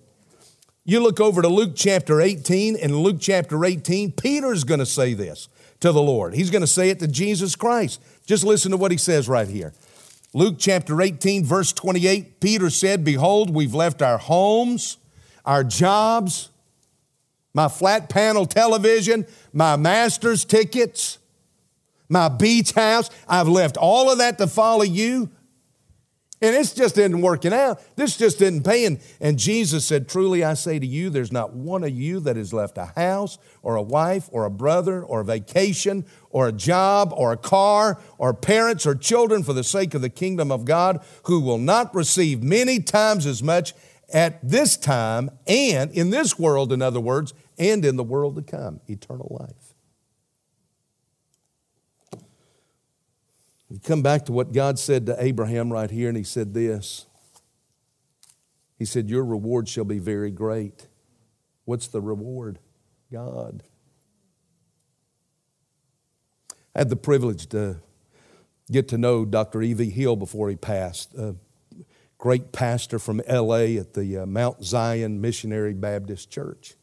You 0.84 1.02
look 1.02 1.20
over 1.20 1.42
to 1.42 1.48
Luke 1.48 1.74
chapter 1.76 2.22
18, 2.22 2.76
and 2.78 2.96
Luke 2.96 3.18
chapter 3.20 3.64
18, 3.64 4.14
Peter's 4.14 4.64
going 4.64 4.80
to 4.80 4.86
say 4.86 5.14
this 5.14 5.50
to 5.82 5.92
the 5.92 6.02
Lord. 6.02 6.34
He's 6.34 6.50
going 6.50 6.62
to 6.62 6.68
say 6.68 6.90
it 6.90 7.00
to 7.00 7.08
Jesus 7.08 7.56
Christ. 7.56 8.02
Just 8.26 8.44
listen 8.44 8.72
to 8.72 8.78
what 8.78 8.92
he 8.92 8.98
says 8.98 9.30
right 9.30 9.48
here. 9.48 9.74
Luke 10.34 10.56
chapter 10.58 11.02
18, 11.02 11.46
verse 11.46 11.72
28, 11.74 12.40
Peter 12.40 12.70
said, 12.70 13.04
Behold, 13.04 13.54
we've 13.54 13.74
left 13.74 14.02
our 14.02 14.18
homes, 14.18 14.98
our 15.46 15.64
jobs, 15.64 16.50
my 17.54 17.68
flat 17.68 18.10
panel 18.10 18.46
television, 18.46 19.26
my 19.52 19.76
master's 19.76 20.46
tickets, 20.46 21.18
my 22.10 22.30
beach 22.30 22.72
house. 22.72 23.10
I've 23.28 23.48
left 23.48 23.78
all 23.78 24.12
of 24.12 24.20
that 24.20 24.38
to 24.38 24.48
follow 24.48 24.84
you. 24.84 25.30
And 26.40 26.56
it's 26.56 26.74
just 26.74 27.00
isn't 27.00 27.22
working 27.22 27.52
out. 27.52 27.82
This 27.96 28.16
just 28.16 28.40
isn't 28.44 28.64
paying. 28.64 29.00
And 29.20 29.40
Jesus 29.40 29.86
said, 29.86 30.08
Truly 30.08 30.44
I 30.44 30.54
say 30.54 30.78
to 30.78 30.86
you, 30.86 31.10
there's 31.10 31.32
not 31.32 31.54
one 31.54 31.84
of 31.84 31.90
you 31.90 32.20
that 32.20 32.36
has 32.36 32.54
left 32.54 32.78
a 32.78 32.86
house 32.86 33.40
or 33.64 33.76
a 33.76 33.82
wife 33.82 34.30
or 34.32 34.46
a 34.46 34.52
brother 34.52 35.02
or 35.02 35.22
a 35.22 35.26
vacation 35.26 36.06
or 36.30 36.48
a 36.48 36.52
job 36.52 37.12
or 37.16 37.32
a 37.32 37.38
car 37.38 38.00
or 38.20 38.36
parents 38.36 38.86
or 38.86 38.94
children 38.94 39.42
for 39.42 39.54
the 39.54 39.64
sake 39.64 39.96
of 39.96 40.02
the 40.02 40.12
kingdom 40.12 40.52
of 40.52 40.64
God 40.64 41.04
who 41.24 41.40
will 41.40 41.58
not 41.58 41.96
receive 41.96 42.44
many 42.44 42.80
times 42.82 43.26
as 43.26 43.42
much 43.42 43.74
at 44.14 44.40
this 44.48 44.78
time 44.78 45.32
and 45.48 45.92
in 45.92 46.12
this 46.12 46.38
world, 46.38 46.72
in 46.72 46.84
other 46.84 47.00
words, 47.00 47.34
and 47.58 47.84
in 47.84 47.96
the 47.96 48.04
world 48.04 48.36
to 48.36 48.44
come, 48.44 48.80
eternal 48.88 49.36
life. 49.40 49.67
Come 53.84 54.02
back 54.02 54.26
to 54.26 54.32
what 54.32 54.54
God 54.54 54.80
said 54.80 55.06
to 55.08 55.22
Abraham 55.22 55.72
right 55.74 55.92
here, 55.92 56.08
and 56.08 56.18
he 56.18 56.24
said 56.24 56.54
this. 56.54 57.06
He 58.80 58.86
said, 58.86 59.10
Your 59.10 59.26
reward 59.26 59.68
shall 59.68 59.84
be 59.84 60.00
very 60.00 60.32
great. 60.32 60.88
What's 61.66 61.88
the 61.88 62.00
reward? 62.00 62.60
God. 63.12 63.64
I 66.74 66.80
had 66.80 66.90
the 66.90 66.96
privilege 66.96 67.48
to 67.48 67.82
get 68.72 68.88
to 68.90 68.98
know 68.98 69.26
Dr. 69.26 69.62
E.V. 69.62 69.90
Hill 69.90 70.16
before 70.16 70.50
he 70.50 70.56
passed, 70.56 71.14
a 71.16 71.36
great 72.18 72.52
pastor 72.54 73.00
from 73.00 73.22
L.A. 73.26 73.78
at 73.78 73.94
the 73.94 74.20
uh, 74.20 74.26
Mount 74.26 74.64
Zion 74.64 75.20
Missionary 75.20 75.74
Baptist 75.74 76.30
Church. 76.30 76.76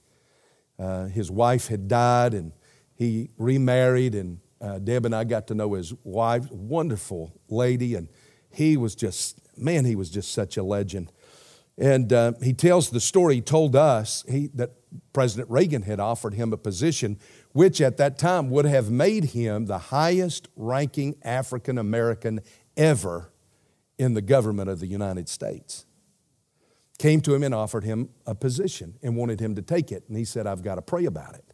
Uh, 0.78 1.06
his 1.06 1.30
wife 1.30 1.68
had 1.68 1.88
died, 1.88 2.34
and 2.34 2.52
he 2.94 3.30
remarried 3.38 4.14
and 4.14 4.40
uh, 4.64 4.78
Deb 4.78 5.04
and 5.04 5.14
I 5.14 5.24
got 5.24 5.48
to 5.48 5.54
know 5.54 5.74
his 5.74 5.92
wife, 6.04 6.50
wonderful 6.50 7.38
lady, 7.48 7.94
and 7.94 8.08
he 8.50 8.76
was 8.76 8.94
just, 8.94 9.38
man, 9.58 9.84
he 9.84 9.94
was 9.94 10.08
just 10.08 10.32
such 10.32 10.56
a 10.56 10.62
legend. 10.62 11.12
And 11.76 12.12
uh, 12.12 12.32
he 12.42 12.54
tells 12.54 12.90
the 12.90 13.00
story 13.00 13.36
he 13.36 13.40
told 13.40 13.76
us 13.76 14.24
he, 14.28 14.46
that 14.54 14.70
President 15.12 15.50
Reagan 15.50 15.82
had 15.82 16.00
offered 16.00 16.34
him 16.34 16.52
a 16.52 16.56
position 16.56 17.18
which 17.52 17.80
at 17.80 17.98
that 17.98 18.16
time 18.16 18.48
would 18.50 18.64
have 18.64 18.90
made 18.90 19.24
him 19.26 19.66
the 19.66 19.78
highest 19.78 20.48
ranking 20.56 21.16
African 21.22 21.78
American 21.78 22.40
ever 22.76 23.32
in 23.98 24.14
the 24.14 24.22
government 24.22 24.70
of 24.70 24.80
the 24.80 24.86
United 24.86 25.28
States. 25.28 25.84
Came 26.98 27.20
to 27.22 27.34
him 27.34 27.42
and 27.42 27.54
offered 27.54 27.84
him 27.84 28.08
a 28.24 28.34
position 28.34 28.94
and 29.02 29.16
wanted 29.16 29.40
him 29.40 29.56
to 29.56 29.62
take 29.62 29.92
it. 29.92 30.04
And 30.08 30.16
he 30.16 30.24
said, 30.24 30.46
I've 30.46 30.62
got 30.62 30.76
to 30.76 30.82
pray 30.82 31.04
about 31.04 31.34
it. 31.34 31.53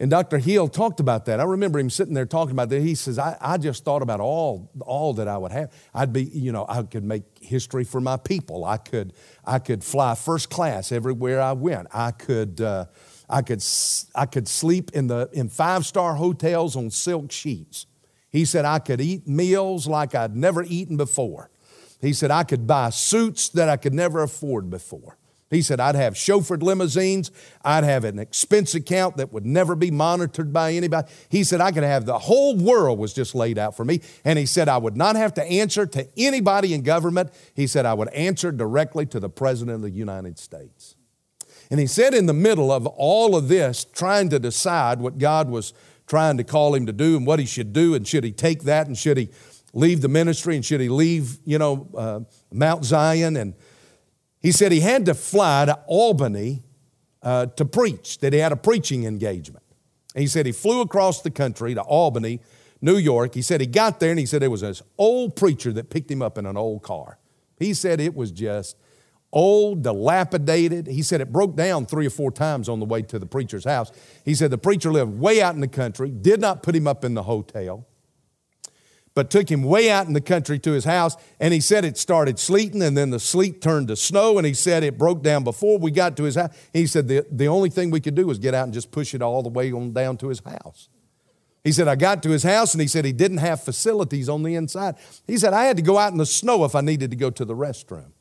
And 0.00 0.10
Dr. 0.10 0.38
Hill 0.38 0.68
talked 0.68 0.98
about 0.98 1.26
that. 1.26 1.40
I 1.40 1.42
remember 1.42 1.78
him 1.78 1.90
sitting 1.90 2.14
there 2.14 2.24
talking 2.24 2.52
about 2.52 2.70
that. 2.70 2.80
He 2.80 2.94
says, 2.94 3.18
I, 3.18 3.36
I 3.38 3.58
just 3.58 3.84
thought 3.84 4.00
about 4.00 4.18
all, 4.18 4.70
all 4.80 5.12
that 5.14 5.28
I 5.28 5.36
would 5.36 5.52
have. 5.52 5.70
I'd 5.92 6.10
be, 6.10 6.24
you 6.24 6.52
know, 6.52 6.64
I 6.66 6.82
could 6.84 7.04
make 7.04 7.24
history 7.38 7.84
for 7.84 8.00
my 8.00 8.16
people. 8.16 8.64
I 8.64 8.78
could, 8.78 9.12
I 9.44 9.58
could 9.58 9.84
fly 9.84 10.14
first 10.14 10.48
class 10.48 10.90
everywhere 10.90 11.42
I 11.42 11.52
went. 11.52 11.86
I 11.92 12.12
could, 12.12 12.62
uh, 12.62 12.86
I 13.28 13.42
could, 13.42 13.62
I 14.14 14.24
could 14.24 14.48
sleep 14.48 14.90
in, 14.94 15.08
the, 15.08 15.28
in 15.34 15.50
five 15.50 15.84
star 15.84 16.14
hotels 16.14 16.76
on 16.76 16.88
silk 16.90 17.30
sheets. 17.30 17.84
He 18.30 18.46
said, 18.46 18.64
I 18.64 18.78
could 18.78 19.02
eat 19.02 19.28
meals 19.28 19.86
like 19.86 20.14
I'd 20.14 20.34
never 20.34 20.62
eaten 20.62 20.96
before. 20.96 21.50
He 22.00 22.14
said, 22.14 22.30
I 22.30 22.44
could 22.44 22.66
buy 22.66 22.88
suits 22.88 23.50
that 23.50 23.68
I 23.68 23.76
could 23.76 23.92
never 23.92 24.22
afford 24.22 24.70
before. 24.70 25.18
He 25.50 25.62
said, 25.62 25.80
I'd 25.80 25.96
have 25.96 26.14
chauffeured 26.14 26.62
limousines. 26.62 27.32
I'd 27.64 27.82
have 27.82 28.04
an 28.04 28.20
expense 28.20 28.76
account 28.76 29.16
that 29.16 29.32
would 29.32 29.44
never 29.44 29.74
be 29.74 29.90
monitored 29.90 30.52
by 30.52 30.72
anybody. 30.72 31.10
He 31.28 31.42
said, 31.42 31.60
I 31.60 31.72
could 31.72 31.82
have 31.82 32.06
the 32.06 32.20
whole 32.20 32.56
world 32.56 33.00
was 33.00 33.12
just 33.12 33.34
laid 33.34 33.58
out 33.58 33.76
for 33.76 33.84
me. 33.84 34.00
And 34.24 34.38
he 34.38 34.46
said, 34.46 34.68
I 34.68 34.78
would 34.78 34.96
not 34.96 35.16
have 35.16 35.34
to 35.34 35.44
answer 35.44 35.86
to 35.86 36.08
anybody 36.16 36.72
in 36.72 36.82
government. 36.82 37.30
He 37.54 37.66
said, 37.66 37.84
I 37.84 37.94
would 37.94 38.08
answer 38.10 38.52
directly 38.52 39.06
to 39.06 39.18
the 39.18 39.28
President 39.28 39.74
of 39.74 39.82
the 39.82 39.90
United 39.90 40.38
States. 40.38 40.94
And 41.68 41.80
he 41.80 41.86
said, 41.88 42.14
in 42.14 42.26
the 42.26 42.32
middle 42.32 42.70
of 42.70 42.86
all 42.86 43.34
of 43.34 43.48
this, 43.48 43.84
trying 43.84 44.28
to 44.30 44.38
decide 44.38 45.00
what 45.00 45.18
God 45.18 45.48
was 45.48 45.72
trying 46.06 46.36
to 46.36 46.44
call 46.44 46.74
him 46.74 46.86
to 46.86 46.92
do 46.92 47.16
and 47.16 47.26
what 47.26 47.38
he 47.38 47.46
should 47.46 47.72
do, 47.72 47.94
and 47.94 48.06
should 48.06 48.24
he 48.24 48.32
take 48.32 48.64
that 48.64 48.86
and 48.86 48.96
should 48.96 49.16
he 49.16 49.30
leave 49.72 50.00
the 50.00 50.08
ministry 50.08 50.56
and 50.56 50.64
should 50.64 50.80
he 50.80 50.88
leave, 50.88 51.38
you 51.44 51.58
know, 51.58 51.88
uh, 51.96 52.20
Mount 52.52 52.84
Zion? 52.84 53.36
And 53.36 53.54
he 54.40 54.52
said 54.52 54.72
he 54.72 54.80
had 54.80 55.06
to 55.06 55.14
fly 55.14 55.66
to 55.66 55.78
Albany 55.86 56.62
uh, 57.22 57.46
to 57.46 57.64
preach, 57.64 58.18
that 58.18 58.32
he 58.32 58.38
had 58.38 58.52
a 58.52 58.56
preaching 58.56 59.04
engagement. 59.04 59.64
And 60.14 60.22
he 60.22 60.26
said 60.26 60.46
he 60.46 60.52
flew 60.52 60.80
across 60.80 61.20
the 61.22 61.30
country 61.30 61.74
to 61.74 61.82
Albany, 61.82 62.40
New 62.80 62.96
York. 62.96 63.34
He 63.34 63.42
said 63.42 63.60
he 63.60 63.66
got 63.66 64.00
there 64.00 64.10
and 64.10 64.18
he 64.18 64.26
said 64.26 64.42
there 64.42 64.50
was 64.50 64.62
this 64.62 64.82
old 64.96 65.36
preacher 65.36 65.72
that 65.74 65.90
picked 65.90 66.10
him 66.10 66.22
up 66.22 66.38
in 66.38 66.46
an 66.46 66.56
old 66.56 66.82
car. 66.82 67.18
He 67.58 67.74
said 67.74 68.00
it 68.00 68.14
was 68.14 68.32
just 68.32 68.76
old, 69.32 69.82
dilapidated. 69.82 70.86
He 70.86 71.02
said 71.02 71.20
it 71.20 71.30
broke 71.30 71.54
down 71.54 71.86
three 71.86 72.06
or 72.06 72.10
four 72.10 72.30
times 72.30 72.68
on 72.68 72.80
the 72.80 72.86
way 72.86 73.02
to 73.02 73.18
the 73.18 73.26
preacher's 73.26 73.64
house. 73.64 73.92
He 74.24 74.34
said 74.34 74.50
the 74.50 74.58
preacher 74.58 74.90
lived 74.90 75.18
way 75.18 75.42
out 75.42 75.54
in 75.54 75.60
the 75.60 75.68
country, 75.68 76.10
did 76.10 76.40
not 76.40 76.62
put 76.62 76.74
him 76.74 76.88
up 76.88 77.04
in 77.04 77.14
the 77.14 77.24
hotel 77.24 77.86
but 79.20 79.28
took 79.28 79.50
him 79.50 79.62
way 79.62 79.90
out 79.90 80.06
in 80.06 80.14
the 80.14 80.20
country 80.22 80.58
to 80.58 80.72
his 80.72 80.86
house. 80.86 81.14
And 81.38 81.52
he 81.52 81.60
said 81.60 81.84
it 81.84 81.98
started 81.98 82.38
sleeting, 82.38 82.82
and 82.82 82.96
then 82.96 83.10
the 83.10 83.20
sleet 83.20 83.60
turned 83.60 83.88
to 83.88 83.96
snow. 83.96 84.38
And 84.38 84.46
he 84.46 84.54
said 84.54 84.82
it 84.82 84.96
broke 84.96 85.22
down 85.22 85.44
before 85.44 85.76
we 85.76 85.90
got 85.90 86.16
to 86.16 86.22
his 86.22 86.36
house. 86.36 86.56
He 86.72 86.86
said 86.86 87.06
the, 87.06 87.26
the 87.30 87.46
only 87.46 87.68
thing 87.68 87.90
we 87.90 88.00
could 88.00 88.14
do 88.14 88.26
was 88.26 88.38
get 88.38 88.54
out 88.54 88.64
and 88.64 88.72
just 88.72 88.90
push 88.90 89.12
it 89.12 89.20
all 89.20 89.42
the 89.42 89.50
way 89.50 89.72
on 89.72 89.92
down 89.92 90.16
to 90.16 90.28
his 90.28 90.40
house. 90.40 90.88
He 91.62 91.70
said, 91.70 91.86
I 91.86 91.96
got 91.96 92.22
to 92.22 92.30
his 92.30 92.44
house, 92.44 92.72
and 92.72 92.80
he 92.80 92.86
said 92.86 93.04
he 93.04 93.12
didn't 93.12 93.36
have 93.36 93.62
facilities 93.62 94.30
on 94.30 94.42
the 94.42 94.54
inside. 94.54 94.94
He 95.26 95.36
said, 95.36 95.52
I 95.52 95.64
had 95.64 95.76
to 95.76 95.82
go 95.82 95.98
out 95.98 96.12
in 96.12 96.16
the 96.16 96.24
snow 96.24 96.64
if 96.64 96.74
I 96.74 96.80
needed 96.80 97.10
to 97.10 97.16
go 97.18 97.28
to 97.28 97.44
the 97.44 97.54
restroom. 97.54 98.12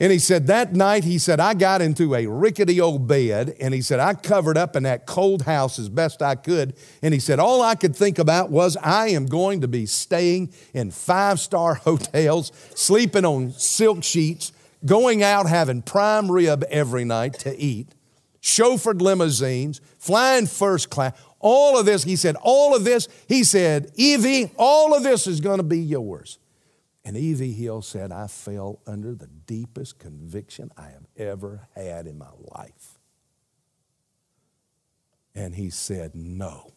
And 0.00 0.12
he 0.12 0.20
said, 0.20 0.46
that 0.46 0.74
night, 0.74 1.02
he 1.02 1.18
said, 1.18 1.40
I 1.40 1.54
got 1.54 1.82
into 1.82 2.14
a 2.14 2.26
rickety 2.26 2.80
old 2.80 3.08
bed, 3.08 3.56
and 3.60 3.74
he 3.74 3.82
said, 3.82 3.98
I 3.98 4.14
covered 4.14 4.56
up 4.56 4.76
in 4.76 4.84
that 4.84 5.06
cold 5.06 5.42
house 5.42 5.76
as 5.76 5.88
best 5.88 6.22
I 6.22 6.36
could. 6.36 6.76
And 7.02 7.12
he 7.12 7.18
said, 7.18 7.40
all 7.40 7.62
I 7.62 7.74
could 7.74 7.96
think 7.96 8.20
about 8.20 8.48
was, 8.48 8.76
I 8.76 9.08
am 9.08 9.26
going 9.26 9.62
to 9.62 9.68
be 9.68 9.86
staying 9.86 10.52
in 10.72 10.92
five 10.92 11.40
star 11.40 11.74
hotels, 11.84 12.52
sleeping 12.76 13.24
on 13.24 13.50
silk 13.52 14.04
sheets, 14.04 14.52
going 14.84 15.24
out 15.24 15.48
having 15.48 15.82
prime 15.82 16.30
rib 16.30 16.62
every 16.70 17.04
night 17.04 17.34
to 17.40 17.58
eat, 17.58 17.88
chauffeured 18.40 19.02
limousines, 19.02 19.80
flying 19.98 20.46
first 20.46 20.90
class. 20.90 21.20
All 21.40 21.76
of 21.76 21.86
this, 21.86 22.04
he 22.04 22.14
said, 22.14 22.36
all 22.40 22.74
of 22.74 22.84
this, 22.84 23.08
he 23.26 23.42
said, 23.42 23.90
Evie, 23.96 24.52
all 24.56 24.94
of 24.94 25.02
this 25.02 25.26
is 25.26 25.40
going 25.40 25.58
to 25.58 25.64
be 25.64 25.80
yours. 25.80 26.38
And 27.08 27.16
E.V. 27.16 27.52
Hill 27.52 27.80
said, 27.80 28.12
I 28.12 28.26
fell 28.26 28.80
under 28.86 29.14
the 29.14 29.28
deepest 29.28 29.98
conviction 29.98 30.70
I 30.76 30.90
have 30.90 31.06
ever 31.16 31.66
had 31.74 32.06
in 32.06 32.18
my 32.18 32.28
life. 32.54 32.98
And 35.34 35.54
he 35.54 35.70
said, 35.70 36.14
No, 36.14 36.74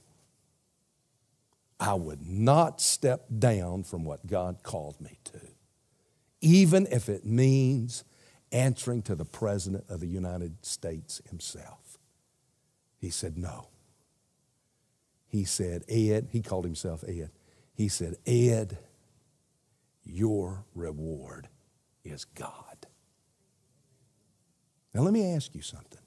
I 1.82 1.96
would 1.96 2.26
not 2.26 2.80
step 2.80 3.26
down 3.40 3.84
from 3.84 4.06
what 4.06 4.26
God 4.26 4.64
called 4.64 5.02
me 5.02 5.20
to, 5.26 5.42
even 6.40 6.88
if 6.90 7.10
it 7.10 7.26
means 7.26 8.06
answering 8.54 9.02
to 9.02 9.16
the 9.16 9.26
President 9.26 9.84
of 9.90 10.00
the 10.00 10.08
United 10.08 10.66
States 10.66 11.22
himself. 11.30 11.98
He 13.02 13.10
said, 13.10 13.38
No. 13.38 13.68
He 15.28 15.44
said, 15.44 15.84
Ed, 15.90 16.30
he 16.32 16.42
called 16.42 16.64
himself 16.64 17.04
Ed. 17.06 17.32
He 17.74 17.90
said, 17.90 18.16
Ed, 18.26 18.78
your 20.04 20.66
reward 20.74 21.48
is 22.04 22.26
God. 22.26 22.88
Now, 24.94 25.02
let 25.02 25.14
me 25.14 25.34
ask 25.34 25.56
you 25.56 25.62
something. 25.62 26.00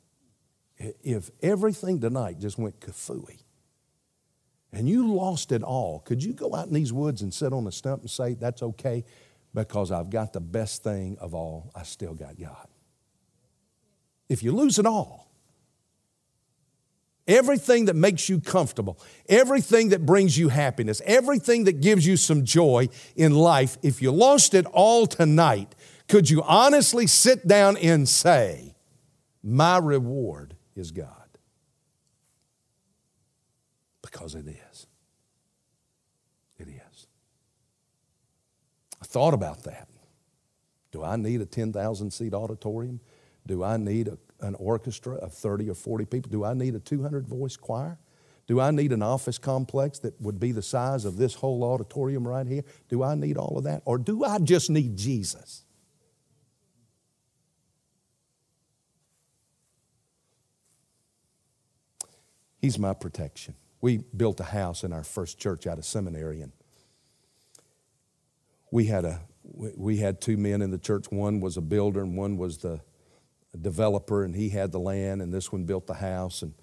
If 0.76 1.30
everything 1.42 2.00
tonight 2.00 2.38
just 2.38 2.58
went 2.58 2.80
kafooey 2.80 3.40
and 4.72 4.88
you 4.88 5.14
lost 5.14 5.52
it 5.52 5.62
all, 5.62 6.00
could 6.00 6.22
you 6.22 6.32
go 6.32 6.54
out 6.54 6.66
in 6.66 6.74
these 6.74 6.92
woods 6.92 7.22
and 7.22 7.32
sit 7.32 7.52
on 7.52 7.66
a 7.66 7.72
stump 7.72 8.02
and 8.02 8.10
say, 8.10 8.34
That's 8.34 8.62
okay 8.62 9.04
because 9.54 9.92
I've 9.92 10.10
got 10.10 10.32
the 10.32 10.40
best 10.40 10.82
thing 10.82 11.16
of 11.20 11.32
all, 11.32 11.70
I 11.74 11.84
still 11.84 12.14
got 12.14 12.38
God? 12.38 12.66
If 14.28 14.42
you 14.42 14.52
lose 14.52 14.78
it 14.78 14.86
all, 14.86 15.30
Everything 17.26 17.86
that 17.86 17.96
makes 17.96 18.28
you 18.28 18.38
comfortable, 18.38 18.98
everything 19.28 19.88
that 19.90 20.04
brings 20.04 20.36
you 20.36 20.50
happiness, 20.50 21.00
everything 21.06 21.64
that 21.64 21.80
gives 21.80 22.06
you 22.06 22.18
some 22.18 22.44
joy 22.44 22.88
in 23.16 23.34
life, 23.34 23.78
if 23.82 24.02
you 24.02 24.10
lost 24.10 24.52
it 24.52 24.66
all 24.66 25.06
tonight, 25.06 25.74
could 26.06 26.28
you 26.28 26.42
honestly 26.42 27.06
sit 27.06 27.46
down 27.46 27.78
and 27.78 28.06
say, 28.06 28.74
My 29.42 29.78
reward 29.78 30.54
is 30.76 30.90
God? 30.90 31.08
Because 34.02 34.34
it 34.34 34.46
is. 34.46 34.86
It 36.58 36.68
is. 36.68 37.06
I 39.00 39.06
thought 39.06 39.32
about 39.32 39.62
that. 39.64 39.88
Do 40.92 41.02
I 41.02 41.16
need 41.16 41.40
a 41.40 41.46
10,000 41.46 42.12
seat 42.12 42.34
auditorium? 42.34 43.00
Do 43.46 43.64
I 43.64 43.78
need 43.78 44.08
a 44.08 44.18
an 44.44 44.54
orchestra 44.56 45.14
of 45.16 45.32
30 45.32 45.70
or 45.70 45.74
40 45.74 46.04
people? 46.04 46.30
Do 46.30 46.44
I 46.44 46.54
need 46.54 46.74
a 46.74 46.80
200 46.80 47.26
voice 47.26 47.56
choir? 47.56 47.98
Do 48.46 48.60
I 48.60 48.70
need 48.70 48.92
an 48.92 49.02
office 49.02 49.38
complex 49.38 49.98
that 50.00 50.20
would 50.20 50.38
be 50.38 50.52
the 50.52 50.62
size 50.62 51.04
of 51.06 51.16
this 51.16 51.34
whole 51.34 51.64
auditorium 51.64 52.28
right 52.28 52.46
here? 52.46 52.62
Do 52.88 53.02
I 53.02 53.14
need 53.14 53.38
all 53.38 53.56
of 53.56 53.64
that? 53.64 53.82
Or 53.86 53.96
do 53.96 54.22
I 54.22 54.38
just 54.38 54.68
need 54.68 54.96
Jesus? 54.96 55.64
He's 62.58 62.78
my 62.78 62.94
protection. 62.94 63.54
We 63.80 63.98
built 63.98 64.40
a 64.40 64.44
house 64.44 64.84
in 64.84 64.92
our 64.92 65.04
first 65.04 65.38
church 65.38 65.66
out 65.66 65.76
of 65.76 65.84
seminary, 65.84 66.40
and 66.40 66.52
we 68.70 68.86
had 68.86 69.04
a 69.04 69.20
we 69.52 69.98
had 69.98 70.22
two 70.22 70.38
men 70.38 70.62
in 70.62 70.70
the 70.70 70.78
church. 70.78 71.06
One 71.10 71.40
was 71.40 71.58
a 71.58 71.60
builder, 71.60 72.00
and 72.00 72.16
one 72.16 72.38
was 72.38 72.58
the 72.58 72.80
developer, 73.58 74.24
and 74.24 74.34
he 74.34 74.48
had 74.48 74.72
the 74.72 74.80
land, 74.80 75.22
and 75.22 75.32
this 75.32 75.52
one 75.52 75.64
built 75.64 75.86
the 75.86 75.94
house, 75.94 76.42
and 76.42 76.54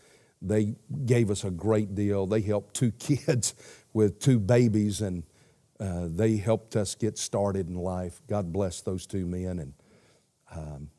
they 0.41 0.75
gave 1.05 1.29
us 1.29 1.43
a 1.43 1.51
great 1.51 1.95
deal. 1.95 2.25
They 2.25 2.41
helped 2.41 2.75
two 2.75 2.91
kids 2.99 3.53
with 3.93 4.19
two 4.19 4.39
babies, 4.39 5.01
and 5.01 5.23
uh, 5.79 6.07
they 6.09 6.37
helped 6.37 6.75
us 6.75 6.95
get 6.95 7.17
started 7.17 7.67
in 7.67 7.75
life. 7.75 8.21
God 8.27 8.51
bless 8.51 8.81
those 8.81 9.05
two 9.05 9.25
men, 9.25 9.59
and 9.59 9.73
um, 10.55 10.89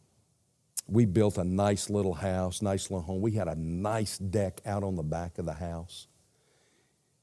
we 0.89 1.05
built 1.05 1.39
a 1.39 1.45
nice 1.45 1.91
little 1.91 2.15
house, 2.15 2.63
nice 2.63 2.91
little 2.91 3.03
home. 3.03 3.21
We 3.21 3.33
had 3.33 3.49
a 3.49 3.55
nice 3.55 4.19
deck 4.19 4.61
out 4.67 4.85
on 4.85 4.97
the 4.97 5.03
back 5.03 5.39
of 5.39 5.47
the 5.47 5.55
house. 5.55 6.07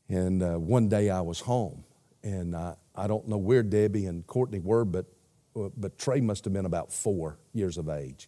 And 0.08 0.42
uh, 0.42 0.58
one 0.58 0.90
day 0.90 1.10
I 1.10 1.22
was 1.22 1.40
home, 1.40 1.84
and 2.24 2.56
I, 2.56 2.76
I 2.96 3.08
don't 3.08 3.28
know 3.28 3.38
where 3.38 3.62
Debbie 3.62 4.08
and 4.08 4.26
Courtney 4.26 4.60
were, 4.60 4.86
but, 4.86 5.06
but 5.54 6.00
Trey 6.00 6.20
must 6.20 6.46
have 6.46 6.54
been 6.54 6.66
about 6.66 6.92
four 6.92 7.38
years 7.54 7.78
of 7.78 7.90
age 7.90 8.28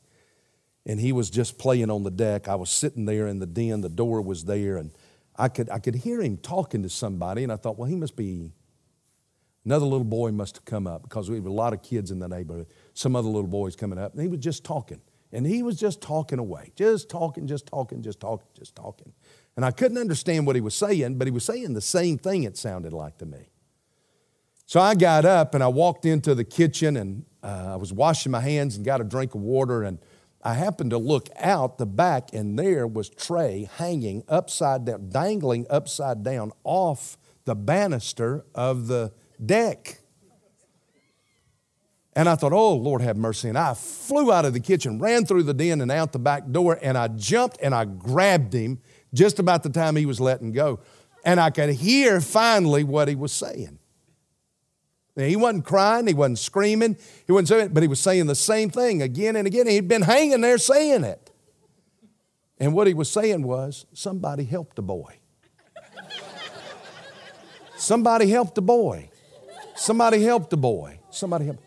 and 0.85 0.99
he 0.99 1.11
was 1.11 1.29
just 1.29 1.57
playing 1.57 1.89
on 1.89 2.03
the 2.03 2.11
deck. 2.11 2.47
I 2.47 2.55
was 2.55 2.69
sitting 2.69 3.05
there 3.05 3.27
in 3.27 3.39
the 3.39 3.45
den, 3.45 3.81
the 3.81 3.89
door 3.89 4.21
was 4.21 4.45
there, 4.45 4.77
and 4.77 4.91
I 5.35 5.47
could, 5.47 5.69
I 5.69 5.79
could 5.79 5.95
hear 5.95 6.21
him 6.21 6.37
talking 6.37 6.83
to 6.83 6.89
somebody, 6.89 7.43
and 7.43 7.51
I 7.51 7.55
thought, 7.55 7.77
well, 7.77 7.87
he 7.87 7.95
must 7.95 8.15
be, 8.15 8.51
another 9.65 9.85
little 9.85 10.05
boy 10.05 10.31
must 10.31 10.57
have 10.57 10.65
come 10.65 10.87
up 10.87 11.03
because 11.03 11.29
we 11.29 11.35
have 11.35 11.45
a 11.45 11.51
lot 11.51 11.73
of 11.73 11.81
kids 11.81 12.11
in 12.11 12.19
the 12.19 12.27
neighborhood. 12.27 12.67
Some 12.93 13.15
other 13.15 13.29
little 13.29 13.49
boys 13.49 13.75
coming 13.75 13.99
up, 13.99 14.13
and 14.13 14.21
he 14.21 14.27
was 14.27 14.39
just 14.39 14.63
talking. 14.63 15.01
And 15.33 15.45
he 15.45 15.63
was 15.63 15.79
just 15.79 16.01
talking 16.01 16.39
away, 16.39 16.73
just 16.75 17.09
talking, 17.09 17.47
just 17.47 17.65
talking, 17.65 18.01
just 18.01 18.19
talking, 18.19 18.47
just 18.53 18.75
talking. 18.75 19.13
And 19.55 19.63
I 19.63 19.71
couldn't 19.71 19.97
understand 19.97 20.45
what 20.45 20.55
he 20.55 20.61
was 20.61 20.75
saying, 20.75 21.17
but 21.17 21.25
he 21.25 21.31
was 21.31 21.45
saying 21.45 21.73
the 21.73 21.81
same 21.81 22.17
thing, 22.17 22.43
it 22.43 22.57
sounded 22.57 22.91
like 22.91 23.17
to 23.19 23.25
me. 23.25 23.49
So 24.65 24.79
I 24.79 24.95
got 24.95 25.25
up 25.25 25.53
and 25.53 25.63
I 25.63 25.67
walked 25.67 26.05
into 26.05 26.35
the 26.35 26.43
kitchen 26.43 26.97
and 26.97 27.25
uh, 27.43 27.73
I 27.73 27.75
was 27.75 27.91
washing 27.91 28.31
my 28.31 28.39
hands 28.39 28.75
and 28.75 28.85
got 28.85 29.01
a 29.01 29.03
drink 29.03 29.35
of 29.35 29.41
water 29.41 29.83
and 29.83 29.99
I 30.43 30.55
happened 30.55 30.91
to 30.91 30.97
look 30.97 31.29
out 31.39 31.77
the 31.77 31.85
back, 31.85 32.33
and 32.33 32.57
there 32.57 32.87
was 32.87 33.09
Trey 33.09 33.69
hanging 33.77 34.23
upside 34.27 34.85
down, 34.85 35.09
dangling 35.09 35.67
upside 35.69 36.23
down 36.23 36.51
off 36.63 37.17
the 37.45 37.55
banister 37.55 38.45
of 38.55 38.87
the 38.87 39.13
deck. 39.43 39.99
And 42.13 42.27
I 42.27 42.35
thought, 42.35 42.53
oh, 42.53 42.75
Lord 42.75 43.01
have 43.01 43.17
mercy. 43.17 43.49
And 43.49 43.57
I 43.57 43.73
flew 43.73 44.31
out 44.31 44.45
of 44.45 44.53
the 44.53 44.59
kitchen, 44.59 44.99
ran 44.99 45.25
through 45.25 45.43
the 45.43 45.53
den 45.53 45.79
and 45.79 45.91
out 45.91 46.11
the 46.11 46.19
back 46.19 46.49
door, 46.51 46.77
and 46.81 46.97
I 46.97 47.07
jumped 47.07 47.57
and 47.61 47.73
I 47.73 47.85
grabbed 47.85 48.53
him 48.53 48.79
just 49.13 49.39
about 49.39 49.63
the 49.63 49.69
time 49.69 49.95
he 49.95 50.05
was 50.05 50.19
letting 50.19 50.51
go. 50.51 50.79
And 51.23 51.39
I 51.39 51.51
could 51.51 51.69
hear 51.69 52.19
finally 52.19 52.83
what 52.83 53.07
he 53.07 53.15
was 53.15 53.31
saying. 53.31 53.77
He 55.15 55.35
wasn't 55.35 55.65
crying, 55.65 56.07
he 56.07 56.13
wasn't 56.13 56.39
screaming, 56.39 56.97
he 57.25 57.31
wasn't 57.31 57.49
saying 57.49 57.69
but 57.73 57.83
he 57.83 57.89
was 57.89 57.99
saying 57.99 58.27
the 58.27 58.35
same 58.35 58.69
thing 58.69 59.01
again 59.01 59.35
and 59.35 59.45
again. 59.45 59.67
He'd 59.67 59.87
been 59.87 60.03
hanging 60.03 60.41
there 60.41 60.57
saying 60.57 61.03
it. 61.03 61.31
And 62.59 62.73
what 62.73 62.87
he 62.87 62.93
was 62.93 63.09
saying 63.09 63.43
was, 63.43 63.85
somebody 63.91 64.43
help 64.43 64.75
the 64.75 64.83
boy. 64.83 65.17
somebody 67.75 68.29
help 68.29 68.53
the 68.53 68.61
boy. 68.61 69.09
Somebody 69.75 70.23
help 70.23 70.49
the 70.51 70.57
boy. 70.57 70.99
Somebody 71.09 71.45
help. 71.45 71.57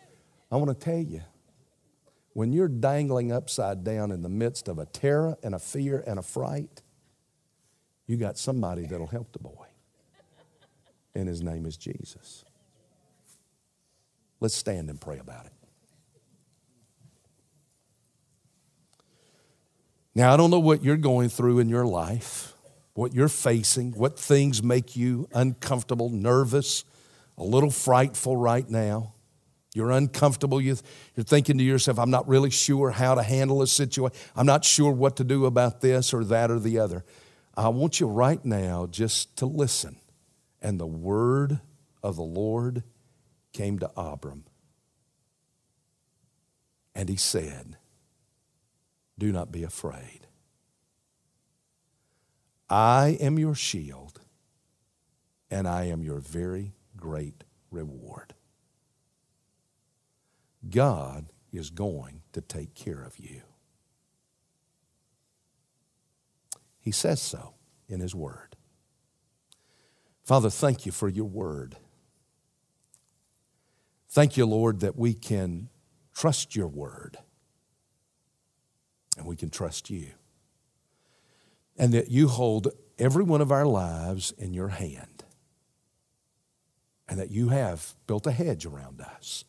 I 0.52 0.56
want 0.56 0.70
to 0.70 0.84
tell 0.84 1.00
you, 1.00 1.22
when 2.32 2.52
you're 2.52 2.68
dangling 2.68 3.32
upside 3.32 3.82
down 3.84 4.12
in 4.12 4.22
the 4.22 4.28
midst 4.28 4.68
of 4.68 4.78
a 4.78 4.86
terror 4.86 5.36
and 5.42 5.54
a 5.54 5.58
fear 5.58 6.02
and 6.06 6.18
a 6.18 6.22
fright, 6.22 6.82
you 8.06 8.16
got 8.16 8.38
somebody 8.38 8.86
that'll 8.86 9.06
help 9.06 9.32
the 9.32 9.38
boy. 9.38 9.66
and 11.14 11.28
his 11.28 11.42
name 11.42 11.66
is 11.66 11.76
Jesus. 11.76 12.44
Let's 14.40 14.54
stand 14.54 14.90
and 14.90 15.00
pray 15.00 15.18
about 15.18 15.46
it. 15.46 15.52
Now, 20.14 20.32
I 20.32 20.36
don't 20.36 20.50
know 20.50 20.60
what 20.60 20.84
you're 20.84 20.96
going 20.96 21.28
through 21.28 21.58
in 21.58 21.68
your 21.68 21.86
life, 21.86 22.54
what 22.92 23.14
you're 23.14 23.28
facing, 23.28 23.92
what 23.92 24.18
things 24.18 24.62
make 24.62 24.94
you 24.96 25.28
uncomfortable, 25.34 26.08
nervous, 26.08 26.84
a 27.36 27.42
little 27.42 27.70
frightful 27.70 28.36
right 28.36 28.68
now. 28.68 29.14
You're 29.74 29.90
uncomfortable. 29.90 30.60
You're 30.60 30.76
thinking 31.16 31.58
to 31.58 31.64
yourself, 31.64 31.98
I'm 31.98 32.10
not 32.10 32.28
really 32.28 32.50
sure 32.50 32.90
how 32.92 33.16
to 33.16 33.24
handle 33.24 33.60
a 33.60 33.66
situation. 33.66 34.16
I'm 34.36 34.46
not 34.46 34.64
sure 34.64 34.92
what 34.92 35.16
to 35.16 35.24
do 35.24 35.46
about 35.46 35.80
this 35.80 36.14
or 36.14 36.22
that 36.26 36.48
or 36.48 36.60
the 36.60 36.78
other. 36.78 37.04
I 37.56 37.70
want 37.70 37.98
you 37.98 38.06
right 38.06 38.44
now 38.44 38.86
just 38.86 39.36
to 39.38 39.46
listen. 39.46 39.96
And 40.62 40.78
the 40.78 40.86
word 40.86 41.58
of 42.04 42.14
the 42.14 42.22
Lord 42.22 42.84
came 43.54 43.78
to 43.78 43.90
Abram. 43.96 44.44
And 46.94 47.08
he 47.08 47.16
said, 47.16 47.78
Do 49.18 49.32
not 49.32 49.50
be 49.50 49.62
afraid. 49.62 50.26
I 52.68 53.16
am 53.20 53.38
your 53.38 53.54
shield, 53.54 54.20
and 55.50 55.66
I 55.66 55.84
am 55.84 56.02
your 56.02 56.18
very 56.18 56.74
great 56.96 57.44
reward. 57.70 58.34
God 60.68 61.26
is 61.52 61.70
going 61.70 62.22
to 62.32 62.40
take 62.40 62.74
care 62.74 63.02
of 63.02 63.18
you. 63.18 63.42
He 66.80 66.90
says 66.90 67.20
so 67.20 67.54
in 67.88 68.00
His 68.00 68.14
Word. 68.14 68.56
Father, 70.24 70.50
thank 70.50 70.86
you 70.86 70.92
for 70.92 71.08
your 71.08 71.26
Word. 71.26 71.76
Thank 74.14 74.36
you, 74.36 74.46
Lord, 74.46 74.78
that 74.78 74.94
we 74.94 75.12
can 75.12 75.70
trust 76.14 76.54
your 76.54 76.68
Word 76.68 77.18
and 79.18 79.26
we 79.26 79.34
can 79.34 79.50
trust 79.50 79.90
you. 79.90 80.06
And 81.76 81.92
that 81.94 82.12
you 82.12 82.28
hold 82.28 82.68
every 82.96 83.24
one 83.24 83.40
of 83.40 83.50
our 83.50 83.66
lives 83.66 84.32
in 84.38 84.54
your 84.54 84.68
hand. 84.68 85.24
And 87.08 87.18
that 87.18 87.32
you 87.32 87.48
have 87.48 87.96
built 88.06 88.28
a 88.28 88.30
hedge 88.30 88.64
around 88.64 89.00
us 89.00 89.44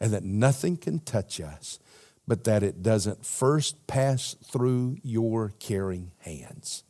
and 0.00 0.12
that 0.12 0.24
nothing 0.24 0.76
can 0.76 0.98
touch 0.98 1.40
us, 1.40 1.78
but 2.26 2.42
that 2.42 2.64
it 2.64 2.82
doesn't 2.82 3.24
first 3.24 3.86
pass 3.86 4.34
through 4.50 4.96
your 5.04 5.52
caring 5.60 6.10
hands. 6.18 6.82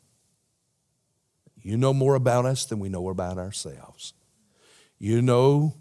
You 1.61 1.77
know 1.77 1.93
more 1.93 2.15
about 2.15 2.47
us 2.47 2.65
than 2.65 2.79
we 2.79 2.89
know 2.89 3.11
about 3.11 3.37
ourselves. 3.37 4.15
You 4.99 5.21
know 5.21 5.75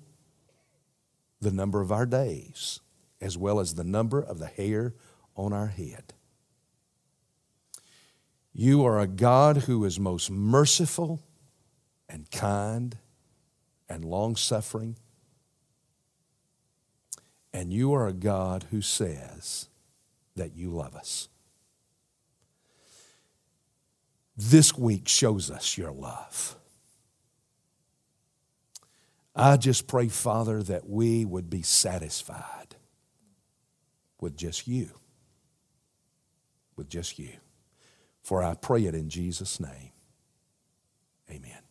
the 1.43 1.51
number 1.51 1.81
of 1.81 1.91
our 1.91 2.05
days 2.05 2.79
as 3.21 3.37
well 3.37 3.59
as 3.59 3.75
the 3.75 3.83
number 3.83 4.21
of 4.21 4.39
the 4.39 4.47
hair 4.47 4.93
on 5.35 5.53
our 5.53 5.67
head. 5.67 6.13
You 8.53 8.85
are 8.85 8.99
a 8.99 9.07
God 9.07 9.57
who 9.57 9.83
is 9.85 9.99
most 9.99 10.29
merciful 10.29 11.21
and 12.09 12.29
kind 12.31 12.97
and 13.87 14.03
long 14.03 14.35
suffering 14.35 14.97
and 17.53 17.71
you 17.71 17.93
are 17.93 18.07
a 18.07 18.13
God 18.13 18.65
who 18.71 18.81
says 18.81 19.69
that 20.35 20.55
you 20.55 20.71
love 20.71 20.95
us. 20.95 21.29
This 24.35 24.75
week 24.75 25.07
shows 25.07 25.51
us 25.51 25.77
your 25.77 25.91
love. 25.91 26.55
I 29.35 29.57
just 29.57 29.87
pray, 29.87 30.09
Father, 30.09 30.61
that 30.63 30.87
we 30.87 31.25
would 31.25 31.49
be 31.49 31.63
satisfied 31.63 32.75
with 34.19 34.37
just 34.37 34.67
you. 34.67 34.91
With 36.75 36.87
just 36.87 37.17
you. 37.17 37.31
For 38.21 38.43
I 38.43 38.53
pray 38.53 38.85
it 38.85 38.95
in 38.95 39.09
Jesus' 39.09 39.59
name. 39.59 39.91
Amen. 41.29 41.62